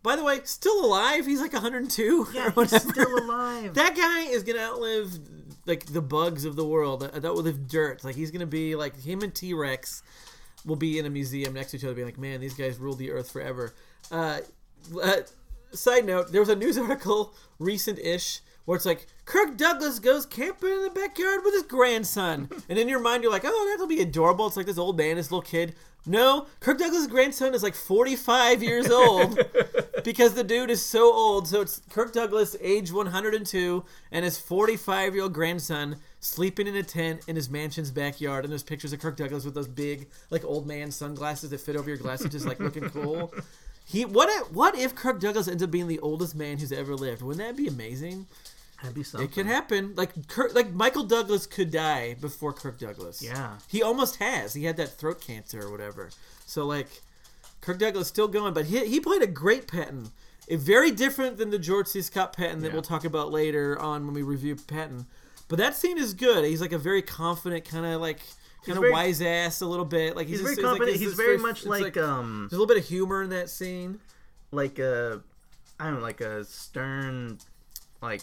By 0.03 0.15
the 0.15 0.23
way, 0.23 0.41
still 0.45 0.85
alive. 0.85 1.27
He's 1.27 1.41
like 1.41 1.53
102 1.53 2.29
Yeah, 2.33 2.53
or 2.55 2.65
he's 2.65 2.81
still 2.83 3.19
alive. 3.19 3.75
That 3.75 3.97
guy 3.97 4.31
is 4.33 4.45
gonna 4.45 4.61
outlive 4.61 5.19
like 5.67 5.87
the 5.87 6.03
bugs 6.03 6.45
of 6.45 6.55
the 6.55 6.65
world. 6.65 7.03
uh, 7.03 7.33
live 7.33 7.67
dirt. 7.67 8.05
Like 8.05 8.15
he's 8.15 8.31
gonna 8.31 8.47
be 8.47 8.77
like 8.77 8.97
him 9.01 9.23
and 9.23 9.35
T 9.35 9.53
Rex 9.53 10.03
will 10.65 10.77
be 10.77 10.99
in 10.99 11.07
a 11.07 11.11
museum 11.11 11.55
next 11.55 11.73
to 11.73 11.77
each 11.77 11.85
other, 11.85 11.95
being 11.95 12.07
like, 12.07 12.19
"Man, 12.19 12.41
these 12.41 12.55
guys 12.55 12.79
ruled 12.79 12.99
the 12.99 13.11
earth 13.11 13.31
forever." 13.33 13.75
Uh, 14.13 14.41
uh, 15.03 15.17
side 15.73 16.05
note: 16.05 16.31
There 16.31 16.41
was 16.41 16.51
a 16.51 16.57
news 16.57 16.79
article 16.79 17.35
recent-ish 17.59 18.41
where 18.67 18.77
it's 18.77 18.85
like 18.85 19.07
Kirk 19.25 19.57
Douglas 19.57 19.99
goes 19.99 20.27
camping 20.27 20.71
in 20.71 20.83
the 20.83 20.91
backyard 20.91 21.41
with 21.45 21.55
his 21.55 21.63
grandson, 21.63 22.51
and 22.69 22.79
in 22.79 22.89
your 22.89 23.01
mind 23.01 23.23
you're 23.23 23.33
like, 23.33 23.45
"Oh, 23.45 23.69
that'll 23.71 23.89
be 23.89 24.03
adorable." 24.03 24.47
It's 24.47 24.57
like 24.57 24.67
this 24.67 24.77
old 24.77 24.99
man, 24.99 25.17
this 25.17 25.31
little 25.31 25.43
kid. 25.43 25.75
No, 26.09 26.47
Kirk 26.61 26.79
Douglas' 26.79 27.09
grandson 27.09 27.53
is 27.53 27.65
like 27.65 27.75
45 27.75 28.63
years 28.63 28.89
old 28.89 29.41
because 30.05 30.35
the 30.35 30.45
dude 30.45 30.71
is 30.71 30.81
so 30.85 31.13
old. 31.13 31.49
So 31.49 31.63
it's 31.63 31.81
Kirk 31.91 32.13
Douglas, 32.13 32.55
age 32.61 32.93
102, 32.93 33.85
and 34.13 34.25
his 34.25 34.39
45 34.39 35.15
year 35.15 35.25
old 35.25 35.33
grandson 35.33 35.97
sleeping 36.21 36.69
in 36.69 36.77
a 36.77 36.85
tent 36.85 37.23
in 37.27 37.35
his 37.35 37.51
mansion's 37.51 37.91
backyard. 37.91 38.45
And 38.45 38.53
there's 38.53 38.63
pictures 38.63 38.93
of 38.93 39.01
Kirk 39.01 39.17
Douglas 39.17 39.45
with 39.45 39.55
those 39.55 39.67
big, 39.67 40.07
like 40.31 40.45
old 40.45 40.65
man 40.67 40.93
sunglasses 40.93 41.51
that 41.51 41.61
fit 41.61 41.75
over 41.75 41.89
your 41.89 41.99
glasses, 41.99 42.31
just 42.31 42.47
like 42.47 42.61
looking 42.61 42.89
cool. 42.91 43.35
He 43.85 44.05
what 44.05 44.29
if 44.29 44.53
what 44.53 44.77
if 44.77 44.95
Kirk 44.95 45.19
Douglas 45.19 45.49
ends 45.49 45.63
up 45.63 45.73
being 45.73 45.89
the 45.89 46.01
oldest 46.01 46.37
man 46.37 46.59
who's 46.59 46.73
ever 46.73 46.95
lived? 46.95 47.23
Wouldn't 47.23 47.45
that 47.45 47.57
be 47.57 47.69
amazing? 47.69 48.27
That'd 48.83 48.95
be 48.95 49.03
something. 49.03 49.29
It 49.29 49.33
could 49.33 49.47
happen. 49.47 49.95
Like 49.97 50.29
Kirk, 50.29 50.55
like 50.55 50.73
Michael 50.73 51.05
Douglas 51.05 51.47
could 51.47 51.71
die 51.71 52.15
before 52.21 52.53
Kirk 52.53 52.79
Douglas. 52.79 53.23
Yeah. 53.23 53.59
he 53.69 53.83
almost 53.83 54.17
has. 54.17 54.53
He 54.55 54.65
had 54.65 54.77
that 54.77 54.91
throat 54.99 55.21
cancer 55.21 55.63
or 55.63 55.71
whatever. 55.71 56.11
So 56.45 56.67
like, 56.67 56.89
Kirk 57.63 57.79
Douglas 57.79 58.07
still 58.09 58.29
going, 58.29 58.53
but 58.55 58.67
he 58.67 58.87
he 58.87 59.01
played 59.01 59.23
a 59.23 59.27
great 59.27 59.67
Patton. 59.67 60.11
A 60.49 60.57
very 60.57 60.91
different 60.93 61.39
than 61.39 61.51
the 61.51 61.59
George 61.59 61.89
C. 61.89 62.01
Scott 62.03 62.33
Patton 62.37 62.61
that 62.61 62.69
Yeah. 62.69 62.73
we'll 62.75 62.83
talk 62.83 63.05
about 63.05 63.33
later 63.33 63.77
on 63.81 64.05
when 64.07 64.15
we 64.15 64.23
review 64.23 64.55
Patton. 64.57 65.07
But 65.49 65.59
that 65.59 65.75
scene 65.75 65.99
is 65.99 66.15
good. 66.15 66.45
He's 66.45 66.61
like 66.61 66.73
a 66.73 66.79
very 66.79 67.03
confident, 67.03 67.65
kind 67.65 67.85
of 67.87 68.01
like 68.01 68.21
kind 68.65 68.79
of 68.79 68.85
wise 68.93 69.23
ass 69.23 69.61
a 69.63 69.67
little 69.67 69.85
bit. 69.85 70.15
Like 70.17 70.27
he's, 70.29 70.39
He's 70.39 70.43
very 70.43 70.55
just- 70.57 70.63
like- 70.65 70.71
confident. 70.71 70.95
it's- 70.97 71.09
he's 71.09 71.17
very 71.17 71.29
very- 71.37 71.39
much 71.39 71.59
it's 71.61 71.67
like, 71.67 71.97
um 71.97 72.47
there's 72.51 72.53
a 72.59 72.61
little 72.63 72.67
bit 72.67 72.77
of 72.77 72.85
humor 72.85 73.23
in 73.23 73.31
that 73.31 73.49
scene. 73.51 73.99
like 74.53 74.79
a 74.79 75.23
I 75.81 75.85
don't 75.87 75.95
know, 75.97 76.01
like 76.01 76.21
a 76.21 76.45
stern 76.45 77.39
like 78.03 78.23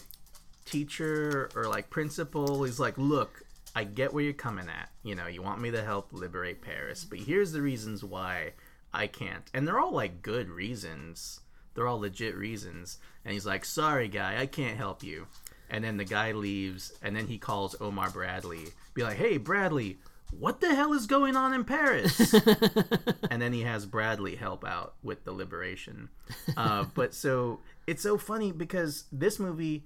teacher 0.64 1.50
or 1.54 1.64
like 1.68 1.90
principal. 1.90 2.64
He's 2.64 2.80
like, 2.80 2.98
look, 2.98 3.42
I 3.74 3.84
get 3.84 4.12
where 4.12 4.24
you're 4.24 4.32
coming 4.32 4.68
at. 4.68 4.90
You 5.02 5.14
know, 5.14 5.26
you 5.26 5.42
want 5.42 5.60
me 5.60 5.70
to 5.72 5.84
help 5.84 6.12
liberate 6.12 6.62
Paris, 6.62 7.04
but 7.04 7.18
here's 7.18 7.52
the 7.52 7.62
reasons 7.62 8.04
why 8.04 8.52
I 8.92 9.06
can't. 9.06 9.50
And 9.52 9.66
they're 9.66 9.80
all 9.80 9.92
like 9.92 10.22
good 10.22 10.48
reasons. 10.48 11.40
They're 11.74 11.88
all 11.88 12.00
legit 12.00 12.36
reasons. 12.36 12.98
And 13.24 13.32
he's 13.32 13.46
like, 13.46 13.64
sorry 13.64 14.08
guy, 14.08 14.40
I 14.40 14.46
can't 14.46 14.76
help 14.76 15.02
you. 15.02 15.26
And 15.68 15.82
then 15.82 15.96
the 15.96 16.04
guy 16.04 16.32
leaves, 16.32 16.92
and 17.02 17.16
then 17.16 17.26
he 17.26 17.38
calls 17.38 17.74
Omar 17.80 18.10
Bradley, 18.10 18.66
be 18.92 19.02
like, 19.02 19.16
hey 19.16 19.38
Bradley, 19.38 19.98
what 20.30 20.60
the 20.60 20.74
hell 20.74 20.92
is 20.92 21.06
going 21.06 21.36
on 21.36 21.52
in 21.52 21.64
Paris? 21.64 22.32
and 23.30 23.40
then 23.40 23.52
he 23.52 23.62
has 23.62 23.86
Bradley 23.86 24.36
help 24.36 24.64
out 24.64 24.94
with 25.02 25.24
the 25.24 25.32
liberation. 25.32 26.10
Uh, 26.56 26.84
but 26.94 27.14
so 27.14 27.60
it's 27.86 28.02
so 28.02 28.18
funny 28.18 28.52
because 28.52 29.04
this 29.10 29.38
movie 29.38 29.84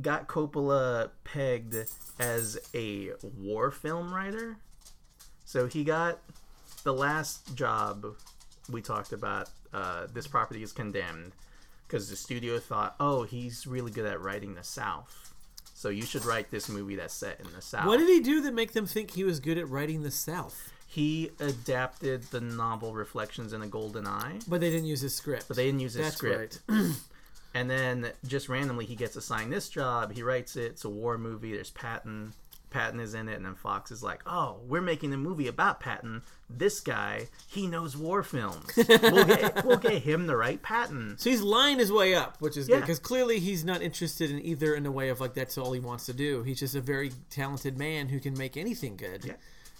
got 0.00 0.28
Coppola 0.28 1.10
pegged 1.24 1.74
as 2.18 2.58
a 2.74 3.10
war 3.38 3.70
film 3.70 4.12
writer. 4.14 4.56
So 5.44 5.66
he 5.66 5.84
got 5.84 6.20
the 6.84 6.92
last 6.92 7.54
job 7.56 8.06
we 8.70 8.82
talked 8.82 9.12
about. 9.12 9.48
Uh, 9.72 10.06
this 10.12 10.26
property 10.26 10.62
is 10.62 10.72
condemned 10.72 11.32
because 11.86 12.08
the 12.10 12.16
studio 12.16 12.58
thought, 12.58 12.94
oh, 13.00 13.22
he's 13.24 13.66
really 13.66 13.90
good 13.90 14.06
at 14.06 14.20
writing 14.20 14.54
the 14.54 14.64
South. 14.64 15.32
So 15.74 15.88
you 15.88 16.02
should 16.02 16.24
write 16.24 16.50
this 16.50 16.68
movie 16.68 16.96
that's 16.96 17.14
set 17.14 17.40
in 17.40 17.46
the 17.54 17.62
South. 17.62 17.86
What 17.86 17.98
did 17.98 18.08
he 18.08 18.20
do 18.20 18.42
that 18.42 18.52
make 18.52 18.72
them 18.72 18.86
think 18.86 19.12
he 19.12 19.24
was 19.24 19.40
good 19.40 19.58
at 19.58 19.68
writing 19.68 20.02
the 20.02 20.10
South? 20.10 20.72
he 20.86 21.30
adapted 21.38 22.20
the 22.32 22.40
novel 22.40 22.94
Reflections 22.94 23.52
in 23.52 23.62
a 23.62 23.66
Golden 23.68 24.08
Eye, 24.08 24.40
But 24.48 24.60
they 24.60 24.70
didn't 24.70 24.86
use 24.86 25.00
his 25.02 25.14
script. 25.14 25.44
but 25.46 25.56
they 25.56 25.66
didn't 25.66 25.78
use 25.78 25.94
his 25.94 26.04
That's 26.06 26.16
script. 26.16 26.58
right. 26.68 26.80
And 27.54 27.68
then 27.68 28.12
just 28.26 28.48
randomly 28.48 28.84
he 28.86 28.94
gets 28.94 29.16
assigned 29.16 29.52
this 29.52 29.68
job. 29.68 30.12
He 30.12 30.22
writes 30.22 30.56
it. 30.56 30.66
It's 30.72 30.84
a 30.84 30.88
war 30.88 31.18
movie. 31.18 31.52
There's 31.52 31.70
Patton. 31.70 32.32
Patton 32.70 33.00
is 33.00 33.14
in 33.14 33.28
it, 33.28 33.34
and 33.34 33.44
then 33.44 33.56
Fox 33.56 33.90
is 33.90 34.00
like, 34.00 34.20
"Oh, 34.26 34.60
we're 34.68 34.80
making 34.80 35.12
a 35.12 35.16
movie 35.16 35.48
about 35.48 35.80
Patton. 35.80 36.22
This 36.48 36.80
guy, 36.80 37.26
he 37.48 37.66
knows 37.66 37.96
war 37.96 38.22
films. 38.22 38.64
We'll 38.76 39.24
get, 39.24 39.64
we'll 39.66 39.76
get 39.78 40.02
him 40.02 40.28
the 40.28 40.36
right 40.36 40.62
Patton." 40.62 41.16
So 41.18 41.30
he's 41.30 41.40
lying 41.42 41.80
his 41.80 41.90
way 41.90 42.14
up, 42.14 42.36
which 42.40 42.56
is 42.56 42.68
good 42.68 42.74
Yeah. 42.74 42.80
because 42.82 43.00
clearly 43.00 43.40
he's 43.40 43.64
not 43.64 43.82
interested 43.82 44.30
in 44.30 44.40
either 44.44 44.76
in 44.76 44.86
a 44.86 44.92
way 44.92 45.08
of 45.08 45.20
like 45.20 45.34
that's 45.34 45.58
all 45.58 45.72
he 45.72 45.80
wants 45.80 46.06
to 46.06 46.12
do. 46.12 46.44
He's 46.44 46.60
just 46.60 46.76
a 46.76 46.80
very 46.80 47.10
talented 47.28 47.76
man 47.76 48.08
who 48.08 48.20
can 48.20 48.38
make 48.38 48.56
anything 48.56 48.96
good. 48.96 49.24
Yeah. 49.24 49.32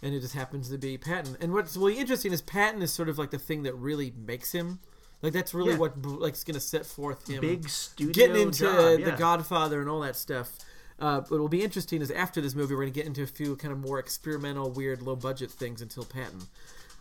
And 0.03 0.13
it 0.13 0.19
just 0.21 0.35
happens 0.35 0.69
to 0.71 0.79
be 0.79 0.99
Patton. 0.99 1.37
And 1.41 1.53
what's 1.53 1.77
really 1.77 1.99
interesting 1.99 2.33
is 2.33 2.43
Patton 2.43 2.83
is 2.83 2.93
sort 2.93 3.09
of 3.09 3.19
like 3.19 3.31
the 3.31 3.39
thing 3.39 3.63
that 3.63 3.75
really 3.75 4.13
makes 4.17 4.51
him. 4.51 4.81
Like 5.23 5.33
that's 5.33 5.53
really 5.55 5.73
Yeah. 5.73 5.79
what 5.79 6.05
like 6.05 6.35
is 6.35 6.45
going 6.45 6.55
to 6.55 6.61
set 6.61 6.87
forth 6.87 7.29
him 7.29 7.41
Big 7.41 7.69
studio 7.69 8.13
getting 8.13 8.43
into 8.43 8.65
job, 8.65 9.05
the. 9.05 9.13
Godfather 9.13 9.81
and 9.81 9.89
all 9.91 10.01
that 10.01 10.17
stuff. 10.17 10.53
Uh, 10.99 11.21
what 11.23 11.41
will 11.41 11.49
be 11.49 11.63
interesting 11.63 12.03
is 12.03 12.11
after 12.11 12.41
this 12.41 12.55
movie, 12.55 12.75
we're 12.75 12.83
going 12.83 12.93
to 12.93 12.99
get 12.99 13.07
into 13.07 13.23
a 13.23 13.27
few 13.27 13.57
kind 13.57 13.73
of 13.73 13.79
more 13.79 13.99
experimental, 13.99 14.71
weird, 14.71 15.01
low 15.03 15.17
budget 15.17 15.51
things 15.51 15.81
until 15.81 16.05
Patton. 16.05 16.43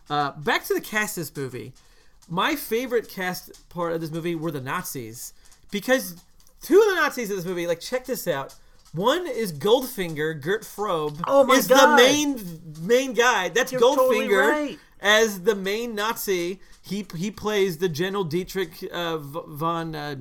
Uh, 0.08 0.32
back 0.32 0.64
to 0.64 0.74
the 0.74 0.80
cast 0.80 1.18
of 1.18 1.22
this 1.24 1.36
movie. 1.36 1.72
My 2.28 2.56
favorite 2.56 3.08
cast 3.10 3.68
part 3.68 3.92
of 3.92 4.00
this 4.00 4.10
movie 4.10 4.34
were 4.34 4.50
the 4.50 4.60
Nazis 4.60 5.34
because 5.70 6.16
two 6.62 6.80
of 6.80 6.88
the 6.88 6.94
Nazis 6.94 7.28
in 7.30 7.36
this 7.36 7.44
movie, 7.44 7.66
like, 7.66 7.80
check 7.80 8.06
this 8.06 8.26
out. 8.26 8.54
One 8.92 9.26
is 9.26 9.52
Goldfinger, 9.52 10.40
Gert 10.40 10.62
Frobe. 10.62 11.22
Oh 11.26 11.44
my 11.44 11.54
is 11.54 11.68
God. 11.68 11.96
the 11.98 12.02
main 12.02 12.60
main 12.80 13.12
guy. 13.12 13.48
That's 13.48 13.70
You're 13.70 13.80
Goldfinger 13.80 13.96
totally 13.96 14.28
right. 14.34 14.78
As 15.00 15.42
the 15.42 15.54
main 15.54 15.94
Nazi. 15.94 16.60
He 16.82 17.06
he 17.16 17.30
plays 17.30 17.78
the 17.78 17.88
General 17.88 18.24
Dietrich 18.24 18.88
uh, 18.92 19.18
von 19.18 19.94
uh, 19.94 20.16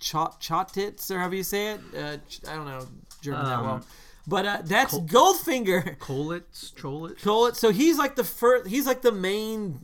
Chot 0.00 0.40
Choltitz 0.40 1.10
or 1.10 1.18
however 1.18 1.36
you 1.36 1.42
say 1.42 1.72
it. 1.72 1.80
Uh, 1.96 2.16
I 2.48 2.56
don't 2.56 2.66
know 2.66 2.86
German 3.22 3.44
that 3.46 3.58
Um, 3.58 3.64
well, 3.64 3.84
but 4.26 4.46
uh, 4.46 4.58
that's 4.64 4.98
Goldfinger. 4.98 5.98
Kolitz, 5.98 6.72
Trollitz. 6.74 7.50
It. 7.50 7.56
So 7.56 7.70
he's 7.70 7.98
like 7.98 8.16
the 8.16 8.24
first. 8.24 8.68
He's 8.68 8.86
like 8.86 9.02
the 9.02 9.12
main 9.12 9.80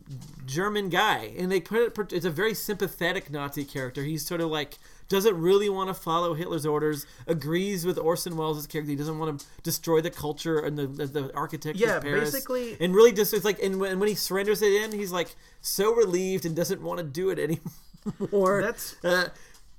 German 0.46 0.88
guy, 0.88 1.32
and 1.38 1.50
they 1.50 1.60
put 1.60 1.98
it. 1.98 2.12
It's 2.12 2.26
a 2.26 2.30
very 2.30 2.54
sympathetic 2.54 3.30
Nazi 3.30 3.64
character. 3.64 4.02
He's 4.02 4.26
sort 4.26 4.40
of 4.40 4.50
like 4.50 4.78
doesn't 5.10 5.36
really 5.38 5.68
want 5.68 5.88
to 5.88 5.94
follow 5.94 6.32
Hitler's 6.32 6.64
orders. 6.64 7.04
Agrees 7.26 7.84
with 7.84 7.98
Orson 7.98 8.36
Welles' 8.38 8.66
character. 8.66 8.90
He 8.90 8.96
doesn't 8.96 9.18
want 9.18 9.40
to 9.40 9.46
destroy 9.62 10.00
the 10.00 10.08
culture 10.10 10.58
and 10.60 10.78
the 10.78 10.86
the, 10.86 11.06
the 11.06 11.34
architecture 11.36 11.84
Yeah, 11.84 11.96
of 11.98 12.02
Paris. 12.04 12.30
basically- 12.32 12.78
and 12.80 12.94
really 12.94 13.12
just 13.12 13.34
it's 13.34 13.44
like 13.44 13.62
and 13.62 13.78
when, 13.78 13.98
when 14.00 14.08
he 14.08 14.14
surrenders 14.14 14.62
it 14.62 14.72
in, 14.72 14.92
he's 14.92 15.12
like 15.12 15.34
so 15.60 15.94
relieved 15.94 16.46
and 16.46 16.56
doesn't 16.56 16.80
want 16.80 16.98
to 16.98 17.04
do 17.04 17.28
it 17.28 17.38
anymore. 18.20 18.62
That's 18.62 19.04
uh, 19.04 19.28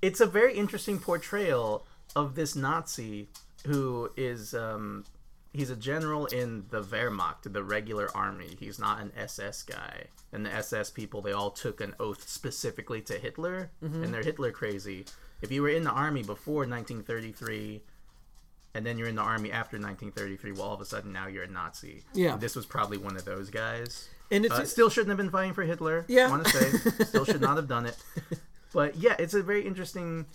it's 0.02 0.20
a 0.20 0.26
very 0.28 0.56
interesting 0.56 1.00
portrayal 1.00 1.86
of 2.16 2.36
this 2.36 2.56
Nazi 2.56 3.30
who 3.66 4.12
is 4.18 4.54
um, 4.54 5.06
he's 5.54 5.70
a 5.70 5.76
general 5.76 6.26
in 6.28 6.66
the 6.70 6.82
Wehrmacht, 6.82 7.52
the 7.52 7.64
regular 7.64 8.10
army. 8.16 8.56
He's 8.60 8.80
not 8.80 9.02
an 9.02 9.12
SS 9.18 9.64
guy. 9.64 10.06
And 10.34 10.46
the 10.46 10.54
SS 10.54 10.92
people, 10.92 11.22
they 11.22 11.34
all 11.34 11.52
took 11.52 11.82
an 11.82 11.94
oath 12.00 12.28
specifically 12.28 13.02
to 13.02 13.14
Hitler, 13.20 13.70
Mm-hmm. 13.84 14.04
and 14.04 14.14
they're 14.14 14.24
Hitler 14.24 14.52
crazy. 14.52 15.06
If 15.42 15.52
you 15.52 15.62
were 15.62 15.70
in 15.70 15.84
the 15.84 15.92
army 15.92 16.24
before 16.24 16.66
1933, 16.68 17.82
and 18.74 18.86
then 18.86 18.98
you're 18.98 19.10
in 19.10 19.16
the 19.16 19.22
army 19.22 19.52
after 19.52 19.76
1933, 19.78 20.54
well, 20.54 20.62
all 20.62 20.74
of 20.74 20.82
a 20.82 20.86
sudden 20.86 21.12
now 21.12 21.28
you're 21.28 21.44
a 21.44 21.48
Nazi. 21.48 22.04
Yeah. 22.14 22.38
this 22.38 22.56
was 22.56 22.66
probably 22.66 22.98
one 22.98 23.18
of 23.18 23.26
those 23.26 23.50
guys. 23.50 24.08
and 24.32 24.46
it's 24.46 24.54
Uh, 24.56 24.64
still 24.66 24.90
shouldn't 24.90 25.10
have 25.10 25.18
been 25.18 25.30
fighting 25.30 25.54
for 25.54 25.64
Hitler. 25.64 26.06
Yeah. 26.08 26.28
I 26.28 26.30
want 26.30 26.46
to 26.46 26.52
say 26.52 27.04
still 27.06 27.26
should 27.26 27.42
not 27.42 27.58
have 27.58 27.68
done 27.68 27.86
it. 27.86 27.98
But 28.74 28.96
yeah, 28.96 29.16
it's 29.20 29.34
a 29.34 29.44
very 29.44 29.66
interesting 29.68 30.26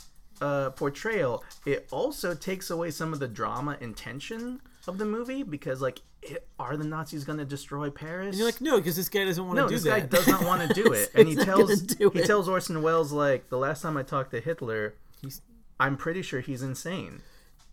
uh, 0.42 0.68
portrayal. 0.70 1.42
It 1.64 1.88
also 1.90 2.34
takes 2.34 2.68
away 2.68 2.90
some 2.90 3.14
of 3.14 3.20
the 3.20 3.28
drama 3.28 3.78
and 3.80 3.96
tension 3.96 4.60
of 4.88 4.98
the 4.98 5.04
movie 5.04 5.42
because, 5.42 5.80
like, 5.80 6.00
it, 6.22 6.46
are 6.58 6.76
the 6.76 6.84
Nazis 6.84 7.24
going 7.24 7.38
to 7.38 7.44
destroy 7.44 7.90
Paris? 7.90 8.28
and 8.28 8.36
you're 8.36 8.46
like 8.46 8.60
no, 8.60 8.76
because 8.78 8.96
this 8.96 9.08
guy 9.08 9.24
doesn't 9.24 9.44
want 9.44 9.56
no, 9.56 9.64
to 9.64 9.68
do 9.68 9.74
this 9.76 9.84
that. 9.84 10.10
guy 10.10 10.16
does 10.18 10.26
not 10.26 10.44
want 10.44 10.66
to 10.68 10.74
do 10.74 10.92
it, 10.92 11.10
and 11.14 11.28
he 11.28 11.34
tells 11.36 11.80
he 11.98 12.22
tells 12.22 12.48
Orson 12.48 12.82
Welles 12.82 13.12
like 13.12 13.48
the 13.48 13.58
last 13.58 13.82
time 13.82 13.96
I 13.96 14.02
talked 14.02 14.30
to 14.32 14.40
Hitler, 14.40 14.94
He's- 15.22 15.40
I'm 15.78 15.96
pretty 15.96 16.22
sure 16.22 16.40
he's 16.40 16.62
insane. 16.62 17.20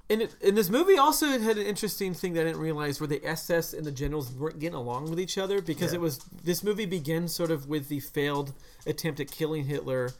And, 0.09 0.21
it, 0.23 0.35
and 0.45 0.57
this 0.57 0.69
movie 0.69 0.97
also 0.97 1.39
had 1.39 1.57
an 1.57 1.65
interesting 1.65 2.13
thing 2.13 2.33
that 2.33 2.41
I 2.41 2.43
didn't 2.45 2.59
realize 2.59 2.99
where 2.99 3.07
the 3.07 3.25
SS 3.25 3.73
and 3.73 3.85
the 3.85 3.91
generals 3.91 4.31
weren't 4.33 4.59
getting 4.59 4.75
along 4.75 5.09
with 5.09 5.17
each 5.19 5.37
other 5.37 5.61
because 5.61 5.93
Yeah. 5.93 5.99
it 5.99 6.01
was 6.01 6.17
this 6.43 6.61
movie 6.63 6.85
begins 6.85 7.33
sort 7.33 7.51
of 7.51 7.69
with 7.69 7.87
the 7.87 8.01
failed 8.01 8.51
attempt 8.85 9.21
at 9.21 9.31
killing 9.31 9.63
Hitler 9.65 10.11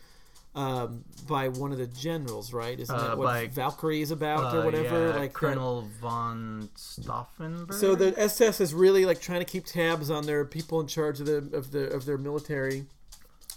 um, 0.55 1.03
by 1.27 1.47
one 1.49 1.71
of 1.71 1.77
the 1.79 1.87
generals, 1.87 2.53
right? 2.53 2.79
Isn't 2.79 2.95
Uh, 2.95 3.07
that 3.09 3.17
what 3.17 3.25
by- 3.25 3.47
Valkyrie 3.47 4.01
is 4.01 4.11
about 4.11 4.53
Uh, 4.53 4.59
or 4.59 4.65
whatever? 4.65 5.07
yeah, 5.07 5.15
like 5.15 5.31
that- 5.31 5.33
Colonel 5.33 5.87
von 5.99 6.69
Stauffenberg. 6.75 7.73
So 7.73 7.95
the 7.95 8.13
SS 8.19 8.61
is 8.61 8.73
really 8.73 9.05
like 9.05 9.19
trying 9.21 9.39
to 9.39 9.45
keep 9.45 9.65
tabs 9.65 10.09
on 10.09 10.25
their 10.25 10.45
people 10.45 10.79
in 10.79 10.87
charge 10.87 11.19
of 11.19 11.25
the 11.25 11.37
of 11.57 11.71
the 11.71 11.91
of 11.93 12.05
their 12.05 12.17
military. 12.17 12.85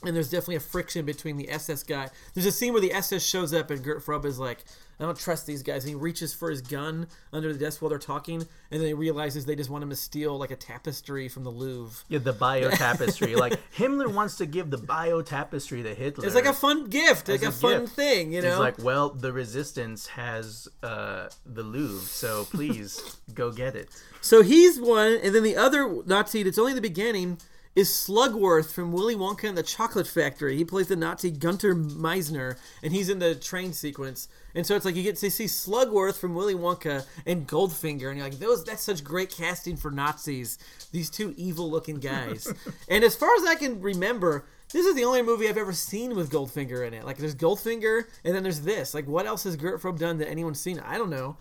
And 0.05 0.15
there's 0.15 0.31
definitely 0.31 0.57
a 0.57 0.61
friction 0.61 1.07
between 1.07 1.37
the 1.37 1.51
SS 1.51 1.83
guy. 1.83 2.11
There's 2.35 2.47
a 2.47 2.53
scene 2.53 2.73
where 2.73 2.83
the 2.83 2.93
SS 2.93 3.25
shows 3.25 3.55
up 3.55 3.71
and 3.71 3.83
Gert 3.83 4.05
Frobe 4.05 4.27
is 4.27 4.39
like, 4.39 4.65
I 4.99 5.05
don't 5.05 5.19
trust 5.19 5.47
these 5.47 5.63
guys. 5.63 5.85
And 5.85 5.91
he 5.91 5.95
reaches 5.95 6.33
for 6.33 6.51
his 6.51 6.63
gun 6.63 7.07
under 7.33 7.53
the 7.53 7.59
desk 7.59 7.83
while 7.83 7.91
they're 7.91 7.99
talking, 7.99 8.47
and 8.71 8.81
then 8.81 8.87
he 8.87 8.95
realizes 8.95 9.45
they 9.45 9.57
just 9.57 9.69
want 9.69 9.85
him 9.85 9.91
to 9.91 9.97
steal 9.97 10.39
like 10.39 10.51
a 10.51 10.57
tapestry 10.57 11.29
from 11.29 11.45
the 11.45 11.51
Louvre. 11.51 12.05
Yeah, 12.09 12.19
the 12.21 12.33
bio 12.33 12.71
tapestry. 12.73 13.35
like 13.37 13.59
Himmler 13.77 14.13
wants 14.13 14.37
to 14.37 14.47
give 14.47 14.71
the 14.71 14.79
Bayeux 14.79 15.23
tapestry 15.23 15.83
to 15.83 15.95
Hitler. 15.95 16.25
It's 16.27 16.35
like 16.35 16.47
a 16.47 16.53
fun 16.53 16.89
gift, 16.89 17.29
like 17.29 17.43
a, 17.43 17.49
a 17.49 17.53
fun 17.53 17.83
gift. 17.83 17.95
thing, 17.95 18.33
you 18.33 18.41
know. 18.41 18.51
He's 18.51 18.59
like, 18.59 18.83
well, 18.83 19.11
the 19.11 19.33
resistance 19.33 20.07
has 20.09 20.67
uh, 20.83 21.29
the 21.45 21.63
Louvre, 21.63 22.07
so 22.07 22.45
please 22.45 23.19
go 23.35 23.53
get 23.53 23.77
it. 23.77 23.91
So 24.23 24.43
he's 24.43 24.81
one, 24.81 25.19
and 25.23 25.35
then 25.35 25.43
the 25.43 25.57
other 25.57 26.03
Nazi 26.07 26.41
It's 26.41 26.59
only 26.59 26.73
the 26.73 26.81
beginning 26.81 27.39
is 27.77 27.91
Slugworth 27.91 28.73
from 28.73 28.91
Willy 28.91 29.15
Wonka 29.15 29.47
and 29.47 29.57
the 29.57 29.63
Chocolate 29.63 30.07
Factory. 30.07 30.57
He 30.57 30.65
plays 30.65 30.89
the 30.89 30.97
Nazi 30.97 31.31
Gunter 31.31 31.75
Meisner, 31.75 32.57
and 32.83 32.91
he's 32.91 33.11
in 33.11 33.19
the 33.19 33.35
train 33.35 33.75
sequence. 33.75 34.29
And 34.55 34.67
so 34.67 34.75
it's 34.75 34.87
like 34.87 34.97
you 34.97 35.03
get 35.03 35.17
to 35.19 35.31
see 35.31 35.45
Slugworth 35.45 36.17
from 36.17 36.35
Willy 36.35 36.55
Wonka 36.55 37.05
and 37.27 37.47
Goldfinger, 37.47 38.09
and 38.09 38.17
you're 38.17 38.27
like, 38.27 38.39
those 38.39 38.65
that's 38.65 38.83
such 38.83 39.05
great 39.05 39.31
casting 39.31 39.77
for 39.77 39.91
Nazis. 39.91 40.59
These 40.91 41.11
two 41.11 41.35
evil-looking 41.37 41.97
guys. 41.97 42.51
and 42.89 43.05
as 43.05 43.15
far 43.15 43.35
as 43.37 43.45
I 43.45 43.55
can 43.57 43.83
remember, 43.83 44.47
this 44.73 44.87
is 44.87 44.95
the 44.95 45.05
only 45.05 45.21
movie 45.21 45.47
I've 45.47 45.59
ever 45.59 45.75
seen 45.75 46.17
with 46.17 46.31
Goldfinger 46.31 46.87
in 46.87 46.95
it. 46.95 47.05
Like 47.05 47.19
there's 47.19 47.35
Goldfinger 47.35 48.05
and 48.25 48.35
then 48.35 48.43
there's 48.43 48.63
this. 48.63 48.95
Like 48.95 49.07
what 49.07 49.27
else 49.27 49.45
has 49.45 49.55
Gert 49.55 49.83
Frobe 49.83 49.99
done 49.99 50.19
that 50.19 50.29
anyone's 50.29 50.61
seen? 50.61 50.81
I 50.81 50.97
don't 50.97 51.11
know. 51.11 51.37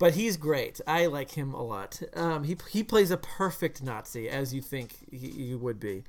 But 0.00 0.14
he's 0.14 0.38
great. 0.38 0.80
I 0.86 1.06
like 1.06 1.32
him 1.32 1.52
a 1.52 1.62
lot. 1.62 2.00
Um, 2.16 2.44
he 2.44 2.56
he 2.70 2.82
plays 2.82 3.10
a 3.10 3.18
perfect 3.18 3.82
Nazi 3.82 4.30
as 4.30 4.54
you 4.54 4.62
think 4.62 4.96
he, 5.10 5.28
he 5.28 5.54
would 5.54 5.78
be. 5.78 6.04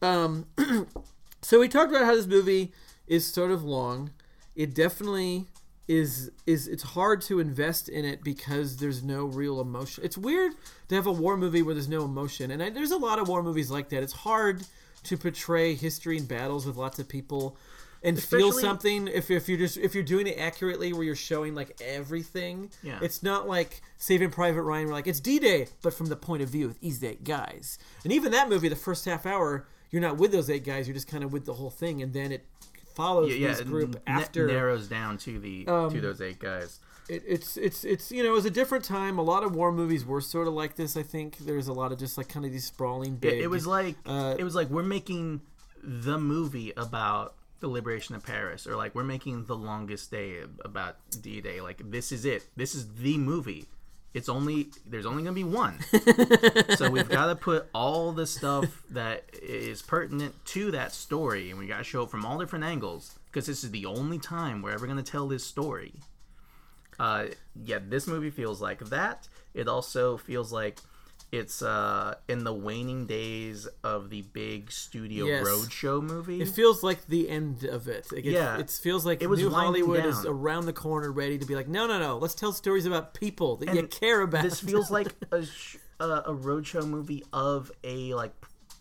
Um, 0.00 0.46
so 1.42 1.60
we 1.60 1.68
talked 1.68 1.90
about 1.92 2.06
how 2.06 2.14
this 2.14 2.26
movie 2.26 2.72
is 3.06 3.30
sort 3.30 3.50
of 3.50 3.62
long. 3.62 4.12
It 4.56 4.74
definitely 4.74 5.44
is 5.86 6.30
is 6.46 6.68
it's 6.68 6.82
hard 6.82 7.20
to 7.22 7.38
invest 7.38 7.90
in 7.90 8.06
it 8.06 8.24
because 8.24 8.78
there's 8.78 9.02
no 9.02 9.26
real 9.26 9.60
emotion. 9.60 10.04
It's 10.04 10.16
weird 10.16 10.54
to 10.88 10.94
have 10.94 11.06
a 11.06 11.12
war 11.12 11.36
movie 11.36 11.60
where 11.60 11.74
there's 11.74 11.86
no 11.86 12.06
emotion, 12.06 12.50
and 12.50 12.62
I, 12.62 12.70
there's 12.70 12.92
a 12.92 12.96
lot 12.96 13.18
of 13.18 13.28
war 13.28 13.42
movies 13.42 13.70
like 13.70 13.90
that. 13.90 14.02
It's 14.02 14.14
hard 14.14 14.64
to 15.04 15.18
portray 15.18 15.74
history 15.74 16.16
and 16.16 16.26
battles 16.26 16.64
with 16.64 16.76
lots 16.76 16.98
of 16.98 17.06
people 17.06 17.58
and 18.02 18.22
feel 18.22 18.52
something 18.52 19.08
if, 19.08 19.30
if 19.30 19.48
you're 19.48 19.58
just 19.58 19.76
if 19.76 19.94
you're 19.94 20.04
doing 20.04 20.26
it 20.26 20.38
accurately 20.38 20.92
where 20.92 21.02
you're 21.02 21.14
showing 21.16 21.54
like 21.54 21.80
everything 21.84 22.70
Yeah. 22.82 22.98
it's 23.02 23.22
not 23.22 23.48
like 23.48 23.80
saving 23.96 24.30
private 24.30 24.62
ryan 24.62 24.86
where 24.86 24.94
like 24.94 25.06
it's 25.06 25.20
d-day 25.20 25.66
but 25.82 25.92
from 25.94 26.06
the 26.06 26.16
point 26.16 26.42
of 26.42 26.48
view 26.48 26.66
of 26.66 26.78
these 26.80 27.02
eight 27.02 27.24
guys 27.24 27.78
and 28.04 28.12
even 28.12 28.32
that 28.32 28.48
movie 28.48 28.68
the 28.68 28.76
first 28.76 29.04
half 29.04 29.26
hour 29.26 29.66
you're 29.90 30.02
not 30.02 30.16
with 30.18 30.32
those 30.32 30.48
eight 30.50 30.64
guys 30.64 30.86
you're 30.86 30.94
just 30.94 31.08
kind 31.08 31.24
of 31.24 31.32
with 31.32 31.44
the 31.44 31.54
whole 31.54 31.70
thing 31.70 32.02
and 32.02 32.12
then 32.12 32.30
it 32.32 32.44
follows 32.94 33.30
Yeah, 33.34 33.48
yeah. 33.48 33.54
this 33.54 33.60
group 33.62 33.96
n- 33.96 34.02
after 34.06 34.46
narrows 34.46 34.88
down 34.88 35.18
to 35.18 35.38
the 35.38 35.66
Um, 35.66 35.90
to 35.92 36.00
those 36.00 36.20
eight 36.20 36.38
guys. 36.38 36.80
it, 37.08 37.22
it's 37.26 37.56
it's 37.56 37.84
it's 37.84 38.10
you 38.12 38.22
know 38.22 38.30
it 38.30 38.32
was 38.34 38.44
a 38.44 38.50
different 38.50 38.84
time 38.84 39.18
a 39.18 39.22
lot 39.22 39.42
of 39.44 39.54
war 39.54 39.72
movies 39.72 40.04
were 40.04 40.20
sort 40.20 40.46
of 40.46 40.54
like 40.54 40.76
this 40.76 40.96
i 40.96 41.02
think 41.02 41.38
there's 41.38 41.68
a 41.68 41.72
lot 41.72 41.90
of 41.92 41.98
just 41.98 42.18
like 42.18 42.28
kind 42.28 42.44
of 42.44 42.52
these 42.52 42.66
sprawling 42.66 43.18
It, 43.22 43.34
it 43.34 43.50
was 43.50 43.66
like 43.66 43.96
uh, 44.06 44.34
it 44.38 44.44
was 44.44 44.54
like 44.54 44.68
we're 44.68 44.82
making 44.82 45.40
the 45.82 46.18
movie 46.18 46.72
about 46.76 47.34
the 47.60 47.68
liberation 47.68 48.14
of 48.14 48.24
Paris, 48.24 48.66
or 48.66 48.76
like 48.76 48.94
we're 48.94 49.04
making 49.04 49.44
the 49.46 49.56
longest 49.56 50.10
day 50.10 50.38
about 50.64 50.96
D 51.20 51.40
Day. 51.40 51.60
Like 51.60 51.90
this 51.90 52.12
is 52.12 52.24
it. 52.24 52.46
This 52.56 52.74
is 52.74 52.94
the 52.94 53.18
movie. 53.18 53.66
It's 54.14 54.28
only 54.28 54.68
there's 54.86 55.06
only 55.06 55.22
gonna 55.22 55.34
be 55.34 55.44
one, 55.44 55.78
so 56.76 56.90
we've 56.90 57.08
got 57.08 57.26
to 57.26 57.36
put 57.36 57.68
all 57.74 58.12
the 58.12 58.26
stuff 58.26 58.82
that 58.90 59.24
is 59.42 59.82
pertinent 59.82 60.34
to 60.46 60.70
that 60.70 60.92
story, 60.92 61.50
and 61.50 61.58
we 61.58 61.66
got 61.66 61.78
to 61.78 61.84
show 61.84 62.02
it 62.04 62.10
from 62.10 62.24
all 62.24 62.38
different 62.38 62.64
angles 62.64 63.18
because 63.26 63.46
this 63.46 63.62
is 63.62 63.70
the 63.70 63.86
only 63.86 64.18
time 64.18 64.62
we're 64.62 64.72
ever 64.72 64.86
gonna 64.86 65.02
tell 65.02 65.28
this 65.28 65.44
story. 65.44 65.92
Uh, 66.98 67.26
yeah, 67.64 67.78
this 67.86 68.06
movie 68.06 68.30
feels 68.30 68.60
like 68.60 68.80
that. 68.86 69.28
It 69.54 69.68
also 69.68 70.16
feels 70.16 70.52
like 70.52 70.78
it's 71.30 71.60
uh, 71.62 72.14
in 72.28 72.44
the 72.44 72.52
waning 72.54 73.06
days 73.06 73.68
of 73.84 74.08
the 74.10 74.22
big 74.22 74.72
studio 74.72 75.26
Yes. 75.26 75.46
roadshow 75.46 76.02
movie. 76.02 76.40
It 76.40 76.48
feels 76.48 76.82
like 76.82 77.06
the 77.06 77.28
end 77.28 77.64
of 77.64 77.86
it. 77.86 78.06
It, 78.12 78.22
gets- 78.22 78.34
Yeah. 78.34 78.58
it 78.58 78.70
feels 78.70 79.04
like 79.04 79.22
It 79.22 79.26
was 79.28 79.40
New 79.40 79.50
Hollywood 79.50 80.04
is 80.06 80.24
around 80.24 80.64
the 80.66 80.72
corner, 80.72 81.12
ready 81.12 81.36
to 81.38 81.44
be 81.46 81.54
like, 81.54 81.68
no, 81.68 81.86
no, 81.86 81.98
no. 81.98 82.16
Let's 82.18 82.34
tell 82.34 82.52
stories 82.52 82.86
about 82.86 83.12
people 83.14 83.56
that 83.56 83.74
you 83.74 83.86
care 83.86 84.22
about. 84.22 84.42
this 84.44 84.60
feels 84.60 84.90
like 84.90 85.08
a 85.30 85.44
sh- 85.44 85.76
uh, 86.00 86.22
a 86.24 86.32
roadshow 86.32 86.86
movie 86.88 87.24
of 87.32 87.70
a 87.84 88.14
like 88.14 88.32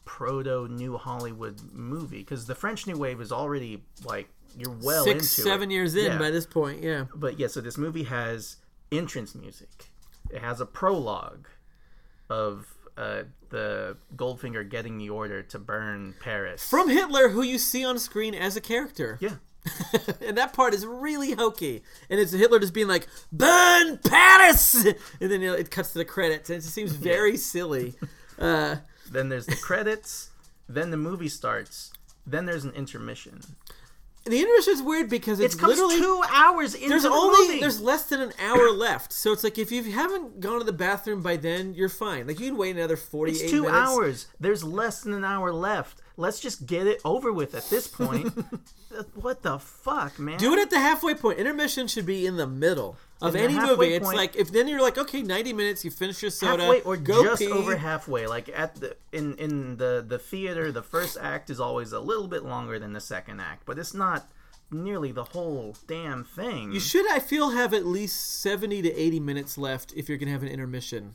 proto 0.06 0.68
New 0.70 0.98
Hollywood 0.98 1.60
movie 1.74 2.20
because 2.20 2.46
the 2.46 2.56
French 2.56 2.88
New 2.88 2.98
Wave 2.98 3.20
is 3.20 3.32
already 3.32 3.84
like 4.06 4.30
you're 4.58 4.76
well 4.82 5.04
six, 5.04 5.38
into 5.38 5.50
seven 5.50 5.70
it. 5.70 5.74
years 5.74 5.96
in 5.96 6.14
Yeah. 6.14 6.18
by 6.18 6.32
this 6.32 6.46
point. 6.46 6.82
Yeah, 6.82 7.06
But 7.14 7.38
yeah, 7.40 7.48
so 7.48 7.60
this 7.62 7.78
movie 7.78 8.04
has 8.04 8.58
entrance 8.92 9.36
music. 9.36 9.90
It 10.30 10.42
has 10.42 10.62
a 10.62 10.66
prologue 10.66 11.48
of 12.30 12.68
uh, 12.98 13.24
the 13.50 13.98
Goldfinger 14.16 14.68
getting 14.70 14.98
the 14.98 15.10
order 15.10 15.42
to 15.44 15.60
burn 15.60 16.16
Paris 16.20 16.68
from 16.70 16.90
Hitler, 16.90 17.30
who 17.30 17.42
you 17.44 17.58
see 17.58 17.86
on 17.86 18.00
screen 18.00 18.34
as 18.36 18.56
a 18.56 18.62
character. 18.62 19.18
yeah. 19.22 19.36
and 20.26 20.38
that 20.38 20.54
part 20.54 20.74
is 20.74 20.86
really 20.86 21.34
hokey. 21.34 21.84
And 22.10 22.20
it's 22.22 22.32
Hitler 22.32 22.58
just 22.60 22.74
being 22.74 22.88
like, 22.88 23.06
"Burn 23.34 23.98
Paris," 23.98 24.76
and 24.86 24.96
then 25.32 25.42
you 25.42 25.50
know, 25.50 25.54
it 25.56 25.70
cuts 25.70 25.92
to 25.92 25.98
the 25.98 26.06
credits, 26.06 26.50
and 26.50 26.58
it 26.58 26.62
just 26.62 26.74
seems 26.74 26.92
very 26.94 27.38
silly. 27.38 27.96
Uh, 28.40 28.76
Then 29.12 29.30
there's 29.30 29.48
the 29.48 29.56
credits. 29.56 30.30
then 30.70 30.92
the 30.92 30.98
movie 30.98 31.28
starts. 31.28 31.92
Then 32.28 32.46
there's 32.46 32.66
an 32.66 32.72
intermission. 32.74 33.42
The 34.28 34.40
intermission 34.40 34.74
is 34.74 34.82
weird 34.82 35.10
because 35.10 35.40
it's 35.40 35.56
It 35.56 35.60
comes 35.60 35.72
literally 35.80 35.98
two 35.98 36.22
hours 36.32 36.76
into 36.76 36.90
there's 36.90 37.04
the 37.04 37.10
only 37.10 37.48
movie. 37.48 37.60
there's 37.60 37.82
less 37.82 38.04
than 38.04 38.22
an 38.22 38.34
hour 38.40 38.72
left. 38.72 39.12
So 39.14 39.32
it's 39.32 39.44
like 39.44 39.58
if 39.58 39.72
you 39.72 39.84
haven't 39.92 40.40
gone 40.40 40.60
to 40.60 40.66
the 40.66 40.74
bathroom 40.74 41.22
by 41.22 41.38
then, 41.38 41.74
you're 41.74 41.90
fine. 41.90 42.28
Like 42.28 42.40
you 42.40 42.48
can 42.50 42.58
wait 42.58 42.76
another 42.76 42.98
forty 42.98 43.32
eight 43.34 43.42
It's 43.44 43.52
two 43.52 43.64
minutes. 43.64 43.78
hours. 43.78 44.28
There's 44.40 44.64
less 44.64 45.02
than 45.02 45.14
an 45.14 45.24
hour 45.26 45.52
left. 45.54 46.02
Let's 46.18 46.40
just 46.40 46.66
get 46.66 46.88
it 46.88 47.00
over 47.06 47.32
with 47.32 47.54
at 47.56 47.70
this 47.70 47.88
point. 47.88 48.34
What 49.14 49.44
the 49.44 49.60
fuck, 49.60 50.18
man? 50.18 50.40
Do 50.40 50.54
it 50.54 50.60
at 50.60 50.72
the 50.72 50.80
halfway 50.80 51.14
point. 51.14 51.38
Intermission 51.38 51.88
should 51.88 52.08
be 52.08 52.26
in 52.26 52.38
the 52.38 52.48
middle 52.48 52.98
of 53.22 53.36
In 53.36 53.44
any 53.44 53.54
movie. 53.54 53.94
It's 53.94 54.04
point- 54.04 54.18
like 54.18 54.36
if 54.36 54.52
then 54.52 54.68
you're 54.68 54.82
like, 54.82 54.98
okay, 54.98 55.22
ninety 55.22 55.54
minutes, 55.54 55.86
you 55.86 55.92
finish 55.92 56.22
your 56.24 56.32
soda, 56.32 56.64
halfway 56.64 56.82
or 56.82 56.98
go 56.98 57.24
just 57.24 57.42
pee. 57.42 57.52
over 57.52 57.76
halfway. 57.76 58.26
Like 58.26 58.50
at 58.50 58.76
the 58.76 58.96
in 59.12 59.36
in 59.36 59.78
the 59.78 60.04
the 60.08 60.18
theater, 60.18 60.72
the 60.72 60.82
first 60.82 61.16
act 61.22 61.52
is 61.52 61.60
always 61.60 61.92
a 61.92 62.00
little 62.00 62.28
bit 62.28 62.44
longer 62.44 62.80
than 62.80 62.94
the 62.94 63.02
second 63.02 63.40
act, 63.40 63.64
but 63.68 63.78
it's 63.78 63.94
not 63.94 64.28
nearly 64.72 65.12
the 65.12 65.26
whole 65.26 65.76
damn 65.86 66.24
thing. 66.24 66.72
You 66.72 66.80
should, 66.80 67.08
I 67.12 67.20
feel, 67.20 67.52
have 67.52 67.76
at 67.76 67.86
least 67.86 68.40
seventy 68.42 68.82
to 68.82 68.92
eighty 69.00 69.20
minutes 69.20 69.60
left 69.60 69.94
if 69.96 70.10
you're 70.10 70.18
gonna 70.18 70.32
have 70.32 70.42
an 70.44 70.50
intermission. 70.50 71.14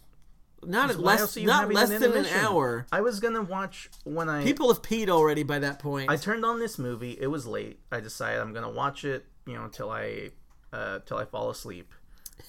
Not 0.65 0.97
less, 0.99 1.21
else 1.21 1.37
are 1.37 1.41
you 1.41 1.47
not 1.47 1.73
less 1.73 1.89
than 1.89 2.13
an 2.13 2.27
hour. 2.27 2.87
I 2.93 3.01
was 3.01 3.21
gonna 3.21 3.43
watch 3.43 3.91
when 4.05 4.29
I 4.29 4.45
People 4.45 4.69
have 4.69 4.83
peed 4.83 5.09
already 5.09 5.43
by 5.43 5.59
that 5.59 5.79
point. 5.79 6.11
I 6.11 6.17
turned 6.17 6.45
on 6.45 6.61
this 6.61 6.79
movie. 6.79 7.17
It 7.21 7.27
was 7.27 7.47
late. 7.47 7.81
I 7.91 8.01
decided 8.01 8.41
I'm 8.41 8.53
gonna 8.53 8.71
watch 8.71 9.05
it, 9.05 9.27
you 9.47 9.55
know, 9.55 9.69
till 9.69 9.91
I 9.91 10.31
uh, 10.73 11.01
till 11.07 11.19
I 11.19 11.25
fall 11.25 11.51
asleep. 11.51 11.93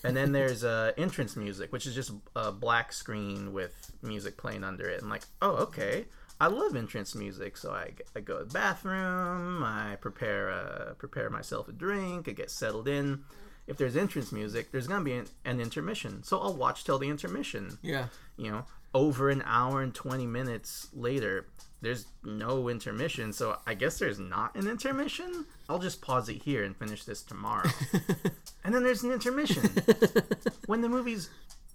And 0.04 0.16
then 0.16 0.32
there's 0.32 0.64
uh, 0.64 0.92
entrance 0.98 1.36
music, 1.36 1.72
which 1.72 1.86
is 1.86 1.96
just 1.96 2.12
a 2.36 2.52
black 2.52 2.94
screen 2.94 3.54
with 3.54 3.92
music 4.02 4.38
playing 4.38 4.64
under 4.64 4.90
it. 4.90 5.02
I'm 5.02 5.10
like, 5.10 5.24
oh, 5.42 5.56
okay. 5.58 6.06
I 6.40 6.48
love 6.48 6.76
entrance 6.76 7.16
music, 7.16 7.58
so 7.58 7.72
I, 7.72 7.92
I 8.16 8.20
go 8.20 8.40
to 8.40 8.46
the 8.46 8.54
bathroom. 8.54 9.64
I 9.64 9.98
prepare 10.02 10.52
uh, 10.52 10.94
prepare 10.96 11.30
myself 11.30 11.68
a 11.68 11.72
drink. 11.72 12.28
I 12.28 12.32
get 12.32 12.52
settled 12.52 12.88
in. 12.88 13.24
If 13.68 13.78
there's 13.78 13.96
entrance 13.96 14.32
music, 14.32 14.72
there's 14.72 14.88
gonna 14.88 15.04
be 15.04 15.14
an, 15.14 15.28
an 15.46 15.62
intermission, 15.62 16.24
so 16.24 16.40
I'll 16.40 16.56
watch 16.56 16.84
till 16.84 17.00
the 17.00 17.10
intermission 17.10 17.78
yeah, 17.82 18.08
you 18.38 18.52
know, 18.52 18.66
over 18.94 19.30
an 19.30 19.42
hour 19.46 19.82
and 19.82 19.94
20 19.94 20.26
minutes 20.28 20.90
later, 20.94 21.48
there's 21.82 22.06
no 22.24 22.70
intermission. 22.70 23.34
So 23.34 23.58
I 23.66 23.74
guess 23.74 24.00
there's 24.00 24.20
not 24.20 24.56
an 24.56 24.68
intermission. 24.68 25.46
I'll 25.68 25.80
just 25.80 26.02
pause 26.02 26.30
it 26.30 26.42
here 26.44 26.64
and 26.64 26.76
finish 26.76 27.04
this 27.04 27.22
tomorrow. 27.22 27.70
and 28.64 28.74
then 28.74 28.84
there's 28.84 29.04
an 29.04 29.12
intermission. 29.12 29.70
when 30.66 30.82
the 30.82 30.90
movie's 30.90 31.30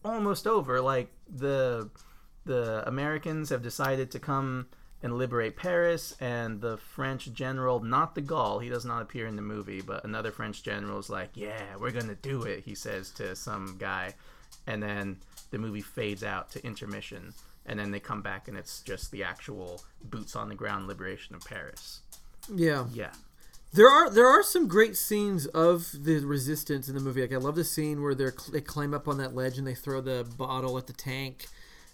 almost 0.05 0.47
over, 0.47 0.81
like 0.81 1.11
the 1.29 1.91
the 2.45 2.83
Americans 2.89 3.51
have 3.51 3.63
decided 3.63 4.11
to 4.11 4.19
come 4.19 4.67
and 5.03 5.17
liberate 5.17 5.57
Paris, 5.57 6.17
and 6.21 6.61
the 6.61 6.77
French 6.77 7.33
general, 7.33 7.81
not 7.81 8.15
the 8.15 8.21
Gaul, 8.21 8.59
he 8.59 8.69
does 8.69 8.85
not 8.85 9.01
appear 9.03 9.27
in 9.27 9.37
the 9.37 9.43
movie, 9.43 9.81
but 9.81 10.05
another 10.05 10.33
French 10.33 10.63
general 10.63 10.99
is 10.99 11.09
like, 11.09 11.31
"Yeah, 11.35 11.77
we're 11.79 11.93
gonna 11.93 12.17
do 12.17 12.43
it," 12.43 12.65
he 12.65 12.75
says 12.75 13.11
to 13.13 13.37
some 13.37 13.77
guy, 13.79 14.15
and 14.67 14.83
then 14.83 15.19
the 15.51 15.59
movie 15.59 15.83
fades 15.83 16.25
out 16.25 16.51
to 16.51 16.67
intermission, 16.67 17.33
and 17.65 17.79
then 17.79 17.91
they 17.91 18.01
come 18.01 18.23
back 18.23 18.49
and 18.49 18.57
it's 18.57 18.81
just 18.81 19.11
the 19.11 19.23
actual 19.23 19.83
boots 20.03 20.35
on 20.35 20.49
the 20.49 20.55
ground 20.55 20.87
liberation 20.89 21.35
of 21.35 21.45
Paris. 21.45 22.01
yeah. 22.53 22.87
Yeah, 22.93 23.13
There 23.73 23.89
are 23.89 24.09
there 24.11 24.27
are 24.27 24.43
some 24.43 24.67
great 24.69 24.97
scenes 24.97 25.47
of 25.47 25.91
the 26.05 26.25
resistance 26.25 26.89
in 26.89 26.95
the 26.95 27.01
movie. 27.01 27.21
Like 27.21 27.33
I 27.33 27.37
love 27.37 27.57
the 27.57 27.65
scene 27.65 28.03
where 28.03 28.15
they're 28.15 28.35
they 28.51 28.61
climb 28.63 28.95
up 28.95 29.07
on 29.07 29.19
that 29.19 29.35
ledge 29.35 29.59
and 29.59 29.67
they 29.67 29.75
throw 29.75 30.01
the 30.01 30.27
bottle 30.37 30.77
at 30.79 30.87
the 30.87 30.93
tank. 30.95 31.47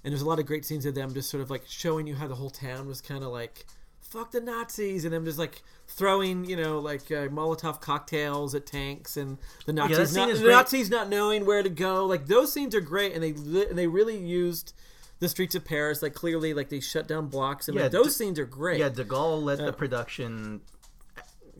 And 0.05 0.13
there's 0.13 0.23
a 0.23 0.27
lot 0.29 0.39
of 0.39 0.47
great 0.47 0.65
scenes 0.67 0.85
of 0.87 0.95
them 0.95 1.15
just 1.15 1.31
sort 1.31 1.43
of 1.43 1.49
like 1.51 1.63
showing 1.67 2.07
you 2.07 2.15
how 2.15 2.29
the 2.29 2.35
whole 2.35 2.51
town 2.51 2.87
was 2.87 3.01
kind 3.01 3.25
of 3.25 3.31
like 3.33 3.65
fuck 4.01 4.31
the 4.31 4.41
Nazis 4.41 5.05
and 5.05 5.13
them 5.15 5.25
just 5.25 5.39
like 5.39 5.63
throwing 5.89 6.45
you 6.45 6.57
know 6.57 6.79
like 6.79 7.11
uh, 7.11 7.27
Molotov 7.29 7.81
cocktails 7.81 8.55
at 8.55 8.67
tanks 8.67 9.17
and 9.17 9.39
the 9.67 9.73
Nazis 9.73 10.11
scene 10.11 10.29
not 10.29 10.37
the. 10.39 10.49
Nazis 10.49 10.91
not 10.91 11.09
knowing 11.09 11.47
where 11.47 11.63
to 11.63 11.69
go. 11.71 12.05
Like 12.07 12.27
those 12.27 12.53
scenes 12.53 12.75
are 12.75 12.81
great 12.81 13.13
and 13.15 13.23
they 13.23 13.33
li- 13.33 13.67
and 13.69 13.77
they 13.79 13.87
really 13.89 14.17
used 14.19 14.73
the 15.21 15.29
streets 15.29 15.55
of 15.55 15.65
Paris 15.65 16.03
like 16.03 16.13
clearly 16.15 16.53
like 16.55 16.69
they 16.69 16.81
shut 16.81 17.09
down 17.09 17.29
blocks 17.29 17.67
and 17.69 17.77
Yeah, 17.77 17.85
like, 17.85 17.93
those 17.93 18.07
d- 18.07 18.25
scenes 18.25 18.39
are 18.39 18.45
great. 18.45 18.79
yeah. 18.79 18.89
De 18.91 19.05
Gaulle 19.05 19.43
let 19.43 19.59
the 19.59 19.73
production 19.73 20.61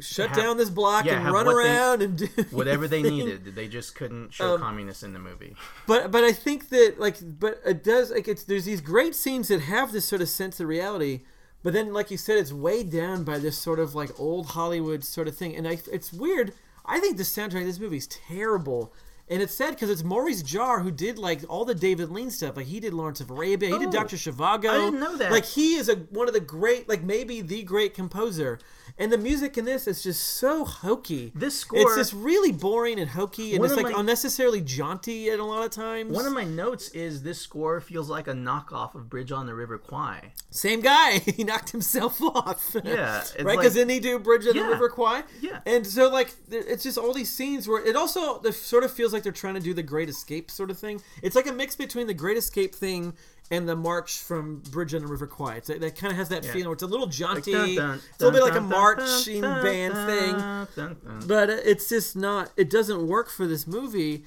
shut 0.01 0.29
have- 0.31 0.37
down 0.37 0.57
this 0.57 0.71
block 0.71 1.05
yeah, 1.05 1.17
and 1.21 1.33
run 1.33 1.47
what 1.47 1.63
they- 1.63 1.69
around 1.69 2.03
and 2.03 2.19
do 2.19 2.27
whatever 2.51 2.87
they 2.89 3.03
needed. 3.15 3.55
They 3.55 3.69
just 3.69 3.95
couldn't 3.95 4.33
show 4.33 4.55
Um, 4.55 4.61
communists 4.61 5.03
in 5.03 5.13
the 5.13 5.19
movie. 5.19 5.55
But 5.87 6.11
but 6.11 6.25
I 6.25 6.33
think 6.33 6.69
that 6.71 6.97
like 6.99 7.17
but 7.39 7.61
it 7.65 7.83
does 7.85 8.11
like 8.11 8.29
it's 8.29 8.45
there's 8.45 8.65
these 8.65 8.81
great 8.81 9.15
scenes 9.15 9.49
that 9.49 9.61
have 9.63 9.93
this 9.93 10.05
sort 10.05 10.23
of 10.23 10.29
sense 10.29 10.61
of 10.61 10.69
reality, 10.69 11.23
but 11.63 11.73
then 11.73 11.93
like 11.93 12.11
you 12.11 12.17
said, 12.17 12.39
it's 12.39 12.53
weighed 12.53 12.91
down 12.91 13.25
by 13.25 13.39
this 13.39 13.57
sort 13.59 13.79
of 13.79 13.95
like 13.95 14.11
old 14.19 14.47
Hollywood 14.49 15.05
sort 15.05 15.29
of 15.29 15.37
thing, 15.37 15.55
and 15.57 15.67
I 15.69 15.79
it's 15.93 16.13
weird. 16.13 16.53
I 16.87 17.01
think 17.01 17.17
the 17.17 17.23
soundtrack 17.23 17.61
of 17.61 17.67
this 17.67 17.81
movie 17.81 17.97
is 17.97 18.07
terrible, 18.07 18.93
And 19.27 19.41
it's 19.41 19.55
sad 19.55 19.71
because 19.71 19.89
it's 19.89 20.05
Maurice 20.05 20.43
Jarre 20.43 20.83
who 20.83 20.91
did 20.91 21.19
like 21.19 21.41
all 21.49 21.65
the 21.65 21.75
David 21.75 22.11
Lean 22.11 22.31
stuff. 22.31 22.59
Like 22.59 22.67
he 22.67 22.79
did 22.79 22.93
Lawrence 22.93 23.23
of 23.23 23.31
Arabia, 23.31 23.71
he 23.71 23.79
did 23.79 23.89
Oh, 23.89 23.91
Doctor 23.91 24.17
Zhivago. 24.17 24.69
I 24.69 24.77
didn't 24.85 25.01
know 25.01 25.17
that. 25.17 25.33
Like 25.33 25.47
he 25.47 25.77
is 25.77 25.89
a 25.89 25.95
one 26.11 26.29
of 26.29 26.35
the 26.35 26.41
great, 26.41 26.87
like 26.91 27.03
maybe 27.03 27.41
the 27.41 27.63
great 27.63 27.95
composer. 27.95 28.59
And 28.97 29.11
the 29.11 29.19
music 29.19 29.59
in 29.59 29.65
this 29.65 29.89
is 29.89 30.05
just 30.05 30.23
so 30.23 30.65
hokey. 30.65 31.33
This 31.35 31.59
score- 31.59 31.81
it's 31.81 31.97
just 31.97 32.13
really 32.13 32.53
boring 32.53 33.01
and 33.01 33.11
hokey, 33.11 33.57
and 33.57 33.65
it's 33.65 33.75
like 33.75 33.91
my- 33.91 33.99
unnecessarily 33.99 34.61
jaunty 34.61 35.31
at 35.31 35.41
a 35.41 35.45
lot 35.45 35.65
of 35.65 35.73
times. 35.73 36.13
One 36.13 36.27
of 36.27 36.33
my 36.33 36.45
notes 36.45 36.91
is 36.91 37.23
this 37.25 37.41
score 37.41 37.81
feels 37.81 38.09
like 38.09 38.29
a 38.29 38.33
knockoff 38.33 38.95
of 38.95 39.09
Bridge 39.11 39.33
on 39.33 39.47
the 39.47 39.55
River 39.55 39.79
Kwai. 39.79 40.33
Same 40.51 40.81
guy. 40.81 41.19
He 41.35 41.43
knocked 41.43 41.71
himself 41.71 42.23
off. 42.23 42.77
Yeah, 42.85 43.25
right. 43.43 43.57
Because 43.59 43.75
didn't 43.75 43.91
he 43.91 43.99
do 43.99 44.19
Bridge 44.21 44.47
of 44.47 44.55
the 44.55 44.63
River 44.63 44.89
Kwai? 44.89 45.25
Yeah. 45.41 45.59
And 45.67 45.85
so 45.85 46.09
like, 46.09 46.33
it's 46.49 46.85
just 46.85 46.97
all 46.97 47.13
these 47.13 47.31
scenes 47.31 47.67
where 47.67 47.85
it 47.85 47.97
also 47.97 48.41
it 48.43 48.53
sort 48.53 48.85
of 48.85 48.93
feels 48.93 49.13
like 49.13 49.25
they're 49.25 49.33
trying 49.33 49.55
to 49.55 49.61
do 49.61 49.75
the 49.75 49.83
Great 49.83 50.09
Escape 50.09 50.53
sort 50.53 50.71
of 50.71 50.79
thing. 50.79 51.03
It's 51.23 51.35
like 51.35 51.49
a 51.49 51.53
mix 51.53 51.75
between 51.75 52.07
the 52.07 52.15
Great 52.15 52.37
Escape 52.37 52.73
thing 52.75 53.15
and 53.51 53.69
the 53.69 53.77
march 53.77 54.19
from 54.19 54.61
Bridge 54.71 54.95
on 54.95 55.03
the 55.03 55.07
River 55.07 55.27
Kwai. 55.27 55.57
It's, 55.57 55.69
that 55.69 55.97
kind 55.97 56.11
of 56.11 56.17
has 56.17 56.29
that 56.31 56.45
feeling 56.45 56.65
where 56.67 56.73
it's 56.75 56.83
a 56.83 56.87
little 56.87 57.07
jaunty. 57.07 57.53
Dun, 57.53 57.75
dun, 57.75 58.01
it's 58.11 58.21
a 58.23 58.27
little 58.27 58.41
bit 58.41 58.43
like 58.43 58.59
a 58.59 58.63
marching 58.63 59.43
band 59.43 60.67
thing. 60.75 60.97
But 61.27 61.51
it's 61.51 61.89
just 61.89 62.17
not. 62.17 62.51
It 62.57 62.71
doesn't 62.71 63.07
work 63.07 63.31
for 63.31 63.47
this 63.47 63.67
movie. 63.67 64.25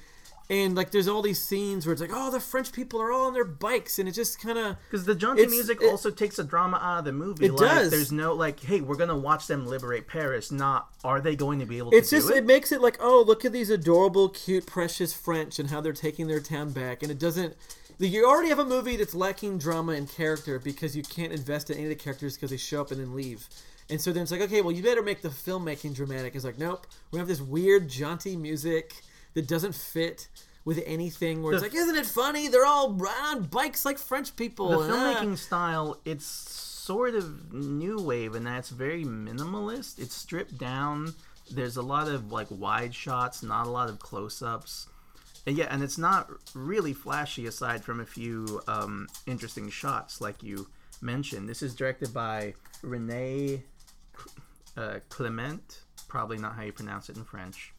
And 0.50 0.74
like, 0.74 0.92
there's 0.92 1.08
all 1.08 1.20
these 1.20 1.42
scenes 1.42 1.84
where 1.84 1.92
it's 1.92 2.00
like, 2.00 2.10
oh, 2.10 2.30
the 2.30 2.40
French 2.40 2.72
people 2.72 3.02
are 3.02 3.12
all 3.12 3.26
on 3.26 3.34
their 3.34 3.44
bikes, 3.44 3.98
and 3.98 4.08
it 4.08 4.12
just 4.12 4.40
kind 4.40 4.56
of 4.56 4.76
Because 4.90 5.04
the 5.04 5.14
jaunty 5.14 5.46
music 5.46 5.82
it- 5.82 5.90
also 5.90 6.10
takes 6.10 6.36
the 6.36 6.44
drama 6.44 6.78
out 6.82 7.00
of 7.00 7.04
the 7.04 7.12
movie. 7.12 7.44
It 7.44 7.52
like, 7.52 7.68
does. 7.68 7.90
There's 7.90 8.12
no 8.12 8.32
like, 8.32 8.58
hey, 8.60 8.80
we're 8.80 8.96
gonna 8.96 9.18
watch 9.18 9.46
them 9.46 9.66
liberate 9.66 10.08
Paris. 10.08 10.50
Not, 10.50 10.88
are 11.04 11.20
they 11.20 11.36
going 11.36 11.58
to 11.58 11.66
be 11.66 11.76
able 11.76 11.90
It's 11.92 12.08
to 12.10 12.16
just 12.16 12.28
do 12.28 12.34
it? 12.34 12.38
it? 12.38 12.46
makes 12.46 12.72
it 12.72 12.80
like, 12.80 12.96
oh, 12.98 13.22
look 13.26 13.44
at 13.44 13.52
these 13.52 13.68
adorable, 13.68 14.30
cute, 14.30 14.64
precious 14.64 15.12
French 15.12 15.58
and 15.58 15.68
how 15.68 15.82
they're 15.82 15.92
taking 15.92 16.28
their 16.28 16.40
town 16.40 16.70
back, 16.70 17.02
and 17.02 17.12
it 17.12 17.18
doesn't. 17.18 17.54
You 17.98 18.26
already 18.26 18.48
have 18.48 18.60
a 18.60 18.64
movie 18.64 18.96
that's 18.96 19.14
lacking 19.14 19.58
drama 19.58 19.92
and 19.92 20.08
character 20.10 20.58
because 20.58 20.96
you 20.96 21.02
can't 21.02 21.32
invest 21.32 21.68
in 21.70 21.76
any 21.76 21.86
of 21.86 21.90
the 21.90 21.96
characters 21.96 22.36
because 22.36 22.50
they 22.50 22.56
show 22.56 22.80
up 22.80 22.92
and 22.92 23.00
then 23.00 23.14
leave. 23.14 23.48
And 23.90 24.00
so 24.00 24.12
then 24.12 24.22
it's 24.22 24.30
like, 24.30 24.42
okay, 24.42 24.60
well, 24.60 24.70
you 24.70 24.82
better 24.82 25.02
make 25.02 25.22
the 25.22 25.30
filmmaking 25.30 25.94
dramatic. 25.94 26.34
It's 26.34 26.44
like, 26.44 26.58
nope, 26.58 26.86
we 27.10 27.18
have 27.18 27.26
this 27.26 27.40
weird, 27.40 27.88
jaunty 27.88 28.36
music 28.36 28.94
that 29.34 29.48
doesn't 29.48 29.74
fit 29.74 30.28
with 30.64 30.82
anything. 30.86 31.42
Where 31.42 31.54
it's 31.54 31.62
like, 31.62 31.74
isn't 31.74 31.96
it 31.96 32.06
funny? 32.06 32.48
They're 32.48 32.66
all 32.66 32.92
riding 32.92 33.24
on 33.24 33.42
bikes 33.44 33.84
like 33.84 33.98
French 33.98 34.36
people. 34.36 34.68
the 34.68 34.76
ah." 34.76 35.14
filmmaking 35.14 35.38
style, 35.38 35.98
it's 36.04 36.26
sort 36.26 37.14
of 37.14 37.52
new 37.52 38.00
wave, 38.00 38.34
and 38.34 38.46
that's 38.46 38.70
very 38.70 39.04
minimalist. 39.04 39.98
It's 39.98 40.14
stripped 40.14 40.58
down. 40.58 41.14
There's 41.50 41.76
a 41.76 41.82
lot 41.82 42.08
of 42.08 42.30
like 42.30 42.48
wide 42.50 42.94
shots, 42.94 43.42
not 43.42 43.66
a 43.66 43.70
lot 43.70 43.88
of 43.88 43.98
close-ups. 43.98 44.86
And 44.86 44.97
yeah, 45.56 45.66
and 45.70 45.82
it's 45.82 45.98
not 45.98 46.28
really 46.54 46.92
flashy 46.92 47.46
aside 47.46 47.84
from 47.84 48.00
a 48.00 48.06
few 48.06 48.60
um, 48.68 49.08
interesting 49.26 49.70
shots, 49.70 50.20
like 50.20 50.42
you 50.42 50.68
mentioned. 51.00 51.48
This 51.48 51.62
is 51.62 51.74
directed 51.74 52.12
by 52.12 52.54
Rene 52.82 53.62
uh, 54.76 54.98
Clement, 55.08 55.80
probably 56.08 56.38
not 56.38 56.54
how 56.54 56.62
you 56.62 56.72
pronounce 56.72 57.08
it 57.08 57.16
in 57.16 57.24
French. 57.24 57.72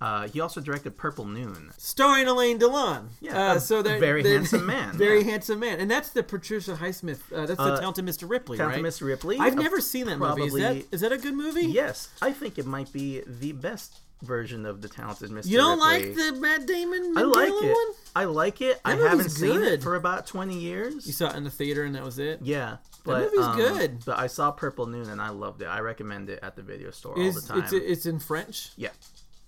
Uh, 0.00 0.26
he 0.28 0.40
also 0.40 0.60
directed 0.60 0.96
Purple 0.98 1.24
Noon. 1.24 1.70
starring 1.78 2.26
Alain 2.26 2.58
Delon. 2.58 3.08
Yeah, 3.20 3.52
uh, 3.52 3.58
so 3.58 3.80
they're, 3.80 3.98
very 3.98 4.22
they're- 4.22 4.34
handsome 4.34 4.66
man, 4.74 4.96
Very 4.98 5.20
yeah. 5.20 5.30
handsome 5.30 5.60
man, 5.60 5.78
and 5.80 5.90
that's 5.90 6.10
the 6.10 6.22
Patricia 6.22 6.74
Highsmith. 6.74 7.20
Uh, 7.32 7.46
that's 7.46 7.56
the 7.58 7.74
Uh, 7.74 7.80
Talented 7.80 8.04
Mr. 8.04 8.28
Ripley, 8.28 8.58
Talented 8.58 8.82
right? 8.82 8.92
Mr. 8.92 9.06
Ripley. 9.06 9.38
I've 9.38 9.56
Uh, 9.56 9.62
never 9.62 9.80
seen 9.80 10.06
that 10.06 10.18
movie. 10.18 10.42
Is 10.42 10.52
that 10.54 10.60
probably- 10.60 10.86
is 10.90 11.00
that 11.00 11.12
a 11.12 11.16
good 11.18 11.34
movie? 11.34 11.66
Yes, 11.66 12.08
I 12.20 12.32
think 12.32 12.58
it 12.58 12.66
might 12.66 12.92
be 12.92 13.22
the 13.26 13.52
best 13.52 14.00
version 14.22 14.66
of 14.66 14.82
the 14.82 14.88
Talented 14.88 15.30
Mr. 15.30 15.46
You 15.46 15.58
don't 15.58 15.78
Ripley. 15.78 16.14
like 16.14 16.16
the 16.16 16.40
Matt 16.40 16.66
Damon? 16.66 17.14
I 17.16 17.22
like 17.22 17.50
Mandela 17.50 17.62
it. 17.62 17.72
one? 17.72 17.94
I 18.16 18.24
like 18.24 18.60
it. 18.60 18.80
I 18.84 18.94
haven't 18.96 19.30
seen 19.30 19.62
it 19.62 19.82
for 19.82 19.94
about 19.94 20.26
twenty 20.26 20.58
years. 20.58 21.06
You 21.06 21.12
saw 21.12 21.30
it 21.30 21.36
in 21.36 21.44
the 21.44 21.50
theater, 21.50 21.84
and 21.84 21.94
that 21.94 22.02
was 22.02 22.18
it. 22.18 22.40
Yeah, 22.42 22.78
but 23.04 23.24
movie's 23.24 23.46
um, 23.46 23.56
good. 23.56 24.04
But 24.04 24.18
I 24.18 24.26
saw 24.26 24.50
Purple 24.50 24.86
Noon 24.86 25.08
and 25.08 25.20
I 25.20 25.30
loved 25.30 25.62
it. 25.62 25.66
I 25.66 25.80
recommend 25.80 26.30
it 26.30 26.40
at 26.42 26.56
the 26.56 26.62
video 26.62 26.90
store 26.90 27.18
all 27.18 27.32
the 27.32 27.40
time. 27.40 27.60
it's 27.60 27.72
it's 27.72 28.06
in 28.06 28.18
French? 28.18 28.70
yeah, 28.76 28.90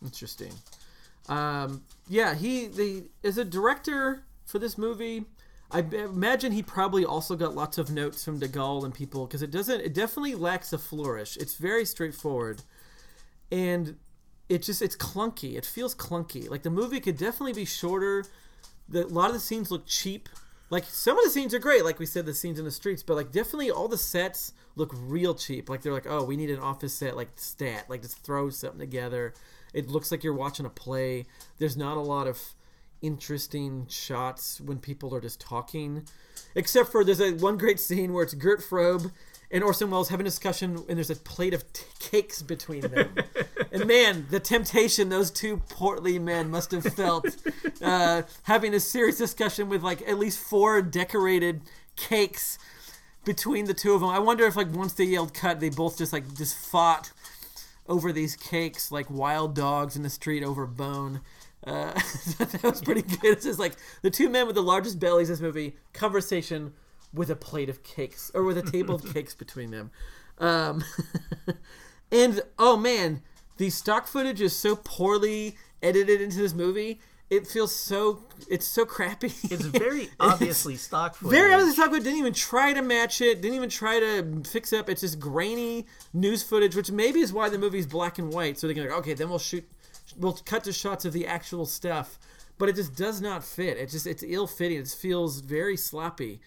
Interesting. 0.03 0.53
Um, 1.29 1.83
yeah, 2.09 2.35
he 2.35 2.67
the 2.67 3.05
as 3.23 3.39
a 3.39 3.45
director 3.45 4.25
for 4.47 4.59
this 4.59 4.79
movie. 4.79 5.25
I 5.73 5.81
imagine 5.81 6.51
he 6.51 6.65
probably 6.65 7.05
also 7.05 7.37
got 7.37 7.55
lots 7.55 7.79
of 7.79 7.93
notes 7.93 8.25
from 8.25 8.41
De 8.41 8.49
Gaulle 8.49 8.85
and 8.85 8.93
people 8.93 9.27
because 9.27 9.41
it 9.43 9.53
doesn't. 9.53 9.81
It 9.81 9.95
definitely 9.95 10.35
lacks 10.35 10.73
a 10.73 10.79
flourish. 10.79 11.37
It's 11.37 11.55
very 11.55 11.85
straightforward, 11.85 12.63
and 13.53 13.97
it 14.51 14.63
just 14.63 14.83
it's 14.83 14.97
clunky. 14.97 15.57
It 15.57 15.65
feels 15.65 15.95
clunky. 15.95 16.51
Like 16.51 16.65
the 16.65 16.71
movie 16.71 16.99
could 16.99 17.17
definitely 17.17 17.53
be 17.53 17.65
shorter. 17.65 18.25
The, 18.89 19.07
a 19.07 19.07
lot 19.07 19.29
of 19.29 19.35
the 19.35 19.41
scenes 19.41 19.71
look 19.71 19.87
cheap. 19.87 20.29
Like 20.71 20.85
some 20.85 21.17
of 21.17 21.25
the 21.25 21.31
scenes 21.31 21.55
are 21.55 21.61
great, 21.61 21.85
like 21.85 22.01
we 22.01 22.07
said, 22.07 22.27
the 22.27 22.35
scenes 22.35 22.59
in 22.59 22.65
the 22.65 22.71
streets, 22.71 23.03
but 23.03 23.15
like 23.15 23.31
definitely 23.31 23.71
all 23.71 23.89
the 23.89 23.97
sets 23.97 24.53
look 24.75 24.91
real 24.93 25.35
cheap. 25.37 25.69
Like 25.69 25.83
they're 25.83 25.93
like, 25.93 26.07
oh, 26.09 26.25
we 26.25 26.37
need 26.37 26.51
an 26.51 26.59
office 26.59 26.93
set, 26.93 27.17
like 27.17 27.29
stat, 27.37 27.85
like 27.89 28.03
just 28.03 28.25
throw 28.25 28.51
something 28.51 28.81
together. 28.81 29.35
It 29.73 29.89
looks 29.89 30.11
like 30.11 30.25
you're 30.25 30.35
watching 30.35 30.67
a 30.67 30.71
play. 30.71 31.27
There's 31.59 31.77
not 31.77 31.97
a 31.97 32.01
lot 32.01 32.27
of 32.27 32.41
interesting 33.03 33.87
shots 33.89 34.61
when 34.61 34.79
people 34.79 35.15
are 35.15 35.21
just 35.21 35.41
talking, 35.41 36.07
except 36.57 36.91
for 36.91 37.05
there's 37.05 37.21
a 37.21 37.33
one 37.35 37.57
great 37.57 37.79
scene 37.79 38.13
where 38.13 38.25
it's 38.25 38.35
Gert 38.35 38.61
Frobe 38.61 39.13
and 39.51 39.65
Orson 39.65 39.91
Welles 39.91 40.09
having 40.09 40.27
a 40.27 40.31
discussion, 40.31 40.85
and 40.89 40.99
there's 40.99 41.11
a 41.11 41.17
plate 41.17 41.55
of 41.55 41.73
t- 41.73 41.85
cakes 41.99 42.43
between 42.43 42.83
them. 42.83 43.15
and 43.73 43.87
man, 43.87 44.27
the 44.31 44.41
temptation 44.41 45.09
those 45.09 45.31
two 45.31 45.59
portly 45.69 46.19
men 46.19 46.51
must 46.51 46.71
have 46.73 46.85
felt 46.85 47.27
uh, 47.83 48.23
having 48.45 48.75
a 48.75 48.81
serious 48.81 49.19
discussion 49.19 49.69
with 49.69 49.83
like 49.83 50.07
at 50.09 50.19
least 50.19 50.39
four 50.39 50.83
decorated 50.83 51.63
cakes 51.97 52.59
between 53.25 53.67
the 53.67 53.75
two 53.75 53.93
of 53.93 54.01
them. 54.01 54.11
I 54.11 54.19
wonder 54.19 54.45
if 54.47 54.57
like 54.57 54.73
once 54.73 54.95
they 54.95 55.05
yelled 55.05 55.35
cut, 55.35 55.61
they 55.61 55.71
both 55.71 55.99
just 55.99 56.13
like 56.13 56.35
just 56.35 56.57
fought 56.57 57.13
over 57.89 58.13
these 58.13 58.37
cakes 58.37 58.93
like 58.93 59.11
wild 59.11 59.55
dogs 59.55 59.97
in 59.97 60.03
the 60.03 60.11
street 60.11 60.43
over 60.43 60.67
bone. 60.67 61.21
Uh, 61.67 61.93
that 62.39 62.63
was 62.63 62.81
pretty 62.81 63.03
good. 63.03 63.33
It's 63.33 63.45
just 63.45 63.59
like 63.59 63.75
the 64.03 64.11
two 64.11 64.29
men 64.29 64.47
with 64.47 64.57
the 64.57 64.63
largest 64.63 64.99
bellies 64.99 65.29
in 65.29 65.35
this 65.35 65.41
movie 65.41 65.77
conversation 65.93 66.73
with 67.13 67.31
a 67.31 67.37
plate 67.37 67.69
of 67.69 67.83
cakes 67.83 68.31
or 68.35 68.45
with 68.45 68.57
a 68.57 68.63
table 68.63 68.95
of 68.95 69.05
cakes 69.15 69.35
between 69.35 69.71
them. 69.71 69.91
Um, 70.39 70.85
and 72.11 72.41
oh 72.59 72.77
man, 72.77 73.23
the 73.61 73.69
stock 73.69 74.07
footage 74.07 74.41
is 74.41 74.57
so 74.57 74.75
poorly 74.75 75.55
edited 75.83 76.23
into 76.23 76.39
this 76.39 76.55
movie. 76.55 76.99
It 77.29 77.47
feels 77.47 77.77
so 77.77 78.25
it's 78.49 78.67
so 78.67 78.87
crappy. 78.87 79.27
it's 79.51 79.65
very 79.67 80.09
obviously 80.19 80.77
stock 80.77 81.15
footage. 81.15 81.31
Very 81.39 81.53
obviously, 81.53 81.75
Stock 81.75 81.91
Footage 81.91 82.05
didn't 82.05 82.21
even 82.21 82.33
try 82.33 82.73
to 82.73 82.81
match 82.81 83.21
it. 83.21 83.43
Didn't 83.43 83.57
even 83.57 83.69
try 83.69 84.01
to 84.01 84.43
fix 84.49 84.73
it 84.73 84.79
up. 84.79 84.89
It's 84.89 85.03
just 85.03 85.21
grainy 85.21 85.85
news 86.15 86.43
footage, 86.43 86.75
which 86.75 86.91
maybe 86.91 87.21
is 87.21 87.35
why 87.35 87.51
the 87.51 87.59
movie's 87.59 87.87
black 87.87 88.19
and 88.19 88.33
white. 88.33 88.59
So 88.59 88.67
they 88.67 88.73
can 88.73 88.85
like, 88.85 88.99
okay, 89.01 89.13
then 89.13 89.29
we'll 89.29 89.39
shoot, 89.39 89.69
we'll 90.17 90.39
cut 90.47 90.65
to 90.65 90.73
shots 90.73 91.05
of 91.05 91.13
the 91.13 91.27
actual 91.27 91.67
stuff. 91.67 92.19
But 92.57 92.71
it 92.71 92.77
just 92.77 92.97
does 92.97 93.21
not 93.21 93.45
fit. 93.45 93.77
It 93.77 93.91
just 93.91 94.07
it's 94.07 94.25
ill 94.27 94.47
fitting. 94.47 94.79
It 94.79 94.89
feels 94.89 95.41
very 95.41 95.77
sloppy. 95.77 96.41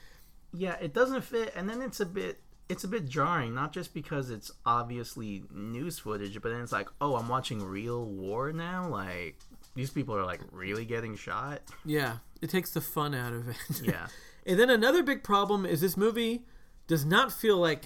Yeah, 0.52 0.78
it 0.82 0.96
doesn't 0.96 1.22
fit, 1.22 1.54
and 1.56 1.70
then 1.70 1.84
it's 1.84 2.00
a 2.00 2.08
bit 2.08 2.40
it's 2.70 2.84
a 2.84 2.88
bit 2.88 3.08
jarring, 3.08 3.54
not 3.54 3.74
just 3.74 3.94
because 3.94 4.30
it's 4.30 4.52
obviously 4.66 5.44
news 5.52 6.00
footage, 6.00 6.42
but 6.42 6.50
then 6.50 6.62
it's 6.62 6.72
like, 6.72 6.88
oh, 7.02 7.16
I'm 7.16 7.28
watching 7.28 7.64
real 7.64 8.06
war 8.06 8.52
now. 8.54 8.88
Like 8.88 9.38
these 9.76 9.90
people 9.90 10.16
are 10.16 10.26
like 10.26 10.42
really 10.52 10.86
getting 10.86 11.16
shot. 11.16 11.62
Yeah, 11.86 12.18
it 12.42 12.50
takes 12.50 12.72
the 12.72 12.82
fun 12.82 13.14
out 13.14 13.34
of 13.34 13.50
it. 13.50 13.58
Yeah, 13.84 14.08
And 14.46 14.60
then 14.60 14.70
another 14.70 15.04
big 15.04 15.24
problem 15.24 15.66
is 15.66 15.82
this 15.82 15.98
movie 15.98 16.44
does 16.88 17.06
not 17.06 17.32
feel 17.32 17.58
like 17.58 17.86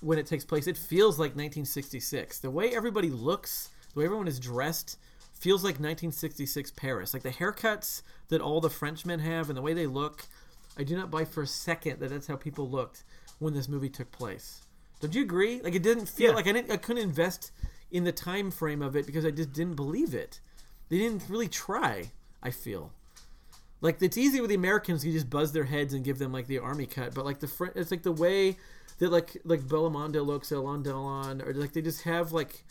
when 0.00 0.18
it 0.18 0.26
takes 0.26 0.44
place, 0.44 0.66
it 0.66 0.76
feels 0.76 1.18
like 1.18 1.30
1966. 1.30 2.38
The 2.38 2.50
way 2.50 2.74
everybody 2.74 3.10
looks, 3.10 3.70
the 3.92 4.00
way 4.00 4.04
everyone 4.06 4.28
is 4.28 4.40
dressed, 4.40 4.98
feels 5.32 5.62
like 5.62 5.74
1966 5.74 6.70
Paris. 6.72 7.14
Like 7.14 7.22
the 7.22 7.30
haircuts 7.30 8.02
that 8.28 8.40
all 8.40 8.60
the 8.60 8.70
Frenchmen 8.70 9.20
have 9.20 9.48
and 9.48 9.56
the 9.56 9.62
way 9.62 9.74
they 9.74 9.86
look, 9.86 10.26
I 10.78 10.84
do 10.84 10.96
not 10.96 11.10
buy 11.10 11.24
for 11.24 11.42
a 11.42 11.46
second 11.46 12.00
that 12.00 12.10
that's 12.10 12.26
how 12.26 12.36
people 12.36 12.68
looked 12.68 13.04
when 13.40 13.52
this 13.54 13.68
movie 13.68 13.88
took 13.88 14.10
place. 14.12 14.62
Don't 15.00 15.14
you 15.14 15.22
agree? 15.22 15.60
Like 15.60 15.74
it 15.74 15.82
didn't 15.82 16.06
feel 16.06 16.30
Yeah. 16.30 16.36
like 16.36 16.46
I 16.46 16.52
didn't 16.52 16.70
I 16.70 16.76
couldn't 16.76 17.02
invest 17.02 17.50
in 17.90 18.04
the 18.04 18.12
time 18.12 18.50
frame 18.52 18.80
of 18.82 18.94
it 18.94 19.04
because 19.06 19.24
I 19.24 19.30
just 19.32 19.52
didn't 19.52 19.74
believe 19.74 20.14
it. 20.14 20.40
They 20.88 20.98
didn't 20.98 21.24
really 21.28 21.48
try, 21.48 22.12
I 22.42 22.50
feel. 22.50 22.92
Like 23.80 24.00
it's 24.02 24.18
easy 24.18 24.40
with 24.40 24.50
the 24.50 24.56
Americans, 24.56 25.04
you 25.04 25.12
just 25.12 25.30
buzz 25.30 25.52
their 25.52 25.64
heads 25.64 25.94
and 25.94 26.04
give 26.04 26.18
them 26.18 26.32
like 26.32 26.46
the 26.46 26.58
army 26.58 26.86
cut, 26.86 27.14
but 27.14 27.24
like 27.24 27.40
the 27.40 27.48
French, 27.48 27.72
it's 27.76 27.90
like 27.90 28.02
the 28.02 28.12
way 28.12 28.56
that 28.98 29.10
like 29.10 29.38
like 29.44 29.60
Belmondo 29.62 30.24
looks, 30.24 30.52
Alain 30.52 30.82
Delon, 30.84 31.44
or 31.46 31.54
like 31.54 31.72
they 31.72 31.80
just 31.82 32.02
have 32.02 32.32
like 32.32 32.62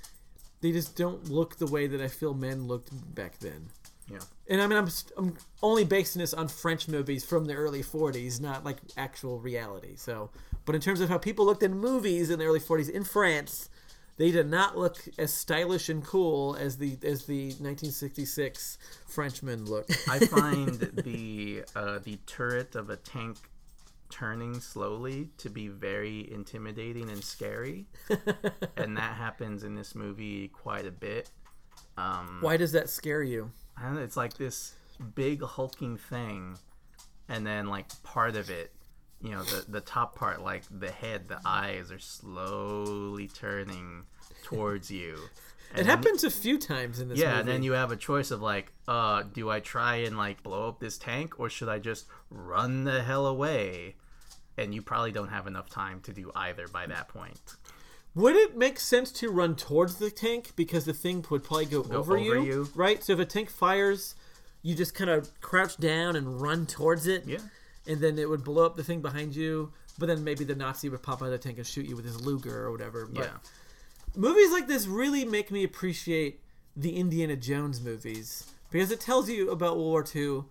they 0.61 0.71
just 0.71 0.95
don't 0.95 1.29
look 1.31 1.57
the 1.57 1.65
way 1.65 1.87
that 1.87 1.99
I 2.01 2.07
feel 2.09 2.33
men 2.35 2.67
looked 2.67 2.89
back 3.15 3.39
then. 3.39 3.69
yeah. 4.11 4.19
And 4.47 4.61
I 4.61 4.67
mean, 4.67 4.77
I'm 4.77 4.89
I'm 5.17 5.37
only 5.63 5.83
basing 5.85 6.19
this 6.19 6.33
on 6.33 6.47
French 6.47 6.87
movies 6.87 7.25
from 7.25 7.45
the 7.45 7.55
early 7.55 7.81
'40s, 7.81 8.39
not 8.39 8.63
like 8.63 8.77
actual 8.97 9.39
reality. 9.39 9.95
So, 9.95 10.29
but 10.69 10.75
in 10.75 10.81
terms 10.81 11.01
of 11.01 11.09
how 11.09 11.17
people 11.17 11.47
looked 11.47 11.63
in 11.63 11.75
movies 11.75 12.29
in 12.29 12.37
the 12.37 12.45
early 12.45 12.59
'40s 12.59 12.91
in 12.91 13.03
France, 13.03 13.71
they 14.17 14.29
did 14.29 14.47
not 14.47 14.77
look 14.77 14.97
as 15.17 15.33
stylish 15.33 15.89
and 15.89 16.05
cool 16.05 16.55
as 16.59 16.77
the 16.77 16.95
as 17.01 17.25
the 17.25 17.45
1966 17.45 18.77
Frenchmen 19.07 19.65
look. 19.65 19.89
I 20.07 20.19
find 20.27 20.79
the 20.79 21.63
uh, 21.75 21.97
the 22.03 22.19
turret 22.27 22.75
of 22.75 22.91
a 22.91 22.97
tank 22.97 23.37
turning 24.11 24.59
slowly 24.59 25.29
to 25.39 25.49
be 25.49 25.69
very 25.69 26.31
intimidating 26.31 27.09
and 27.09 27.23
scary, 27.23 27.87
and 28.77 28.95
that 28.95 29.15
happens 29.15 29.63
in 29.63 29.73
this 29.73 29.95
movie 29.95 30.49
quite 30.49 30.85
a 30.85 30.91
bit. 30.91 31.31
Um, 31.97 32.37
Why 32.41 32.57
does 32.57 32.73
that 32.73 32.89
scare 32.89 33.23
you? 33.23 33.49
I 33.75 33.85
don't 33.85 33.95
know, 33.95 34.03
it's 34.03 34.17
like 34.17 34.35
this 34.35 34.75
big 35.15 35.41
hulking 35.41 35.97
thing, 35.97 36.59
and 37.27 37.43
then 37.43 37.69
like 37.69 37.87
part 38.03 38.35
of 38.35 38.51
it, 38.51 38.71
you 39.21 39.31
know, 39.31 39.43
the 39.43 39.65
the 39.67 39.81
top 39.81 40.15
part, 40.15 40.41
like 40.41 40.63
the 40.71 40.91
head, 40.91 41.27
the 41.27 41.39
eyes 41.45 41.91
are 41.91 41.99
slowly 41.99 43.27
turning 43.27 44.03
towards 44.43 44.89
you. 44.91 45.17
It 45.77 45.85
happens 45.85 46.23
a 46.23 46.31
few 46.31 46.57
times 46.57 46.99
in 46.99 47.09
this 47.09 47.19
Yeah, 47.19 47.27
movie. 47.27 47.39
and 47.41 47.47
then 47.47 47.61
you 47.63 47.73
have 47.73 47.91
a 47.91 47.95
choice 47.95 48.31
of 48.31 48.41
like, 48.41 48.71
uh, 48.87 49.21
do 49.31 49.51
I 49.51 49.59
try 49.59 49.97
and 49.97 50.17
like 50.17 50.41
blow 50.41 50.67
up 50.67 50.79
this 50.79 50.97
tank 50.97 51.39
or 51.39 51.47
should 51.47 51.69
I 51.69 51.77
just 51.77 52.07
run 52.31 52.85
the 52.85 53.03
hell 53.03 53.27
away? 53.27 53.93
And 54.57 54.73
you 54.73 54.81
probably 54.81 55.11
don't 55.11 55.27
have 55.29 55.45
enough 55.45 55.69
time 55.69 56.01
to 56.01 56.11
do 56.11 56.31
either 56.35 56.67
by 56.67 56.87
that 56.87 57.07
point. 57.07 57.39
Would 58.15 58.35
it 58.35 58.57
make 58.57 58.79
sense 58.79 59.11
to 59.11 59.29
run 59.29 59.55
towards 59.55 59.97
the 59.97 60.09
tank 60.09 60.53
because 60.55 60.85
the 60.85 60.93
thing 60.93 61.23
would 61.29 61.43
probably 61.43 61.67
go, 61.67 61.81
over, 61.83 61.97
over 61.97 62.17
you, 62.17 62.41
you. 62.43 62.69
right? 62.73 63.03
So 63.03 63.13
if 63.13 63.19
a 63.19 63.25
tank 63.25 63.51
fires, 63.51 64.15
you 64.63 64.73
just 64.73 64.95
kind 64.95 65.11
of 65.11 65.39
crouch 65.39 65.77
down 65.77 66.15
and 66.15 66.41
run 66.41 66.65
towards 66.65 67.05
it, 67.05 67.25
Yeah. 67.27 67.37
And 67.89 67.99
then 67.99 68.17
it 68.17 68.29
would 68.29 68.43
blow 68.45 68.65
up 68.65 68.75
the 68.77 68.83
thing 68.85 69.01
behind 69.01 69.35
you. 69.35 69.73
But 69.97 70.05
then 70.05 70.23
maybe 70.23 70.45
the 70.45 70.55
Nazi 70.55 70.87
would 70.87 71.03
pop 71.03 71.21
out 71.21 71.25
of 71.25 71.31
the 71.31 71.37
tank 71.37 71.57
and 71.57 71.67
shoot 71.67 71.85
you 71.85 71.97
with 71.97 72.05
his 72.05 72.21
Luger 72.21 72.63
or 72.65 72.71
whatever. 72.71 73.05
But 73.05 73.25
Yeah. 73.25 73.37
movies 74.15 74.51
like 74.51 74.67
this 74.67 74.87
really 74.87 75.25
make 75.25 75.51
me 75.51 75.63
appreciate 75.65 76.39
the 76.75 76.95
Indiana 76.95 77.35
Jones 77.35 77.81
movies 77.81 78.45
because 78.71 78.91
it 78.91 79.01
tells 79.01 79.29
you 79.29 79.51
about 79.51 79.75
World 79.75 79.87
War 79.87 80.05
II, 80.15 80.43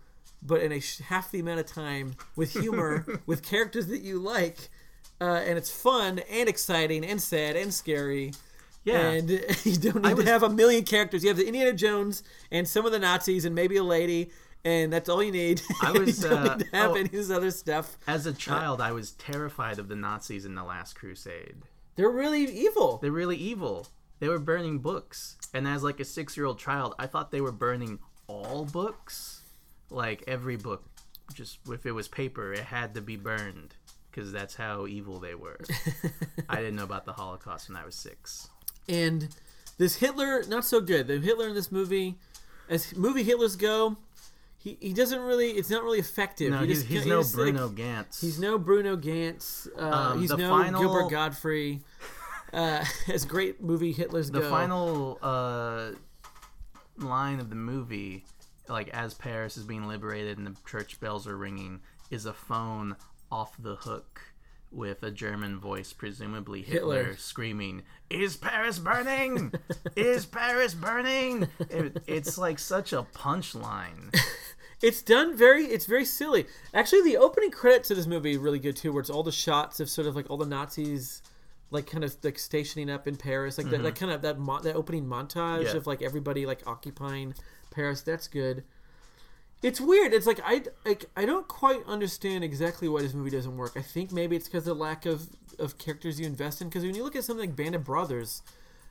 but 0.42 0.60
in 0.62 0.72
a 0.72 0.80
sh- 0.80 0.98
half 0.98 1.30
the 1.30 1.40
amount 1.40 1.60
of 1.60 1.66
time 1.66 2.16
with 2.36 2.52
humor, 2.52 3.06
with 3.26 3.42
characters 3.42 3.86
that 3.86 4.02
you 4.02 4.18
like, 4.18 4.68
uh, 5.20 5.24
and 5.46 5.56
it's 5.58 5.70
fun 5.70 6.20
and 6.30 6.48
exciting 6.48 7.04
and 7.04 7.20
sad 7.22 7.56
and 7.56 7.72
scary. 7.72 8.32
Yeah. 8.84 9.00
And 9.10 9.30
you 9.64 9.76
don't 9.76 10.02
need 10.02 10.14
was- 10.16 10.24
to 10.26 10.30
have 10.30 10.42
a 10.42 10.50
million 10.50 10.84
characters. 10.84 11.22
You 11.22 11.28
have 11.28 11.36
the 11.38 11.46
Indiana 11.46 11.72
Jones 11.72 12.22
and 12.50 12.68
some 12.68 12.84
of 12.84 12.92
the 12.92 12.98
Nazis 12.98 13.44
and 13.44 13.54
maybe 13.54 13.76
a 13.76 13.82
lady, 13.82 14.30
and 14.64 14.92
that's 14.92 15.08
all 15.08 15.22
you 15.22 15.32
need. 15.32 15.62
I 15.82 15.92
was, 15.98 16.24
uh, 16.24 16.58
have 16.72 16.90
oh. 16.90 16.94
any 16.94 17.04
of 17.04 17.12
this 17.12 17.30
other 17.30 17.50
stuff. 17.50 17.96
As 18.06 18.26
a 18.26 18.32
child, 18.32 18.80
I 18.80 18.92
was 18.92 19.12
terrified 19.12 19.78
of 19.78 19.88
the 19.88 19.96
Nazis 19.96 20.44
in 20.44 20.54
the 20.54 20.64
Last 20.64 20.94
Crusade. 20.94 21.56
They're 21.96 22.08
really 22.10 22.44
evil. 22.44 22.98
They're 22.98 23.10
really 23.10 23.36
evil. 23.36 23.86
They 24.20 24.28
were 24.28 24.38
burning 24.38 24.78
books. 24.78 25.36
And 25.54 25.66
as 25.66 25.82
like 25.82 26.00
a 26.00 26.04
six 26.04 26.36
year 26.36 26.46
old 26.46 26.58
child, 26.58 26.94
I 26.98 27.06
thought 27.06 27.30
they 27.30 27.40
were 27.40 27.52
burning 27.52 27.98
all 28.26 28.64
books. 28.64 29.42
Like 29.90 30.22
every 30.26 30.56
book, 30.56 30.84
just 31.34 31.58
if 31.68 31.86
it 31.86 31.92
was 31.92 32.08
paper, 32.08 32.52
it 32.52 32.64
had 32.64 32.94
to 32.94 33.00
be 33.00 33.16
burned. 33.16 33.74
Because 34.10 34.32
that's 34.32 34.54
how 34.54 34.86
evil 34.86 35.20
they 35.20 35.34
were. 35.34 35.58
I 36.48 36.56
didn't 36.56 36.76
know 36.76 36.84
about 36.84 37.04
the 37.04 37.12
Holocaust 37.12 37.68
when 37.68 37.76
I 37.76 37.84
was 37.84 37.94
six. 37.94 38.48
and 38.88 39.28
this 39.78 39.96
Hitler 39.96 40.42
not 40.48 40.64
so 40.64 40.80
good. 40.80 41.06
The 41.06 41.18
Hitler 41.18 41.48
in 41.48 41.54
this 41.54 41.70
movie, 41.70 42.16
as 42.68 42.96
movie 42.96 43.24
Hitlers 43.24 43.56
go, 43.56 43.96
he, 44.58 44.76
he 44.80 44.92
doesn't 44.92 45.20
really. 45.20 45.50
It's 45.52 45.70
not 45.70 45.82
really 45.84 45.98
effective. 46.00 46.50
No, 46.50 46.58
He 46.60 46.66
he's, 46.68 46.78
just- 46.78 46.88
he's 46.88 47.04
he 47.04 47.10
no 47.10 47.20
just, 47.22 47.34
like, 47.36 47.54
Bruno 47.54 47.68
Ganz. 47.68 48.20
he's 48.20 48.38
no 48.40 48.58
Bruno 48.58 48.96
Ganz. 48.96 49.68
Uh, 49.78 49.82
Um, 49.82 50.20
he's 50.20 50.30
no 50.30 50.48
final- 50.48 50.80
Gilbert 50.82 51.10
Gottfried. 51.10 51.82
Uh, 52.52 52.84
as 53.12 53.24
great 53.24 53.60
movie 53.62 53.92
Hitlers 53.94 54.32
the 54.32 54.40
go. 54.40 54.50
final 54.50 55.18
uh, 55.22 55.90
line 56.96 57.40
of 57.40 57.50
the 57.50 57.56
movie, 57.56 58.24
like 58.68 58.88
as 58.88 59.14
Paris 59.14 59.56
is 59.56 59.64
being 59.64 59.86
liberated 59.86 60.38
and 60.38 60.46
the 60.46 60.56
church 60.68 60.98
bells 61.00 61.26
are 61.26 61.36
ringing, 61.36 61.80
is 62.10 62.26
a 62.26 62.32
phone 62.32 62.96
off 63.30 63.54
the 63.58 63.76
hook 63.76 64.20
with 64.70 65.02
a 65.02 65.10
German 65.10 65.58
voice, 65.58 65.92
presumably 65.92 66.62
Hitler, 66.62 66.96
Hitler. 66.98 67.16
screaming, 67.16 67.82
"Is 68.10 68.36
Paris 68.36 68.78
burning? 68.78 69.52
is 69.96 70.26
Paris 70.26 70.74
burning?" 70.74 71.48
It, 71.70 72.02
it's 72.06 72.38
like 72.38 72.58
such 72.58 72.92
a 72.92 73.02
punchline. 73.14 74.14
It's 74.80 75.02
done 75.02 75.36
very. 75.36 75.64
It's 75.64 75.86
very 75.86 76.04
silly. 76.04 76.46
Actually, 76.72 77.02
the 77.02 77.16
opening 77.16 77.50
credits 77.50 77.90
of 77.90 77.96
this 77.96 78.06
movie 78.06 78.36
are 78.36 78.40
really 78.40 78.60
good 78.60 78.76
too, 78.76 78.92
where 78.92 79.00
it's 79.00 79.10
all 79.10 79.24
the 79.24 79.32
shots 79.32 79.80
of 79.80 79.90
sort 79.90 80.06
of 80.06 80.14
like 80.14 80.30
all 80.30 80.36
the 80.36 80.46
Nazis, 80.46 81.20
like 81.72 81.88
kind 81.90 82.04
of 82.04 82.16
like 82.22 82.38
stationing 82.38 82.88
up 82.88 83.08
in 83.08 83.16
Paris, 83.16 83.58
like 83.58 83.70
that, 83.70 83.76
mm-hmm. 83.76 83.84
that 83.86 83.96
kind 83.96 84.12
of 84.12 84.22
that 84.22 84.38
mo- 84.38 84.60
that 84.60 84.76
opening 84.76 85.04
montage 85.04 85.64
Yeah. 85.64 85.76
of 85.78 85.88
like 85.88 86.00
everybody 86.00 86.46
like 86.46 86.64
occupying 86.66 87.34
Paris. 87.72 88.02
That's 88.02 88.28
good. 88.28 88.62
It's 89.62 89.80
weird. 89.80 90.12
It's 90.14 90.26
like 90.26 90.40
I 90.44 90.62
like 90.84 91.06
I 91.16 91.24
don't 91.24 91.48
quite 91.48 91.84
understand 91.86 92.44
exactly 92.44 92.88
why 92.88 93.02
this 93.02 93.14
movie 93.14 93.30
doesn't 93.30 93.56
work. 93.56 93.72
I 93.76 93.82
think 93.82 94.12
maybe 94.12 94.36
it's 94.36 94.46
because 94.48 94.66
of 94.68 94.76
the 94.76 94.82
lack 94.82 95.04
of 95.04 95.28
of 95.58 95.78
characters 95.78 96.20
you 96.20 96.26
invest 96.26 96.60
in. 96.62 96.68
Because 96.68 96.84
when 96.84 96.94
you 96.94 97.02
look 97.02 97.16
at 97.16 97.24
something 97.24 97.48
like 97.48 97.56
Band 97.56 97.74
of 97.74 97.84
Brothers, 97.84 98.42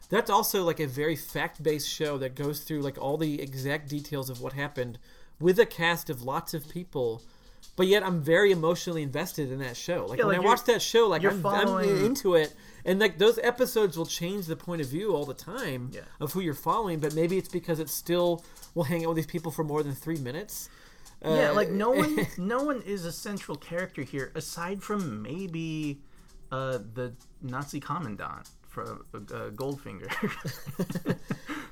that's 0.10 0.30
also 0.30 0.64
like 0.64 0.82
a 0.82 0.88
very 0.88 1.16
fact 1.16 1.64
based 1.64 1.90
show 1.90 2.18
that 2.18 2.36
goes 2.36 2.62
through 2.62 2.82
like 2.82 2.98
all 2.98 3.18
the 3.18 3.42
exact 3.42 3.88
details 3.88 4.30
of 4.30 4.42
what 4.42 4.54
happened 4.54 5.00
with 5.40 5.58
a 5.60 5.66
cast 5.66 6.10
of 6.10 6.22
lots 6.22 6.54
of 6.54 6.70
people. 6.70 7.22
But 7.78 7.88
yet 7.88 8.04
I'm 8.04 8.22
very 8.22 8.52
emotionally 8.52 9.04
invested 9.04 9.52
in 9.52 9.60
that 9.60 9.78
show. 9.78 10.08
Like 10.08 10.20
Yeah, 10.20 10.26
when 10.26 10.38
like 10.38 10.46
I 10.46 10.50
watch 10.50 10.64
that 10.66 10.82
show, 10.82 11.08
like 11.08 11.24
I'm, 11.24 11.42
following- 11.42 11.90
I'm 11.90 12.06
into 12.06 12.34
it, 12.36 12.54
and 12.84 13.00
like 13.00 13.18
those 13.20 13.38
episodes 13.44 13.98
will 13.98 14.06
change 14.08 14.48
the 14.48 14.56
point 14.58 14.82
of 14.82 14.88
view 14.88 15.14
all 15.16 15.26
the 15.26 15.34
time 15.36 15.92
Yeah. 15.94 16.02
of 16.20 16.34
who 16.34 16.40
you're 16.42 16.54
following. 16.56 17.00
But 17.00 17.14
maybe 17.14 17.38
it's 17.38 17.50
because 17.50 17.80
it's 17.80 17.94
still 17.94 18.44
will 18.76 18.84
hang 18.84 19.04
out 19.06 19.10
with 19.10 19.18
these 19.18 19.28
people 19.28 19.52
for 19.52 19.64
more 19.64 19.84
than 19.84 19.94
three 19.94 20.18
minutes. 20.18 20.70
yeah, 21.24 21.52
Uh, 21.52 21.54
like 21.54 21.70
no 21.70 21.92
one, 21.92 22.28
no 22.38 22.64
one 22.64 22.82
is 22.82 23.06
a 23.06 23.12
central 23.12 23.56
character 23.58 24.02
here 24.02 24.32
aside 24.36 24.82
from 24.84 25.22
maybe 25.22 26.02
uh, 26.52 26.80
the 26.94 27.14
Nazi 27.42 27.80
commandant 27.80 28.50
for 28.86 29.18
uh, 29.18 29.50
Goldfinger. 29.52 30.08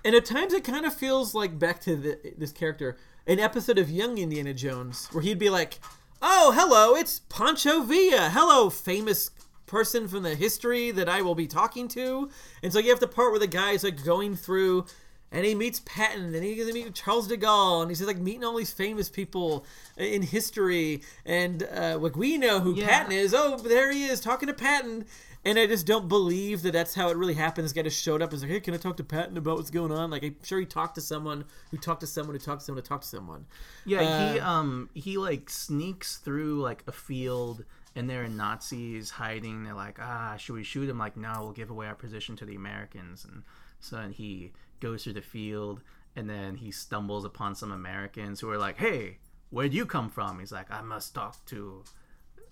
And 0.06 0.14
at 0.14 0.24
times 0.24 0.53
it 0.53 0.64
kind 0.64 0.86
of 0.86 0.93
feels 0.93 1.34
like 1.34 1.58
back 1.58 1.82
to 1.82 1.95
the, 1.95 2.34
this 2.38 2.51
character, 2.51 2.95
an 3.26 3.39
episode 3.39 3.80
of 3.80 3.89
Young 3.89 4.20
Indiana 4.20 4.53
Jones, 4.53 5.08
where 5.12 5.24
he'd 5.24 5.39
be 5.39 5.49
like, 5.49 5.80
"Oh, 6.22 6.53
hello, 6.56 6.95
it's 6.95 7.22
Pancho 7.28 7.82
Villa. 7.82 8.30
Hello, 8.32 8.70
famous 8.70 9.32
person 9.66 10.08
from 10.08 10.22
the 10.22 10.36
history 10.36 10.91
that 10.91 11.10
I 11.10 11.24
will 11.24 11.34
be 11.34 11.47
talking 11.47 11.88
to." 11.88 12.30
And 12.62 12.72
so 12.72 12.78
you 12.78 12.91
have 12.91 12.99
the 12.99 13.08
part 13.08 13.32
where 13.32 13.39
the 13.39 13.47
guy's 13.47 13.84
like 13.84 14.06
going 14.06 14.36
through, 14.36 14.86
and 15.32 15.45
he 15.45 15.55
meets 15.55 15.82
Patton, 15.86 16.34
and 16.34 16.43
he's 16.43 16.57
gonna 16.59 16.73
meet 16.73 16.93
Charles 16.93 17.28
de 17.28 17.38
Gaulle, 17.38 17.82
and 17.82 17.91
he's 17.91 18.01
like 18.01 18.17
meeting 18.17 18.43
all 18.43 18.55
these 18.55 18.71
famous 18.71 19.09
people 19.09 19.65
in 19.97 20.21
history, 20.21 21.01
and 21.26 21.63
uh, 21.63 21.97
like 21.99 22.15
we 22.15 22.38
know 22.38 22.59
who 22.59 22.73
Yeah. 22.76 22.88
Patton 22.88 23.11
is. 23.11 23.34
Oh, 23.34 23.57
there 23.57 23.91
he 23.91 24.05
is 24.05 24.19
talking 24.21 24.47
to 24.47 24.53
Patton. 24.53 25.05
And 25.47 25.59
I 25.59 25.67
just 25.67 25.86
don't 25.86 26.07
believe 26.09 26.63
that 26.63 26.73
that's 26.73 26.95
how 26.95 27.09
it 27.09 27.17
really 27.17 27.36
happened. 27.36 27.65
This 27.65 27.71
guy 27.71 27.84
just 27.84 28.01
showed 28.01 28.19
up 28.23 28.30
and 28.30 28.32
was 28.32 28.41
like, 28.41 28.49
"Hey, 28.49 28.59
can 28.59 28.73
I 28.73 28.78
talk 28.78 28.97
to 28.97 29.03
Patton 29.03 29.38
about 29.38 29.57
what's 29.57 29.69
going 29.69 29.91
on?" 29.91 30.09
Like, 30.09 30.23
I'm 30.23 30.36
sure 30.41 30.59
he 30.59 30.65
talked 30.65 30.95
to 30.95 31.01
someone 31.01 31.45
who 31.69 31.78
talked 31.78 31.99
to 31.99 32.07
someone 32.07 32.34
who 32.36 32.39
talked 32.39 32.61
to 32.61 32.65
someone 32.65 32.82
who 32.84 32.88
talked 32.88 33.03
to 33.03 33.09
someone. 33.09 33.45
Yeah, 33.86 34.34
he 34.34 34.39
Uh, 34.39 34.49
um 34.49 34.89
he 34.95 35.19
like 35.19 35.51
sneaks 35.51 36.17
through 36.17 36.61
like 36.63 36.84
a 36.88 36.91
field 36.91 37.63
and 37.95 38.09
there 38.09 38.23
are 38.23 38.28
Nazis 38.28 39.11
hiding. 39.11 39.65
They're 39.65 39.76
like, 39.76 39.99
ah, 40.01 40.36
should 40.38 40.53
we 40.55 40.63
shoot 40.63 40.89
him? 40.89 40.97
Like, 40.97 41.15
no, 41.15 41.32
we'll 41.41 41.51
give 41.51 41.69
away 41.69 41.86
our 41.86 41.93
position 41.93 42.36
to 42.38 42.45
the 42.45 42.55
Americans. 42.55 43.23
And 43.23 43.43
so 43.80 43.97
then 43.97 44.13
he 44.13 44.51
goes 44.86 45.03
through 45.03 45.13
the 45.13 45.21
field 45.21 45.81
and 46.15 46.29
then 46.29 46.55
he 46.55 46.69
stumbles 46.69 47.25
upon 47.25 47.55
some 47.55 47.71
Americans 47.71 48.39
who 48.39 48.49
are 48.51 48.57
like, 48.57 48.77
hey, 48.77 49.17
where'd 49.49 49.73
you 49.73 49.83
come 49.83 50.11
from? 50.11 50.39
He's 50.39 50.51
like, 50.51 50.69
I 50.69 50.81
must 50.81 51.15
talk 51.15 51.43
to 51.47 51.83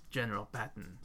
General 0.09 0.49
Patton. 0.51 0.97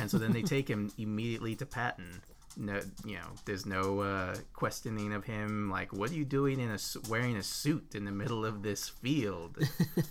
And 0.00 0.08
so 0.08 0.16
then 0.16 0.32
they 0.32 0.42
take 0.42 0.68
him 0.68 0.92
immediately 0.98 1.56
to 1.56 1.66
Patton. 1.66 2.22
No, 2.56 2.80
you 3.04 3.16
know, 3.16 3.26
there's 3.46 3.66
no 3.66 4.00
uh, 4.00 4.36
questioning 4.54 5.12
of 5.12 5.24
him. 5.24 5.70
Like, 5.70 5.92
what 5.92 6.10
are 6.10 6.14
you 6.14 6.24
doing 6.24 6.60
in 6.60 6.70
a 6.70 6.78
wearing 7.08 7.36
a 7.36 7.42
suit 7.42 7.94
in 7.96 8.04
the 8.04 8.12
middle 8.12 8.46
of 8.46 8.62
this 8.62 8.88
field 8.88 9.58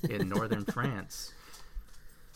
in 0.09 0.27
northern 0.35 0.65
France? 0.65 1.33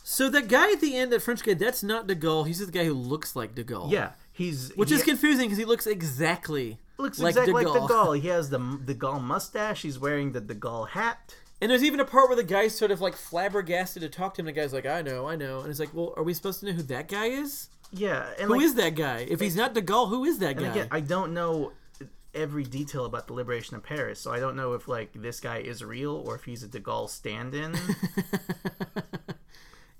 So 0.02 0.30
that 0.30 0.48
guy 0.48 0.72
at 0.72 0.82
the 0.82 0.96
end, 0.96 1.12
that 1.12 1.22
French 1.22 1.44
guy, 1.44 1.56
that's 1.56 1.84
not 1.84 2.08
De 2.08 2.16
Gaulle. 2.16 2.48
He's 2.48 2.60
just 2.60 2.72
the 2.72 2.78
guy 2.80 2.86
who 2.86 2.94
looks 2.94 3.36
like 3.36 3.54
De 3.54 3.64
Gaulle. 3.66 3.92
Yeah, 3.92 4.12
he's 4.32 4.72
which 4.76 4.90
he 4.90 4.96
is 4.96 5.04
confusing 5.04 5.46
because 5.46 5.60
he 5.60 5.66
looks 5.66 5.86
exactly 5.86 6.80
looks 7.00 7.20
like 7.20 7.32
exactly 7.32 7.54
like 7.54 7.66
De 7.66 7.80
Gaulle. 7.80 8.20
He 8.20 8.28
has 8.28 8.50
the 8.50 8.58
De 8.58 8.94
Gaulle 8.94 9.22
mustache. 9.22 9.82
He's 9.82 10.00
wearing 10.00 10.32
the 10.32 10.42
De 10.42 10.56
Gaulle 10.56 10.90
hat. 10.90 11.36
And 11.62 11.70
there's 11.70 11.84
even 11.84 12.00
a 12.00 12.06
part 12.06 12.30
where 12.30 12.38
the 12.38 12.44
guy's 12.44 12.78
sort 12.78 12.92
of 12.92 13.02
like 13.02 13.16
flabbergasted 13.16 14.02
to 14.02 14.10
talk 14.10 14.34
to 14.36 14.42
him. 14.42 14.48
And 14.48 14.56
the 14.56 14.62
guy's 14.62 14.74
like, 14.74 14.86
"I 14.86 15.02
know, 15.02 15.28
I 15.28 15.36
know," 15.36 15.60
and 15.60 15.70
it's 15.70 15.80
like, 15.80 15.94
"Well, 15.94 16.14
are 16.16 16.24
we 16.24 16.34
supposed 16.34 16.62
to 16.62 16.68
know 16.68 16.72
who 16.74 16.84
that 16.84 17.08
guy 17.08 17.26
is? 17.26 17.70
Yeah, 17.92 18.28
and 18.38 18.48
Who 18.48 18.56
like, 18.56 18.64
is 18.64 18.76
that 18.76 18.96
guy? 18.96 19.26
If 19.28 19.40
he's 19.40 19.56
not 19.56 19.74
De 19.74 19.82
Gaulle, 19.82 20.10
who 20.10 20.24
is 20.24 20.40
that 20.40 20.58
guy?" 20.58 20.68
again, 20.68 20.88
I 20.92 21.02
don't 21.02 21.34
know 21.34 21.74
every 22.34 22.64
detail 22.64 23.06
about 23.06 23.28
the 23.28 23.34
liberation 23.34 23.76
of 23.76 23.84
Paris, 23.84 24.20
so 24.20 24.32
I 24.32 24.40
don't 24.40 24.56
know 24.56 24.74
if 24.74 24.88
like 24.88 25.12
this 25.14 25.40
guy 25.40 25.58
is 25.58 25.84
real 25.84 26.12
or 26.16 26.36
if 26.36 26.44
he's 26.46 26.64
a 26.64 26.68
De 26.68 26.80
Gaulle 26.80 27.10
stand-in. 27.10 27.76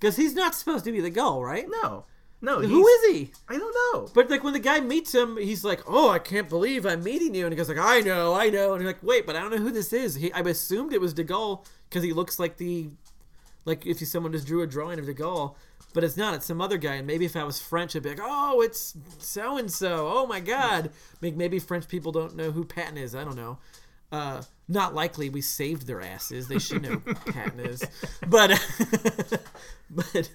Because 0.00 0.16
he's 0.16 0.34
not 0.34 0.54
supposed 0.54 0.86
to 0.86 0.92
be 0.92 1.02
De 1.02 1.10
Gaulle, 1.10 1.44
right? 1.44 1.66
no, 1.82 2.06
No, 2.42 2.60
Who 2.60 2.86
he's- 2.86 3.00
is 3.04 3.16
he? 3.16 3.32
I 3.48 3.58
don't 3.58 3.74
know. 3.94 4.08
But 4.14 4.30
like 4.30 4.42
when 4.42 4.54
the 4.54 4.58
guy 4.58 4.80
meets 4.80 5.14
him, 5.14 5.36
he's 5.36 5.62
like, 5.64 5.82
"Oh, 5.86 6.08
I 6.08 6.18
can't 6.18 6.48
believe 6.48 6.86
I'm 6.86 7.02
meeting 7.02 7.34
you," 7.34 7.44
and 7.44 7.52
he 7.52 7.56
goes 7.56 7.68
like, 7.68 7.76
"I 7.78 8.00
know, 8.00 8.32
I 8.34 8.48
know," 8.48 8.72
and 8.72 8.82
you're 8.82 8.90
like, 8.92 9.02
"Wait, 9.02 9.26
but 9.26 9.36
I 9.36 9.40
don't 9.40 9.50
know 9.50 9.58
who 9.58 9.70
this 9.70 9.92
is." 9.92 10.14
He, 10.14 10.32
I 10.32 10.40
assumed 10.40 10.92
it 10.94 11.00
was 11.00 11.12
De 11.12 11.22
Gaulle 11.24 11.64
because 11.88 12.02
he 12.02 12.12
looks 12.14 12.38
like 12.38 12.56
the, 12.56 12.88
like 13.66 13.84
if 13.86 13.98
someone 14.06 14.32
just 14.32 14.46
drew 14.46 14.62
a 14.62 14.66
drawing 14.66 14.98
of 14.98 15.04
De 15.06 15.12
Gaulle, 15.14 15.54
but 15.92 16.02
it's 16.02 16.16
not. 16.16 16.32
It's 16.34 16.46
some 16.46 16.62
other 16.62 16.78
guy. 16.78 16.94
And 16.94 17.06
maybe 17.06 17.26
if 17.26 17.36
I 17.36 17.44
was 17.44 17.60
French, 17.60 17.94
I'd 17.94 18.02
be 18.04 18.08
like, 18.10 18.20
"Oh, 18.22 18.62
it's 18.62 18.94
so 19.18 19.58
and 19.58 19.70
so." 19.70 20.10
Oh 20.10 20.26
my 20.26 20.40
God. 20.40 20.90
Maybe, 21.20 21.36
maybe 21.36 21.58
French 21.58 21.88
people 21.88 22.10
don't 22.10 22.36
know 22.36 22.52
who 22.52 22.64
Patton 22.64 22.96
is. 22.96 23.14
I 23.14 23.22
don't 23.24 23.36
know. 23.36 23.58
Uh, 24.10 24.42
not 24.66 24.94
likely. 24.94 25.28
We 25.28 25.40
saved 25.42 25.86
their 25.86 26.00
asses. 26.00 26.48
They 26.48 26.58
should 26.58 26.82
know 26.82 27.02
who 27.04 27.14
Patton 27.14 27.60
is. 27.60 27.84
But, 28.26 28.50
but 29.90 30.30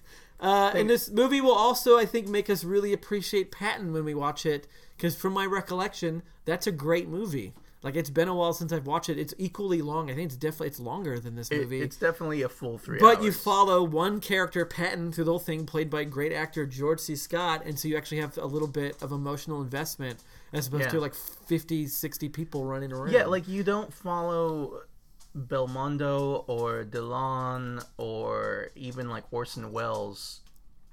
uh, 0.46 0.72
and 0.76 0.90
this 0.90 1.10
movie 1.10 1.42
will 1.42 1.54
also, 1.56 1.98
I 1.98 2.06
think, 2.06 2.28
make 2.28 2.50
us 2.50 2.64
really 2.64 2.94
appreciate 2.94 3.52
Patton 3.52 3.92
when 3.94 4.06
we 4.06 4.14
watch 4.14 4.46
it. 4.46 4.68
Because 4.96 5.16
from 5.16 5.34
my 5.34 5.46
recollection, 5.46 6.24
that's 6.46 6.68
a 6.68 6.72
great 6.72 7.10
movie. 7.10 7.54
Like 7.84 7.96
it's 7.96 8.10
been 8.10 8.28
a 8.28 8.34
while 8.34 8.54
since 8.54 8.72
I've 8.74 8.88
watched 8.88 9.10
it. 9.10 9.20
It's 9.20 9.34
equally 9.38 9.82
long. 9.82 10.10
I 10.10 10.16
think 10.16 10.28
it's 10.28 10.36
definitely 10.38 10.68
it's 10.68 10.80
longer 10.80 11.20
than 11.20 11.36
this 11.36 11.52
It- 11.52 11.62
movie. 11.62 11.82
it's 11.82 11.98
definitely 11.98 12.42
a 12.42 12.50
full 12.50 12.78
three. 12.80 12.98
But 12.98 13.22
you 13.22 13.32
follow 13.32 13.84
one 13.84 14.20
character, 14.22 14.66
Patton, 14.66 15.12
through 15.12 15.26
the 15.26 15.32
whole 15.32 15.40
thing, 15.40 15.66
played 15.68 15.90
by 15.92 16.04
great 16.06 16.32
actor 16.32 16.66
George 16.66 17.00
C. 17.00 17.16
Scott, 17.16 17.62
and 17.66 17.78
so 17.78 17.88
you 17.88 17.96
actually 17.98 18.22
have 18.22 18.38
a 18.40 18.46
little 18.48 18.68
bit 18.68 19.00
of 19.04 19.12
emotional 19.12 19.62
investment 19.62 20.24
as 20.52 20.66
opposed 20.68 20.86
Yeah. 20.86 20.90
to 20.92 21.00
like 21.02 21.14
50, 21.14 21.86
60 21.88 22.30
people 22.30 22.66
running 22.66 22.92
around. 22.92 23.12
Yeah, 23.12 23.26
like 23.26 23.48
you 23.48 23.62
don't 23.64 23.94
follow 23.94 24.82
Belmondo 25.36 26.46
or 26.48 26.84
Delon 26.84 27.86
or 27.98 28.70
even 28.76 29.10
like 29.10 29.26
Orson 29.32 29.72
Welles, 29.72 30.42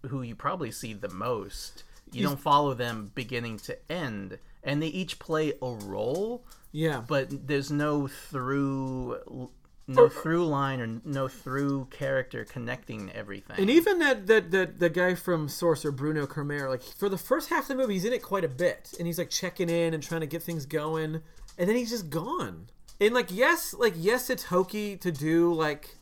who 0.09 0.23
you 0.23 0.35
probably 0.35 0.71
see 0.71 0.93
the 0.93 1.09
most. 1.09 1.85
You 2.11 2.25
don't 2.27 2.41
follow 2.41 2.75
them 2.75 3.11
beginning 3.15 3.59
to 3.61 3.79
end, 3.91 4.39
and 4.63 4.83
they 4.83 4.89
each 4.89 5.19
play 5.19 5.55
a 5.63 5.71
role, 5.71 6.45
yeah. 6.71 7.03
but 7.07 7.47
there's 7.47 7.71
no 7.71 8.07
through 8.07 9.49
no 9.89 10.09
through 10.09 10.47
line 10.47 10.81
or 10.81 11.01
no 11.05 11.27
through 11.27 11.87
character 11.91 12.45
connecting 12.45 13.11
everything. 13.13 13.57
And 13.59 13.71
even 13.71 13.99
that, 14.01 14.27
that 14.27 14.51
that 14.51 14.79
the 14.79 14.91
guy 14.91 15.15
from 15.15 15.49
Sorcerer, 15.49 15.91
Bruno 15.91 16.27
Cremer, 16.27 16.69
like 16.69 16.83
for 16.83 17.09
the 17.09 17.19
first 17.19 17.49
half 17.49 17.63
of 17.65 17.69
the 17.69 17.75
movie, 17.77 17.95
he's 17.95 18.05
in 18.05 18.13
it 18.13 18.23
quite 18.23 18.45
a 18.45 18.49
bit, 18.49 18.93
and 18.99 19.07
he's 19.07 19.19
like 19.19 19.31
checking 19.31 19.71
in 19.71 19.95
and 19.95 20.03
trying 20.03 20.21
to 20.21 20.27
get 20.27 20.43
things 20.43 20.67
going, 20.67 21.23
and 21.57 21.69
then 21.69 21.77
he's 21.77 21.91
just 21.91 22.11
gone. 22.11 22.67
And 23.03 23.15
like 23.15 23.33
yes, 23.33 23.75
like 23.75 23.95
yes, 23.97 24.31
it's 24.31 24.45
hokey 24.45 24.97
to 24.99 25.11
do 25.11 25.53
like 25.53 25.97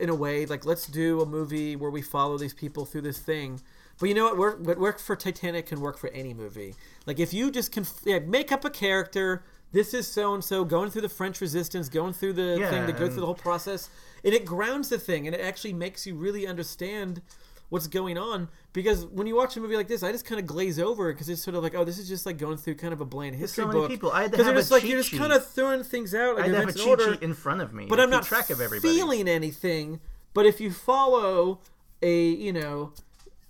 in 0.00 0.08
a 0.08 0.14
way, 0.14 0.46
like 0.46 0.64
let's 0.64 0.86
do 0.86 1.20
a 1.20 1.26
movie 1.26 1.76
where 1.76 1.90
we 1.90 2.00
follow 2.00 2.38
these 2.38 2.54
people 2.54 2.86
through 2.86 3.02
this 3.02 3.18
thing. 3.18 3.60
But 4.00 4.08
you 4.08 4.14
know 4.14 4.24
what? 4.24 4.38
Work, 4.38 4.66
what 4.66 4.78
worked 4.78 5.02
for 5.02 5.14
Titanic 5.14 5.66
can 5.66 5.80
work 5.82 5.98
for 5.98 6.08
any 6.10 6.32
movie. 6.32 6.74
Like 7.04 7.20
if 7.20 7.34
you 7.34 7.50
just 7.50 7.70
can 7.70 7.84
yeah, 8.04 8.20
make 8.20 8.50
up 8.50 8.64
a 8.64 8.70
character. 8.70 9.44
This 9.72 9.92
is 9.92 10.06
so 10.06 10.32
and 10.32 10.42
so 10.42 10.64
going 10.64 10.90
through 10.90 11.02
the 11.02 11.08
French 11.08 11.40
Resistance, 11.40 11.88
going 11.90 12.14
through 12.14 12.34
the 12.34 12.56
Yeah, 12.60 12.70
thing 12.70 12.86
to 12.86 12.92
go 12.92 13.08
through 13.08 13.20
the 13.20 13.26
whole 13.26 13.34
process, 13.34 13.90
and 14.24 14.32
it 14.32 14.46
grounds 14.46 14.88
the 14.88 14.98
thing, 14.98 15.26
and 15.26 15.34
it 15.34 15.40
actually 15.40 15.74
makes 15.74 16.06
you 16.06 16.14
really 16.14 16.46
understand 16.46 17.20
what's 17.68 17.86
going 17.86 18.16
on. 18.18 18.48
Because 18.72 19.04
when 19.06 19.26
you 19.26 19.34
watch 19.36 19.56
a 19.56 19.60
movie 19.60 19.76
like 19.76 19.88
this, 19.88 20.02
I 20.02 20.12
just 20.12 20.24
kind 20.24 20.38
of 20.40 20.46
glaze 20.46 20.78
over 20.78 21.12
because 21.12 21.28
it's 21.28 21.42
sort 21.42 21.56
of 21.56 21.62
like, 21.62 21.74
oh, 21.74 21.84
this 21.84 21.98
is 21.98 22.08
just 22.08 22.26
like 22.26 22.38
going 22.38 22.56
through 22.56 22.74
kind 22.76 22.92
of 22.92 23.00
a 23.00 23.04
bland 23.04 23.34
history 23.36 23.64
so 23.64 23.68
many 23.68 23.80
book. 23.80 23.90
people. 23.90 24.12
I 24.12 24.22
had 24.22 24.32
to 24.32 24.36
'Cause 24.36 24.46
have 24.46 24.54
you're 24.54 24.58
a 24.58 24.62
just 24.62 24.70
like 24.70 24.82
cheat 24.82 24.90
you're 24.90 24.98
just 25.00 25.10
sheet. 25.10 25.18
kind 25.18 25.32
of 25.32 25.46
throwing 25.46 25.82
things 25.82 26.14
out, 26.14 26.36
like 26.36 26.44
I 26.46 26.48
have 26.48 26.68
a 26.68 26.72
cheat 26.72 26.86
order 26.86 27.12
sheet 27.14 27.22
in 27.22 27.34
front 27.34 27.60
of 27.60 27.72
me. 27.72 27.86
but 27.88 27.98
I'm 28.00 28.10
not 28.10 28.24
track 28.24 28.50
of 28.50 28.60
everybody. 28.60 28.94
feeling 28.94 29.28
anything. 29.28 30.00
But 30.34 30.46
if 30.46 30.60
you 30.60 30.70
follow 30.70 31.60
a 32.02 32.28
you 32.28 32.52
know 32.52 32.92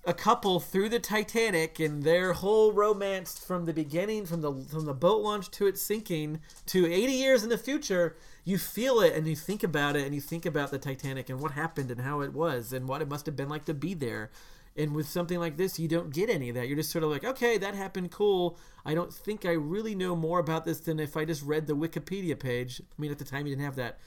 a 0.04 0.14
couple 0.14 0.60
through 0.60 0.88
the 0.88 1.00
Titanic 1.00 1.80
and 1.80 2.04
their 2.04 2.32
whole 2.32 2.72
romance 2.72 3.38
from 3.44 3.64
the 3.64 3.72
beginning, 3.72 4.24
from 4.24 4.40
the 4.40 4.52
from 4.70 4.84
the 4.86 4.94
boat 4.94 5.20
launch 5.20 5.50
to 5.50 5.66
it 5.66 5.76
sinking 5.76 6.40
to 6.66 6.86
80 6.86 7.12
years 7.12 7.42
in 7.42 7.48
the 7.48 7.58
future, 7.58 8.16
you 8.46 8.58
feel 8.58 9.00
it 9.00 9.12
and 9.12 9.26
you 9.26 9.34
think 9.34 9.64
about 9.64 9.96
it 9.96 10.06
and 10.06 10.14
you 10.14 10.20
think 10.20 10.46
about 10.46 10.70
the 10.70 10.78
Titanic 10.78 11.28
and 11.28 11.40
what 11.40 11.50
happened 11.50 11.90
and 11.90 12.00
how 12.00 12.20
it 12.20 12.32
was 12.32 12.72
and 12.72 12.88
what 12.88 13.02
it 13.02 13.08
must 13.08 13.26
have 13.26 13.34
been 13.34 13.48
like 13.48 13.64
to 13.64 13.74
be 13.74 13.92
there. 13.92 14.30
And 14.76 14.94
with 14.94 15.08
something 15.08 15.40
like 15.40 15.56
this, 15.56 15.80
you 15.80 15.88
don't 15.88 16.12
get 16.12 16.30
any 16.30 16.50
of 16.50 16.54
that. 16.54 16.68
You're 16.68 16.76
just 16.76 16.92
sort 16.92 17.02
of 17.02 17.10
like, 17.10 17.24
okay, 17.24 17.58
that 17.58 17.74
happened, 17.74 18.12
cool. 18.12 18.56
I 18.84 18.94
don't 18.94 19.12
think 19.12 19.44
I 19.44 19.52
really 19.52 19.96
know 19.96 20.14
more 20.14 20.38
about 20.38 20.64
this 20.64 20.78
than 20.78 21.00
if 21.00 21.16
I 21.16 21.24
just 21.24 21.42
read 21.42 21.66
the 21.66 21.74
Wikipedia 21.74 22.38
page. 22.38 22.80
I 22.80 23.02
mean, 23.02 23.10
at 23.10 23.18
the 23.18 23.24
time, 23.24 23.46
you 23.46 23.56
didn't 23.56 23.64
have 23.64 23.76
that 23.76 23.98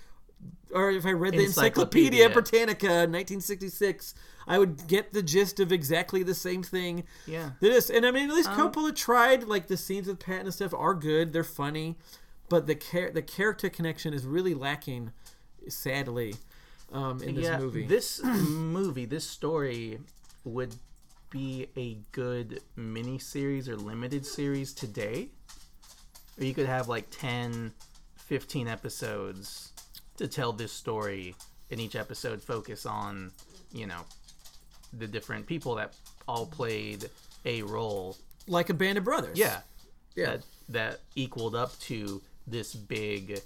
or 0.74 0.92
if 0.92 1.06
I 1.06 1.12
read 1.12 1.34
the 1.34 1.44
Encyclopedia, 1.44 2.26
Encyclopedia. 2.26 2.30
Britannica, 2.30 2.88
1966, 2.88 4.14
I 4.48 4.60
would 4.60 4.88
get 4.88 5.14
the 5.14 5.24
gist 5.24 5.60
of 5.60 5.72
exactly 5.72 6.22
the 6.24 6.36
same 6.36 6.62
thing. 6.62 7.04
Yeah. 7.26 7.52
This 7.60 7.90
and 7.90 8.06
I 8.06 8.12
mean, 8.12 8.30
at 8.30 8.36
least 8.36 8.50
Um, 8.50 8.72
Coppola 8.72 8.96
tried. 8.96 9.46
Like 9.46 9.68
the 9.68 9.78
scenes 9.78 10.08
with 10.08 10.20
Patton 10.20 10.46
and 10.46 10.54
stuff 10.54 10.74
are 10.74 10.94
good. 10.94 11.34
They're 11.34 11.44
funny, 11.44 11.98
but 12.50 12.68
the 12.68 12.76
char- 12.76 13.12
the 13.12 13.22
character 13.22 13.70
connection 13.70 14.14
is 14.14 14.26
really 14.26 14.54
lacking, 14.54 15.12
sadly, 15.68 16.36
um, 16.92 17.22
in 17.22 17.36
this 17.36 17.46
yeah, 17.46 17.60
movie. 17.60 17.86
This 17.86 18.22
movie, 18.24 19.06
this 19.06 19.28
story 19.28 20.00
would 20.44 20.76
be 21.30 21.68
a 21.78 21.98
good 22.12 22.62
mini 22.76 23.20
series 23.20 23.70
or 23.70 23.76
limited 23.76 24.26
series 24.26 24.74
today. 24.74 25.30
Or 26.40 26.44
you 26.44 26.54
could 26.54 26.66
have 26.66 26.88
like 26.88 27.08
10, 27.12 27.72
15 28.18 28.68
episodes 28.68 29.74
to 30.18 30.28
tell 30.28 30.52
this 30.52 30.72
story, 30.72 31.36
and 31.70 31.80
each 31.80 31.96
episode 31.96 32.42
focus 32.42 32.86
on, 32.86 33.32
you 33.72 33.86
know, 33.86 34.02
the 34.98 35.08
different 35.08 35.46
people 35.46 35.76
that 35.76 35.94
all 36.28 36.46
played 36.46 37.10
a 37.46 37.62
role. 37.62 38.18
like 38.48 38.70
a 38.70 38.74
band 38.74 38.98
of 38.98 39.04
brothers. 39.04 39.38
Yeah. 39.38 39.60
yeah. 40.16 40.26
That, 40.26 40.46
that 40.70 41.00
equaled 41.16 41.56
up 41.56 41.78
to 41.82 42.22
this 42.52 42.74
big 42.76 43.42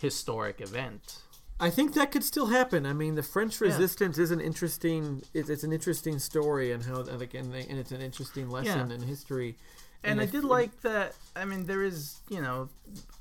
historic 0.00 0.60
event. 0.60 1.18
I 1.60 1.70
think 1.70 1.94
that 1.94 2.10
could 2.10 2.24
still 2.24 2.46
happen. 2.46 2.84
I 2.84 2.92
mean, 2.92 3.14
the 3.14 3.22
French 3.22 3.60
Yeah. 3.60 3.68
Resistance 3.68 4.18
is 4.18 4.30
an 4.30 4.40
interesting. 4.40 5.22
It's, 5.32 5.48
it's 5.48 5.62
an 5.64 5.72
interesting 5.72 6.18
story, 6.18 6.72
and 6.72 6.82
how 6.84 7.02
like 7.02 7.34
and, 7.34 7.54
and 7.54 7.78
it's 7.78 7.92
an 7.92 8.00
interesting 8.00 8.50
lesson 8.50 8.90
Yeah. 8.90 8.96
in 8.96 9.02
history. 9.02 9.56
and 10.02 10.20
I 10.20 10.24
if- 10.24 10.32
did 10.32 10.44
like 10.44 10.80
that. 10.82 11.14
I 11.36 11.44
mean, 11.44 11.64
there 11.66 11.82
is 11.84 12.16
you 12.28 12.42
know 12.42 12.68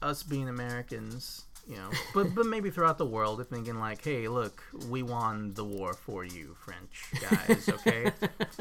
us 0.02 0.24
being 0.24 0.50
Americans, 0.50 1.46
you 1.68 1.76
know, 1.76 1.90
but 2.16 2.34
but 2.34 2.48
maybe 2.48 2.72
throughout 2.72 2.98
the 2.98 3.06
world, 3.06 3.38
they're 3.38 3.46
thinking 3.46 3.78
like, 3.80 4.04
hey, 4.04 4.28
look, 4.28 4.64
we 4.90 5.04
won 5.04 5.54
the 5.54 5.64
war 5.64 5.94
for 5.94 6.26
you, 6.26 6.56
French 6.66 7.06
guys, 7.22 7.70
okay? 7.70 8.12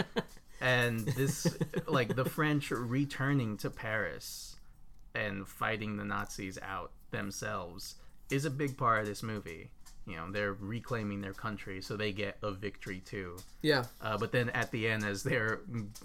and 0.61 1.01
this, 1.07 1.47
like, 1.89 2.15
the 2.15 2.25
French 2.25 2.71
returning 2.71 3.57
to 3.57 3.71
Paris 3.71 4.52
and 5.15 5.47
fighting 5.47 5.97
the 5.97 6.05
Nazis 6.05 6.59
out 6.63 6.93
themselves 7.11 7.97
is 8.31 8.45
a 8.45 8.51
big 8.51 8.77
part 8.77 9.01
of 9.01 9.07
this 9.07 9.23
movie. 9.23 9.71
You 10.07 10.17
know, 10.17 10.31
they're 10.33 10.55
reclaiming 10.55 11.21
their 11.21 11.33
country, 11.35 11.81
so 11.81 11.97
they 11.97 12.13
get 12.13 12.37
a 12.43 12.51
victory 12.51 13.01
too. 13.05 13.37
Yeah, 13.63 13.85
Uh, 14.01 14.19
but 14.19 14.33
then 14.33 14.51
at 14.51 14.71
the 14.73 14.89
end, 14.89 15.05
as 15.05 15.23
they're 15.23 15.61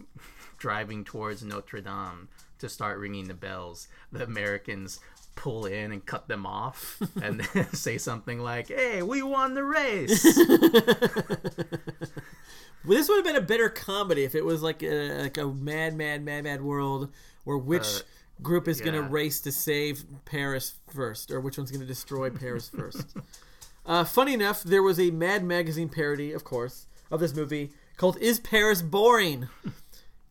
driving 0.60 1.04
towards 1.04 1.44
Notre 1.44 1.82
Dame 1.82 2.28
to 2.60 2.70
start 2.70 3.00
ringing 3.00 3.28
the 3.28 3.34
bells, 3.34 3.88
the 4.12 4.24
Americans 4.24 5.00
pull 5.36 5.66
in 5.66 5.92
and 5.92 6.04
cut 6.06 6.28
them 6.28 6.46
off 6.46 7.00
and 7.24 7.40
then 7.54 7.68
say 7.74 7.98
something 7.98 8.40
like, 8.40 8.68
"Hey, 8.68 9.02
we 9.02 9.22
won 9.24 9.54
the 9.56 9.64
race." 9.64 10.24
Well, 12.86 12.98
this 12.98 13.10
would 13.10 13.18
have 13.18 13.26
been 13.26 13.36
a 13.36 13.42
better 13.42 13.70
comedy 13.70 14.24
if 14.24 14.34
it 14.36 14.46
was 14.46 14.62
like 14.62 14.82
a, 14.82 15.24
like 15.24 15.38
a 15.38 15.46
mad, 15.48 15.96
mad, 15.96 16.24
mad, 16.24 16.44
mad 16.46 16.62
world 16.62 17.10
where 17.44 17.58
which 17.58 17.82
Uh, 17.84 18.00
group 18.42 18.68
is 18.68 18.82
going 18.82 18.94
to 18.94 19.02
race 19.02 19.42
to 19.42 19.52
save 19.52 20.06
Paris 20.26 20.76
first, 20.94 21.32
or 21.32 21.40
which 21.40 21.58
one's 21.58 21.72
going 21.72 21.82
to 21.82 21.88
destroy 21.88 22.30
Paris 22.30 22.70
first. 22.70 23.16
uh, 23.86 24.04
funny 24.04 24.34
enough, 24.34 24.64
there 24.64 24.84
was 24.84 25.00
a 25.00 25.12
Mad 25.12 25.44
Magazine 25.44 25.90
parody, 25.90 26.32
of 26.32 26.44
course, 26.44 26.88
of 27.12 27.20
this 27.20 27.36
movie 27.36 27.72
called 27.98 28.18
"Is 28.20 28.40
Paris 28.40 28.82
Boring?" 28.82 29.48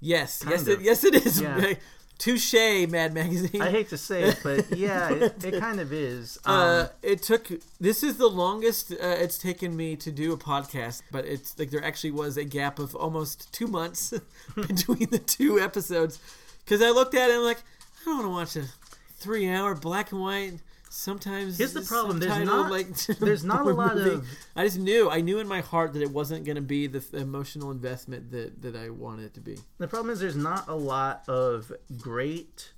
Yes, 0.01 0.45
yes, 0.49 0.65
Kind 0.65 0.69
it, 0.69 0.81
yes, 0.83 1.05
it 1.05 1.15
is. 1.15 1.41
Yeah. 1.41 1.75
Touche, 2.19 2.55
Mad 2.89 3.13
Magazine. 3.13 3.61
I 3.61 3.71
hate 3.71 3.91
to 3.91 3.99
say 3.99 4.23
it, 4.23 4.41
but 4.43 4.73
yeah, 4.77 5.13
it, 5.13 5.45
it 5.45 5.61
kind 5.61 5.81
of 5.81 5.93
is. 5.93 6.39
Um, 6.47 6.55
Uh, 6.55 6.87
it 7.03 7.23
took. 7.23 7.51
This 7.79 8.03
is 8.03 8.17
the 8.17 8.29
longest 8.29 8.93
uh, 8.93 8.97
it's 9.03 9.37
taken 9.37 9.77
me 9.77 9.97
to 9.97 10.11
do 10.11 10.33
a 10.33 10.39
podcast, 10.39 11.03
but 11.13 11.27
it's 11.27 11.59
like 11.59 11.71
there 11.71 11.85
actually 11.85 12.13
was 12.13 12.39
a 12.39 12.45
gap 12.45 12.79
of 12.79 12.95
almost 12.95 13.53
two 13.53 13.67
months 13.67 14.15
between 14.55 15.11
the 15.11 15.19
two 15.19 15.61
episodes 15.61 16.19
because 16.65 16.81
I 16.81 16.91
looked 16.91 17.15
at 17.15 17.29
it 17.29 17.33
and 17.33 17.41
I'm 17.41 17.45
like, 17.45 17.63
I 18.07 18.11
don't 18.11 18.27
want 18.33 18.49
to 18.51 18.61
watch 18.61 18.67
a 18.67 18.71
three-hour 19.19 19.75
black 19.75 20.13
and 20.13 20.21
white. 20.21 20.53
Sometimes 20.89 21.59
Here's 21.59 21.73
the 21.75 21.83
problem, 21.83 22.21
there's 22.21 22.47
not- 22.47 22.71
like 22.71 22.97
there's 23.19 23.45
not 23.45 23.67
a 23.67 23.71
lot 23.71 23.97
movie. 23.97 24.11
of- 24.15 24.29
I 24.55 24.65
just 24.65 24.79
knew. 24.79 25.11
I 25.11 25.21
knew 25.21 25.41
in 25.41 25.49
my 25.49 25.61
heart 25.61 25.93
that 25.95 26.01
it 26.03 26.11
wasn't 26.11 26.45
going 26.45 26.55
to 26.57 26.63
be 26.63 26.87
the 26.87 27.01
th- 27.01 27.21
emotional 27.21 27.71
investment 27.71 28.31
that 28.31 28.63
that 28.63 28.77
I 28.77 28.89
wanted 28.91 29.25
it 29.27 29.35
to 29.35 29.41
be. 29.41 29.59
the 29.79 29.89
problem 29.89 30.11
is 30.13 30.21
there's 30.21 30.37
not 30.37 30.69
a 30.69 30.75
lot 30.75 31.25
of 31.29 31.73
great 31.99 32.71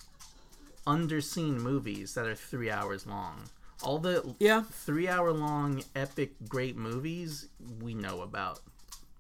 underseen 0.87 1.59
movies 1.61 2.15
that 2.15 2.27
are 2.27 2.35
three 2.35 2.71
hours 2.71 3.07
long. 3.07 3.43
All 3.83 3.99
the 3.99 4.35
Yeah. 4.41 4.63
three 4.63 5.07
hour 5.07 5.31
long 5.33 5.85
epic 5.95 6.33
great 6.49 6.77
movies 6.77 7.49
we 7.81 7.95
know 7.95 8.23
about. 8.23 8.61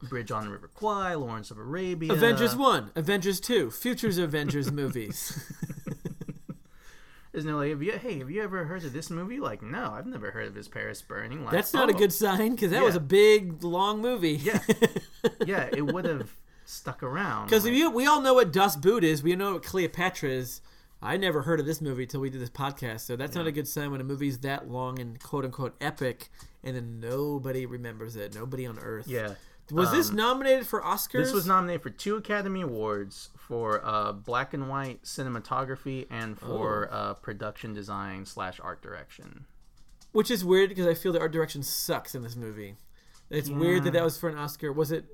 Bridge 0.03 0.31
on 0.31 0.45
the 0.47 0.51
River 0.51 0.69
Kwai, 0.69 1.15
Lawrence 1.15 1.51
of 1.51 1.59
Arabia, 1.59 2.13
Avengers 2.13 2.55
One, 2.57 2.91
Avengers 2.95 3.41
Two, 3.41 3.71
Futures 3.71 4.17
Avengers 4.17 4.71
movies. 4.73 5.45
Isn't 7.39 7.51
it 7.51 7.55
like, 7.55 7.70
have 7.70 7.82
you, 7.82 7.93
hey, 7.93 8.18
have 8.18 8.30
you 8.30 8.43
ever 8.43 8.64
heard 8.64 8.84
of 8.84 8.93
this 8.93 9.11
movie? 9.11 9.39
Like, 9.39 9.62
no, 9.62 9.93
I've 9.93 10.07
never 10.07 10.30
heard 10.32 10.49
of 10.49 10.55
his 10.55 10.66
Paris 10.68 11.01
Burning. 11.01 11.45
Like, 11.45 11.53
That's 11.53 11.72
not 11.72 11.89
a 11.89 11.95
oh, 11.95 11.97
good 11.99 12.12
sign 12.12 12.57
because 12.57 12.72
that 12.72 12.82
was 12.82 12.97
a 12.97 13.01
big, 13.01 13.62
long 13.62 14.01
movie. 14.01 14.32
Yeah, 14.32 14.61
yeah, 15.47 15.68
it 15.72 15.86
would 15.86 16.05
have 16.05 16.34
stuck 16.64 17.03
around. 17.03 17.47
Because 17.47 17.64
like- 17.64 17.95
we 17.95 18.07
all 18.07 18.20
know 18.20 18.34
what 18.34 18.53
Das 18.53 18.76
Boot 18.76 19.05
is. 19.05 19.22
We 19.22 19.36
know 19.36 19.55
what 19.55 19.62
Cleopatra 19.62 20.30
is. 20.30 20.61
I 21.01 21.16
never 21.16 21.43
heard 21.43 21.61
of 21.61 21.66
this 21.66 21.80
movie 21.80 22.07
till 22.07 22.20
we 22.20 22.28
did 22.28 22.41
this 22.41 22.51
podcast, 22.51 23.01
so 23.01 23.14
that's 23.14 23.36
not 23.36 23.47
a 23.47 23.53
good 23.53 23.68
sign 23.68 23.93
when 23.93 24.01
a 24.01 24.05
movie's 24.05 24.39
that 24.39 24.68
long 24.68 24.99
and 24.99 25.22
quote 25.22 25.45
unquote 25.45 25.76
epic, 25.80 26.28
and 26.64 26.74
then 26.74 26.99
nobody 26.99 27.66
remembers 27.66 28.16
it. 28.16 28.34
Nobody 28.34 28.66
on 28.66 28.78
Earth. 28.80 29.07
yeah. 29.07 29.34
Was 29.71 29.91
this 29.91 30.11
Um, 30.11 30.16
nominated 30.16 30.66
for 30.66 30.81
Oscars? 30.83 31.25
This 31.25 31.33
was 31.33 31.47
nominated 31.47 31.83
for 31.83 31.91
two 31.91 32.16
Academy 32.16 32.62
Awards 32.62 33.31
for 33.37 33.85
uh, 33.85 34.12
black 34.12 34.55
and 34.55 34.69
white 34.69 35.03
cinematography 35.05 36.07
and 36.11 36.39
for 36.39 36.89
Oh. 36.91 36.95
uh, 36.97 37.14
production 37.14 37.75
design 37.75 38.25
slash 38.27 38.61
art 38.62 38.81
direction. 38.83 39.45
which 40.12 40.31
is 40.31 40.43
weird 40.45 40.71
because 40.71 40.87
I 40.87 40.95
feel 40.95 41.12
the 41.12 41.21
art 41.21 41.33
direction 41.33 41.62
sucks 41.62 42.14
in 42.14 42.23
this 42.23 42.35
movie. 42.35 42.77
It's 43.31 43.51
weird 43.51 43.85
that 43.85 43.93
that 43.93 44.03
was 44.03 44.16
for 44.16 44.29
an 44.31 44.39
Oscar. 44.39 44.73
Was 44.73 44.91
it? 44.91 45.05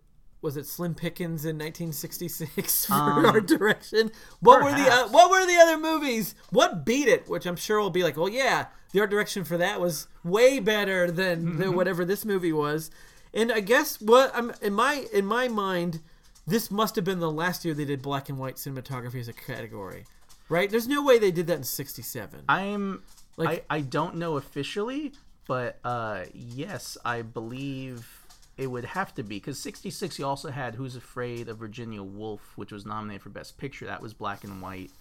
Was 0.40 0.56
it 0.56 0.66
Slim 0.66 0.94
Pickens 0.94 1.44
in 1.44 1.56
1966 1.58 2.84
for 2.86 2.92
Um, 2.94 3.26
art 3.26 3.46
direction? 3.46 4.12
What 4.40 4.62
were 4.62 4.70
the 4.70 4.88
uh. 4.88 5.08
What 5.08 5.30
were 5.30 5.44
the 5.46 5.56
other 5.56 5.76
movies? 5.78 6.34
What 6.50 6.84
beat 6.86 7.08
it? 7.08 7.28
Which 7.28 7.44
I'm 7.46 7.56
sure 7.56 7.80
will 7.80 7.90
be 7.90 8.04
like, 8.04 8.16
well, 8.16 8.28
yeah, 8.28 8.66
the 8.92 9.00
art 9.00 9.10
direction 9.10 9.42
for 9.44 9.56
that 9.58 9.80
was 9.80 10.06
way 10.22 10.60
better 10.60 11.10
than, 11.10 11.56
than 11.58 11.74
whatever 11.76 12.04
this 12.04 12.24
movie 12.24 12.52
was. 12.52 12.90
And 13.34 13.50
I 13.52 13.60
guess 13.60 14.00
what 14.00 14.30
I'm 14.34 14.52
in 14.62 14.72
my 14.72 15.06
in 15.12 15.26
my 15.26 15.48
mind, 15.48 16.00
this 16.46 16.70
must 16.70 16.94
have 16.96 17.04
been 17.04 17.18
the 17.18 17.30
last 17.30 17.64
year 17.64 17.74
they 17.74 17.84
did 17.84 18.00
black 18.00 18.28
and 18.28 18.38
white 18.38 18.56
cinematography 18.56 19.18
as 19.20 19.28
a 19.28 19.32
category, 19.32 20.04
right? 20.48 20.70
There's 20.70 20.86
no 20.88 21.02
way 21.02 21.18
they 21.18 21.32
did 21.32 21.48
that 21.48 21.56
in 21.58 21.64
'67. 21.64 22.44
I'm 22.48 23.02
Like- 23.36 23.66
I, 23.68 23.76
I 23.78 23.80
don't 23.80 24.16
know 24.16 24.36
officially, 24.36 25.12
but 25.48 25.78
uh, 25.84 26.26
yes, 26.32 26.96
I 27.04 27.22
believe 27.22 28.08
it 28.56 28.68
would 28.68 28.84
have 28.84 29.12
to 29.16 29.24
be 29.24 29.36
because 29.40 29.58
'66 29.58 30.18
you 30.20 30.24
also 30.26 30.50
had 30.50 30.76
Who's 30.76 30.94
Afraid 30.94 31.48
of 31.48 31.58
Virginia 31.58 32.04
Woolf, 32.04 32.52
which 32.54 32.70
was 32.70 32.86
nominated 32.86 33.22
for 33.22 33.30
Best 33.30 33.58
Picture. 33.58 33.86
That 33.86 34.00
was 34.00 34.14
black 34.14 34.44
and 34.44 34.62
white. 34.62 34.92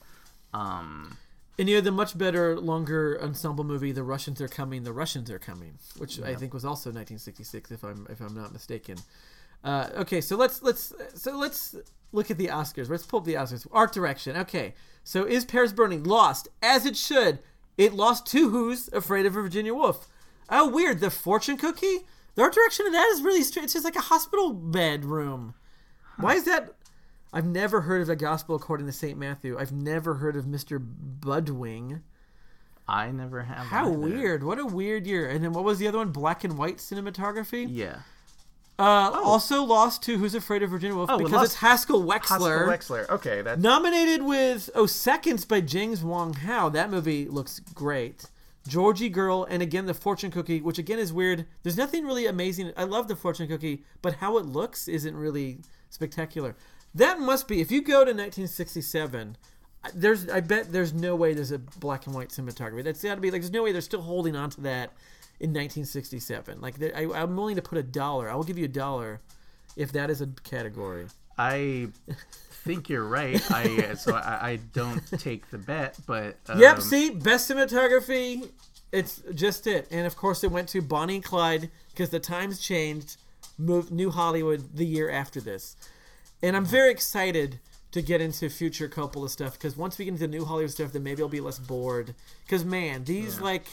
Um, 0.56 1.18
And 1.60 1.70
you 1.70 1.76
had 1.76 1.84
the 1.84 1.92
much 1.92 2.18
better, 2.18 2.60
longer 2.60 3.20
ensemble 3.22 3.64
movie, 3.64 3.92
"The 3.92 4.04
Russians 4.04 4.42
Are 4.42 4.48
Coming." 4.48 4.84
The 4.84 4.94
Russians 4.94 5.30
Are 5.30 5.40
Coming, 5.40 5.78
which 5.98 6.20
I 6.20 6.34
think 6.36 6.54
was 6.54 6.66
also 6.66 6.90
1966, 6.90 7.72
if 7.72 7.84
I'm 7.84 8.08
if 8.10 8.22
I'm 8.22 8.34
not 8.34 8.52
mistaken. 8.52 8.98
Uh, 9.64 9.90
okay, 9.98 10.20
so 10.20 10.36
let's 10.36 10.64
let's 10.64 10.94
so 11.14 11.38
let's 11.38 11.76
look 12.12 12.32
at 12.32 12.38
the 12.38 12.48
Oscars. 12.48 12.90
Let's 12.90 13.06
pull 13.06 13.20
up 13.20 13.26
the 13.26 13.36
Oscars. 13.36 13.68
Art 13.72 13.94
direction. 13.94 14.36
Okay, 14.36 14.74
so 15.04 15.26
is 15.26 15.46
Paris 15.46 15.72
Burning 15.72 16.04
lost 16.04 16.48
as 16.62 16.86
it 16.86 16.98
should? 16.98 17.40
It 17.78 17.94
lost 17.94 18.26
to 18.28 18.50
Who's 18.50 18.88
Afraid 18.94 19.26
of 19.26 19.34
Virginia 19.34 19.74
Woolf. 19.74 20.08
Oh, 20.50 20.70
weird. 20.70 21.00
The 21.00 21.10
Fortune 21.10 21.58
Cookie. 21.58 22.06
The 22.36 22.42
art 22.42 22.54
direction 22.54 22.86
of 22.88 22.94
that 22.94 23.12
is 23.14 23.22
really 23.22 23.44
strange. 23.44 23.66
It's 23.66 23.74
just 23.74 23.86
like 23.86 23.96
a 23.96 24.02
hospital 24.02 24.54
bedroom. 24.54 25.54
Why 26.18 26.36
is 26.36 26.46
that? 26.46 26.74
I've 27.34 27.46
never 27.46 27.82
heard 27.82 28.02
of 28.02 28.10
a 28.10 28.16
gospel 28.16 28.56
according 28.56 28.86
to 28.86 28.92
St. 28.94 29.18
Matthew. 29.18 29.58
I've 29.60 29.72
never 29.72 30.16
heard 30.16 30.36
of 30.36 30.46
Mr. 30.46 30.80
Buddwing. 30.80 32.02
I 32.88 33.12
never 33.12 33.42
have. 33.44 33.66
How 33.68 33.88
either. 33.88 33.98
weird. 33.98 34.44
What 34.44 34.60
a 34.60 34.66
weird 34.66 35.08
year. 35.08 35.28
And 35.30 35.44
then 35.44 35.52
what 35.54 35.64
was 35.64 35.80
the 35.80 35.88
other 35.88 35.98
one? 35.98 36.12
Black 36.12 36.44
and 36.44 36.58
white 36.58 36.78
cinematography? 36.78 37.66
Yeah. 37.70 38.00
Uh, 38.78 39.12
Also 39.24 39.64
lost 39.64 40.02
to 40.04 40.18
Who's 40.18 40.36
Afraid 40.36 40.64
of 40.64 40.70
Virginia 40.72 40.96
Woolf 40.96 41.10
Oh, 41.10 41.18
because 41.18 41.32
lost 41.32 41.46
it's 41.46 41.56
Haskell 41.56 42.04
Wexler. 42.04 42.68
Haskell 42.70 42.98
Wexler. 42.98 43.10
Okay, 43.10 43.42
that's 43.42 43.62
Nominated 43.62 44.24
with, 44.24 44.70
oh, 44.76 44.86
Seconds 44.86 45.46
by 45.46 45.62
James 45.62 46.04
Wong 46.04 46.34
Howe. 46.34 46.70
That 46.70 46.90
movie 46.92 47.28
looks 47.28 47.60
great. 47.60 48.26
Georgy 48.68 49.10
Girl, 49.10 49.46
and 49.50 49.62
again, 49.62 49.86
The 49.86 49.94
Fortune 49.94 50.32
Cookie, 50.32 50.62
which 50.62 50.78
again 50.80 50.98
is 51.00 51.12
weird. 51.14 51.46
There's 51.64 51.78
nothing 51.78 52.06
really 52.06 52.26
amazing. 52.26 52.72
I 52.78 52.84
love 52.86 53.08
The 53.08 53.16
Fortune 53.16 53.48
Cookie, 53.48 53.84
but 54.02 54.16
how 54.16 54.38
it 54.38 54.46
looks 54.46 54.88
isn't 54.88 55.16
really 55.16 55.60
spectacular. 55.90 56.56
That 56.96 57.20
must 57.20 57.48
be, 57.48 57.60
if 57.62 57.72
you 57.72 57.82
go 57.82 58.06
to 58.06 58.12
1967, 58.12 59.38
there's, 59.94 60.30
I 60.30 60.40
bet 60.40 60.72
there's 60.72 60.94
no 60.94 61.16
way 61.16 61.34
there's 61.34 61.52
a 61.52 61.60
black 61.60 62.06
and 62.06 62.16
white 62.16 62.30
cinematography. 62.30 62.84
That's 62.84 63.02
got 63.04 63.16
to 63.16 63.22
be, 63.22 63.32
like, 63.32 63.42
there's 63.42 63.52
no 63.52 63.64
way 63.64 63.72
they're 63.72 63.82
still 63.82 64.02
holding 64.02 64.36
on 64.36 64.50
to 64.52 64.62
that 64.62 64.92
in 65.40 65.50
1967. 65.50 66.62
Like, 66.62 66.76
I, 66.96 67.08
I'm 67.14 67.36
willing 67.36 67.56
to 67.56 67.62
put 67.62 67.78
a 67.78 67.84
dollar. 67.84 68.30
I 68.30 68.36
will 68.36 68.44
give 68.44 68.58
you 68.58 68.66
a 68.66 68.70
dollar 68.70 69.22
if 69.76 69.92
that 69.94 70.10
is 70.10 70.22
a 70.22 70.28
category. 70.44 71.08
I 71.38 71.88
think 72.64 72.90
you're 72.90 73.08
right. 73.08 73.42
I 73.52 73.94
so 73.98 74.16
I, 74.16 74.52
I 74.52 74.60
don't 74.74 75.06
take 75.20 75.50
the 75.52 75.58
bet, 75.58 75.98
but 76.06 76.38
um, 76.48 76.60
Yep, 76.60 76.82
see, 76.82 77.10
best 77.10 77.50
cinematography. 77.50 78.50
It's 78.92 79.22
just 79.34 79.66
it, 79.68 79.88
and 79.92 80.06
of 80.06 80.16
course 80.16 80.44
it 80.44 80.52
went 80.52 80.70
to 80.70 80.82
Bonnie 80.82 81.16
and 81.16 81.24
Clyde 81.24 81.70
because 81.90 82.10
the 82.10 82.20
times 82.20 82.60
changed. 82.60 83.18
Moved 83.60 83.92
New 83.92 84.10
Hollywood 84.10 84.76
the 84.76 84.86
year 84.86 85.12
after 85.12 85.40
this, 85.40 85.76
and 86.44 86.56
I'm 86.56 86.66
very 86.66 86.92
excited 86.92 87.60
to 87.92 88.02
get 88.02 88.22
into 88.22 88.50
future 88.50 88.90
Coppola 88.90 89.30
stuff 89.30 89.54
because 89.54 89.78
once 89.78 89.98
we 89.98 90.06
get 90.06 90.12
into 90.12 90.28
New 90.28 90.46
Hollywood 90.46 90.72
stuff, 90.72 90.92
then 90.92 91.04
maybe 91.04 91.22
I'll 91.24 91.30
be 91.30 91.40
less 91.42 91.60
bored. 91.60 92.14
Because 92.46 92.66
man, 92.66 93.04
these 93.06 93.40
like 93.40 93.66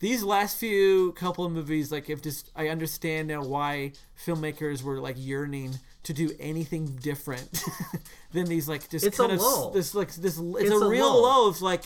these 0.00 0.22
last 0.22 0.58
few 0.58 1.12
Coppola 1.12 1.50
movies, 1.50 1.90
like 1.92 2.10
if 2.10 2.20
just 2.22 2.50
I 2.56 2.68
understand 2.68 3.28
now 3.28 3.42
why 3.44 3.92
filmmakers 4.26 4.82
were 4.82 4.98
like 4.98 5.16
yearning 5.18 5.78
to 6.02 6.12
do 6.12 6.30
anything 6.38 6.96
different 7.02 7.62
than 8.32 8.46
these 8.46 8.68
like 8.68 8.90
just 8.90 9.06
It's 9.06 9.18
a 9.18 9.22
kind 9.22 9.32
of 9.32 9.40
lull. 9.40 9.70
this 9.70 9.94
like 9.94 10.12
this 10.14 10.38
it's, 10.38 10.60
It's 10.60 10.70
a, 10.70 10.76
a 10.76 10.88
real 10.88 11.06
lull. 11.06 11.22
lull 11.22 11.48
of 11.48 11.62
like 11.62 11.84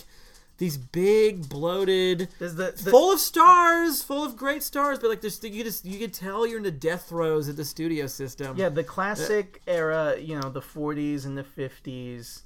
these 0.59 0.77
big 0.77 1.49
bloated 1.49 2.29
There's 2.39 2.57
the, 2.57 2.73
the 2.77 2.91
full 2.91 3.13
of 3.13 3.21
stars 3.21 4.03
full 4.03 4.25
of 4.25 4.37
great 4.37 4.63
stars 4.63 4.99
but 4.99 5.09
like 5.09 5.21
there's 5.21 5.43
you 5.43 5.63
just 5.65 5.85
you 5.85 5.99
can 5.99 6.11
tell 6.11 6.47
you're 6.47 6.59
in 6.59 6.65
the 6.65 6.71
death 6.71 7.09
throes 7.09 7.49
of 7.49 7.57
the 7.57 7.65
studio 7.65 8.07
system 8.07 8.57
yeah 8.57 8.69
the 8.69 8.85
classic 8.85 9.63
era, 9.67 10.17
you 10.19 10.39
know, 10.39 10.51
the 10.51 10.61
40s 10.61 11.25
and 11.25 11.39
the 11.39 11.45
50s 11.45 12.43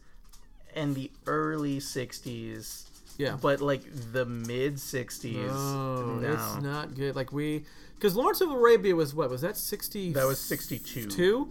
and 0.74 0.94
the 0.94 1.10
early 1.26 1.78
60s. 1.78 2.84
Yeah. 3.18 3.36
But 3.40 3.60
like 3.60 3.82
the 4.12 4.24
mid 4.24 4.76
60s. 4.76 5.48
oh 5.50 6.18
no. 6.20 6.32
it's 6.32 6.62
not 6.62 6.94
good 6.94 7.14
like 7.14 7.32
we 7.32 7.64
because 7.94 8.16
lawrence 8.16 8.40
of 8.40 8.50
arabia 8.50 8.94
was 8.96 9.14
what 9.14 9.30
was 9.30 9.42
that 9.42 9.56
60 9.56 10.12
That 10.12 10.26
was 10.26 10.40
62. 10.40 11.08
two. 11.08 11.48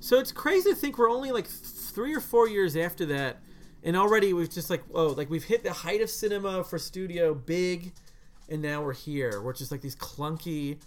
So 0.00 0.18
it's 0.18 0.32
crazy 0.32 0.70
to 0.70 0.76
think 0.76 0.98
we're 0.98 1.10
only 1.10 1.30
like 1.30 1.46
three 1.46 2.14
or 2.14 2.20
four 2.20 2.48
years 2.48 2.76
after 2.76 3.06
that, 3.06 3.38
and 3.84 3.96
already 3.96 4.32
we've 4.32 4.50
just 4.50 4.70
like 4.70 4.82
oh 4.94 5.08
like 5.08 5.30
we've 5.30 5.44
hit 5.44 5.62
the 5.64 5.72
height 5.72 6.00
of 6.00 6.10
cinema 6.10 6.64
for 6.64 6.78
studio 6.78 7.34
big, 7.34 7.92
and 8.48 8.62
now 8.62 8.82
we're 8.82 8.92
here. 8.92 9.40
We're 9.40 9.52
just 9.52 9.70
like 9.70 9.80
these 9.80 9.96
clunky, 9.96 10.78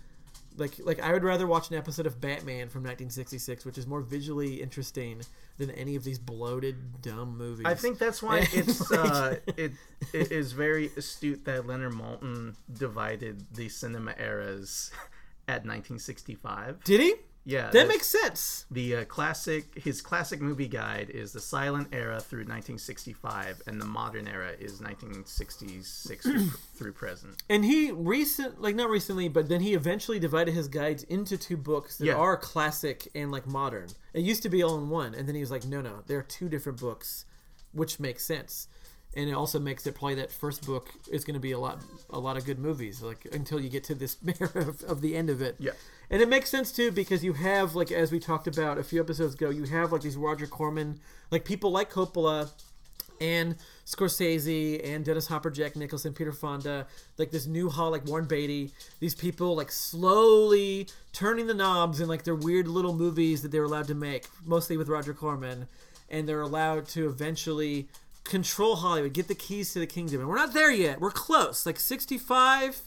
like 0.57 0.73
like 0.79 0.99
I 0.99 1.13
would 1.13 1.23
rather 1.23 1.47
watch 1.47 1.69
an 1.69 1.77
episode 1.77 2.05
of 2.05 2.21
Batman 2.21 2.69
from 2.69 2.83
1966, 2.83 3.65
which 3.65 3.77
is 3.77 3.87
more 3.87 4.01
visually 4.01 4.61
interesting 4.61 5.21
than 5.57 5.71
any 5.71 5.95
of 5.95 6.03
these 6.03 6.19
bloated 6.19 7.01
dumb 7.01 7.37
movies. 7.37 7.65
I 7.65 7.75
think 7.75 7.99
that's 7.99 8.21
why 8.21 8.39
it's 8.53 8.91
uh, 8.91 9.37
it 9.57 9.73
it 10.13 10.31
is 10.31 10.51
very 10.51 10.89
astute 10.97 11.45
that 11.45 11.67
Leonard 11.67 11.93
Maltin 11.93 12.55
divided 12.71 13.45
the 13.53 13.69
cinema 13.69 14.15
eras 14.19 14.91
at 15.47 15.65
1965. 15.65 16.83
did 16.83 17.01
he? 17.01 17.15
Yeah, 17.47 17.69
That 17.69 17.87
makes 17.87 18.07
sense. 18.07 18.65
the 18.71 18.95
uh, 18.95 19.05
classic. 19.05 19.65
His 19.77 20.01
classic 20.01 20.41
movie 20.41 20.67
guide 20.67 21.11
is 21.11 21.31
the 21.31 21.39
silent 21.39 21.89
era 21.91 22.19
through 22.19 22.39
1965, 22.39 23.61
and 23.67 23.79
the 23.79 23.85
modern 23.85 24.27
era 24.27 24.49
is 24.59 24.81
1966 24.81 26.25
through, 26.75 26.93
present. 26.93 27.43
And 27.49 27.63
he 27.65 27.91
recent, 27.91 28.61
like 28.61 28.75
not 28.75 28.89
recently, 28.89 29.27
but 29.27 29.49
then 29.49 29.61
he 29.61 29.73
eventually 29.73 30.19
divided 30.19 30.53
his 30.53 30.67
guides 30.67 31.03
into 31.03 31.37
two 31.37 31.57
books 31.57 31.97
that 31.97 32.05
Yeah. 32.05 32.15
are 32.15 32.37
classic 32.37 33.07
and 33.15 33.31
like 33.31 33.45
modern. 33.47 33.89
It 34.13 34.21
used 34.23 34.43
to 34.43 34.49
be 34.49 34.63
all 34.63 34.77
in 34.77 34.89
one, 34.89 35.13
and 35.13 35.27
then 35.27 35.35
he 35.35 35.41
was 35.41 35.51
like, 35.51 35.65
no, 35.65 35.81
no, 35.81 35.99
there 36.07 36.17
are 36.19 36.23
two 36.23 36.49
different 36.49 36.79
books, 36.79 37.25
which 37.73 37.99
makes 37.99 38.25
sense. 38.25 38.67
And 39.17 39.29
it 39.29 39.33
also 39.33 39.59
makes 39.59 39.87
it 39.87 39.95
probably 39.95 40.15
that 40.15 40.29
first 40.31 40.65
book 40.65 40.89
is 41.09 41.23
going 41.23 41.35
to 41.35 41.39
be 41.39 41.53
a 41.53 41.59
lot, 41.59 41.79
a 42.09 42.19
lot 42.19 42.35
of 42.35 42.45
good 42.45 42.59
movies, 42.59 43.01
like 43.01 43.25
until 43.31 43.61
you 43.61 43.69
get 43.69 43.85
to 43.85 43.95
this 43.95 44.17
era 44.41 44.67
of, 44.67 44.83
of 44.83 45.01
the 45.01 45.15
end 45.15 45.29
of 45.29 45.41
it. 45.41 45.55
Yeah. 45.59 45.71
And 46.09 46.21
it 46.21 46.29
makes 46.29 46.49
sense 46.49 46.71
too 46.71 46.91
because 46.91 47.23
you 47.23 47.33
have 47.33 47.75
like 47.75 47.91
as 47.91 48.11
we 48.11 48.19
talked 48.19 48.47
about 48.47 48.77
a 48.77 48.83
few 48.83 48.99
episodes 48.99 49.33
ago, 49.33 49.49
you 49.49 49.63
have 49.63 49.91
like 49.91 50.01
these 50.01 50.17
Roger 50.17 50.47
Corman, 50.47 50.99
like 51.31 51.45
people 51.45 51.71
like 51.71 51.91
Coppola 51.91 52.49
and 53.21 53.55
Scorsese 53.85 54.81
and 54.83 55.05
Dennis 55.05 55.27
Hopper, 55.27 55.49
Jack 55.49 55.75
Nicholson, 55.75 56.13
Peter 56.13 56.31
Fonda, 56.31 56.87
like 57.17 57.31
this 57.31 57.47
new 57.47 57.69
hall, 57.69 57.91
like 57.91 58.05
Warren 58.05 58.25
Beatty, 58.25 58.71
these 58.99 59.15
people 59.15 59.55
like 59.55 59.71
slowly 59.71 60.87
turning 61.13 61.47
the 61.47 61.53
knobs 61.53 62.01
in 62.01 62.07
like 62.07 62.23
their 62.23 62.35
weird 62.35 62.67
little 62.67 62.93
movies 62.93 63.41
that 63.41 63.51
they're 63.51 63.63
allowed 63.63 63.87
to 63.87 63.95
make, 63.95 64.27
mostly 64.45 64.77
with 64.77 64.89
Roger 64.89 65.13
Corman, 65.13 65.67
and 66.09 66.27
they're 66.27 66.41
allowed 66.41 66.87
to 66.89 67.07
eventually 67.07 67.87
control 68.23 68.75
Hollywood, 68.77 69.13
get 69.13 69.27
the 69.27 69.35
keys 69.35 69.71
to 69.73 69.79
the 69.79 69.87
kingdom. 69.87 70.19
And 70.19 70.29
we're 70.29 70.35
not 70.35 70.53
there 70.53 70.71
yet. 70.71 70.99
We're 70.99 71.11
close. 71.11 71.65
Like 71.65 71.79
65 71.79 72.81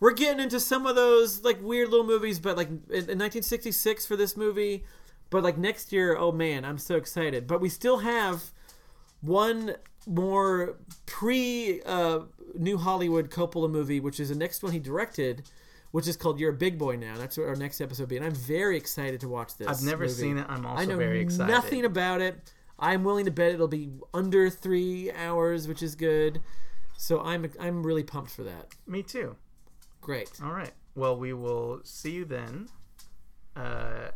we're 0.00 0.12
getting 0.12 0.40
into 0.40 0.58
some 0.58 0.86
of 0.86 0.96
those 0.96 1.44
like 1.44 1.62
weird 1.62 1.90
little 1.90 2.06
movies, 2.06 2.38
but 2.38 2.56
like 2.56 2.68
in, 2.68 2.80
in 2.88 3.18
1966 3.18 4.06
for 4.06 4.16
this 4.16 4.36
movie, 4.36 4.84
but 5.28 5.44
like 5.44 5.58
next 5.58 5.92
year, 5.92 6.16
oh 6.16 6.32
man, 6.32 6.64
I'm 6.64 6.78
so 6.78 6.96
excited. 6.96 7.46
But 7.46 7.60
we 7.60 7.68
still 7.68 7.98
have 7.98 8.42
one 9.20 9.76
more 10.06 10.78
pre 11.06 11.82
uh, 11.82 12.20
New 12.54 12.78
Hollywood 12.78 13.30
Coppola 13.30 13.70
movie, 13.70 14.00
which 14.00 14.18
is 14.18 14.30
the 14.30 14.34
next 14.34 14.62
one 14.62 14.72
he 14.72 14.78
directed, 14.78 15.42
which 15.92 16.08
is 16.08 16.16
called 16.16 16.40
"You're 16.40 16.50
a 16.50 16.56
Big 16.56 16.78
Boy 16.78 16.96
Now." 16.96 17.16
That's 17.18 17.36
what 17.36 17.46
our 17.46 17.56
next 17.56 17.80
episode 17.80 18.04
will 18.04 18.08
be, 18.08 18.16
and 18.16 18.24
I'm 18.24 18.34
very 18.34 18.76
excited 18.76 19.20
to 19.20 19.28
watch 19.28 19.56
this. 19.56 19.68
I've 19.68 19.82
never 19.82 20.04
movie. 20.04 20.14
seen 20.14 20.38
it. 20.38 20.46
I'm 20.48 20.64
also 20.64 20.82
I 20.82 20.86
know 20.86 20.96
very 20.96 21.20
excited. 21.20 21.52
nothing 21.52 21.84
about 21.84 22.22
it. 22.22 22.52
I'm 22.78 23.04
willing 23.04 23.26
to 23.26 23.30
bet 23.30 23.52
it'll 23.52 23.68
be 23.68 23.90
under 24.14 24.48
three 24.48 25.12
hours, 25.12 25.68
which 25.68 25.82
is 25.82 25.94
good. 25.94 26.40
So 26.96 27.20
I'm 27.20 27.50
I'm 27.60 27.86
really 27.86 28.02
pumped 28.02 28.30
for 28.30 28.42
that. 28.44 28.74
Me 28.86 29.02
too. 29.02 29.36
Great. 30.00 30.30
All 30.42 30.52
right. 30.52 30.72
Well, 30.94 31.16
we 31.16 31.32
will 31.32 31.80
see 31.84 32.12
you 32.12 32.24
then. 32.24 32.68
Uh, 33.56 34.08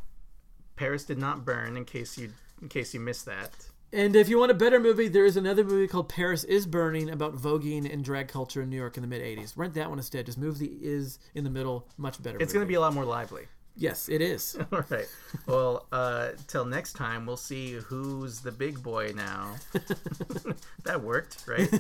Paris 0.76 1.04
did 1.04 1.18
not 1.18 1.44
burn. 1.44 1.76
In 1.76 1.84
case 1.84 2.18
you 2.18 2.32
in 2.60 2.68
case 2.68 2.94
you 2.94 3.00
missed 3.00 3.26
that. 3.26 3.50
And 3.92 4.16
if 4.16 4.28
you 4.28 4.40
want 4.40 4.50
a 4.50 4.54
better 4.54 4.80
movie, 4.80 5.06
there 5.06 5.24
is 5.24 5.36
another 5.36 5.62
movie 5.62 5.86
called 5.86 6.08
Paris 6.08 6.42
is 6.42 6.66
Burning 6.66 7.10
about 7.10 7.36
voguing 7.36 7.92
and 7.92 8.04
drag 8.04 8.26
culture 8.26 8.60
in 8.60 8.70
New 8.70 8.76
York 8.76 8.96
in 8.96 9.02
the 9.02 9.06
mid 9.06 9.22
80s. 9.22 9.52
Rent 9.56 9.74
that 9.74 9.88
one 9.88 9.98
instead. 9.98 10.26
Just 10.26 10.36
move 10.36 10.58
the 10.58 10.66
is 10.82 11.20
in 11.34 11.44
the 11.44 11.50
middle. 11.50 11.86
Much 11.96 12.20
better. 12.20 12.38
It's 12.40 12.52
going 12.52 12.64
to 12.64 12.68
be 12.68 12.74
a 12.74 12.80
lot 12.80 12.92
more 12.92 13.04
lively. 13.04 13.44
Yes, 13.76 14.08
it 14.08 14.20
is. 14.20 14.56
All 14.72 14.84
right. 14.88 15.06
Well, 15.46 15.86
uh, 15.92 16.30
till 16.48 16.64
next 16.64 16.94
time, 16.94 17.24
we'll 17.24 17.36
see 17.36 17.72
who's 17.72 18.40
the 18.40 18.50
big 18.50 18.82
boy 18.82 19.12
now. 19.14 19.54
that 20.84 21.00
worked, 21.00 21.44
right? 21.46 21.72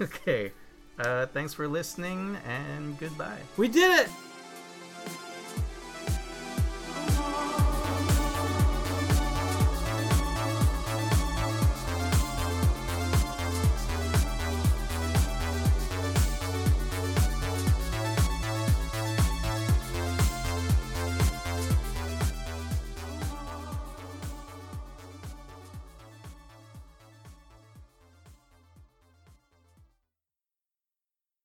okay. 0.00 0.52
Uh, 0.98 1.26
thanks 1.26 1.52
for 1.52 1.68
listening, 1.68 2.36
and 2.46 2.98
goodbye. 2.98 3.38
We 3.56 3.68
did 3.68 4.06
it! 4.06 4.10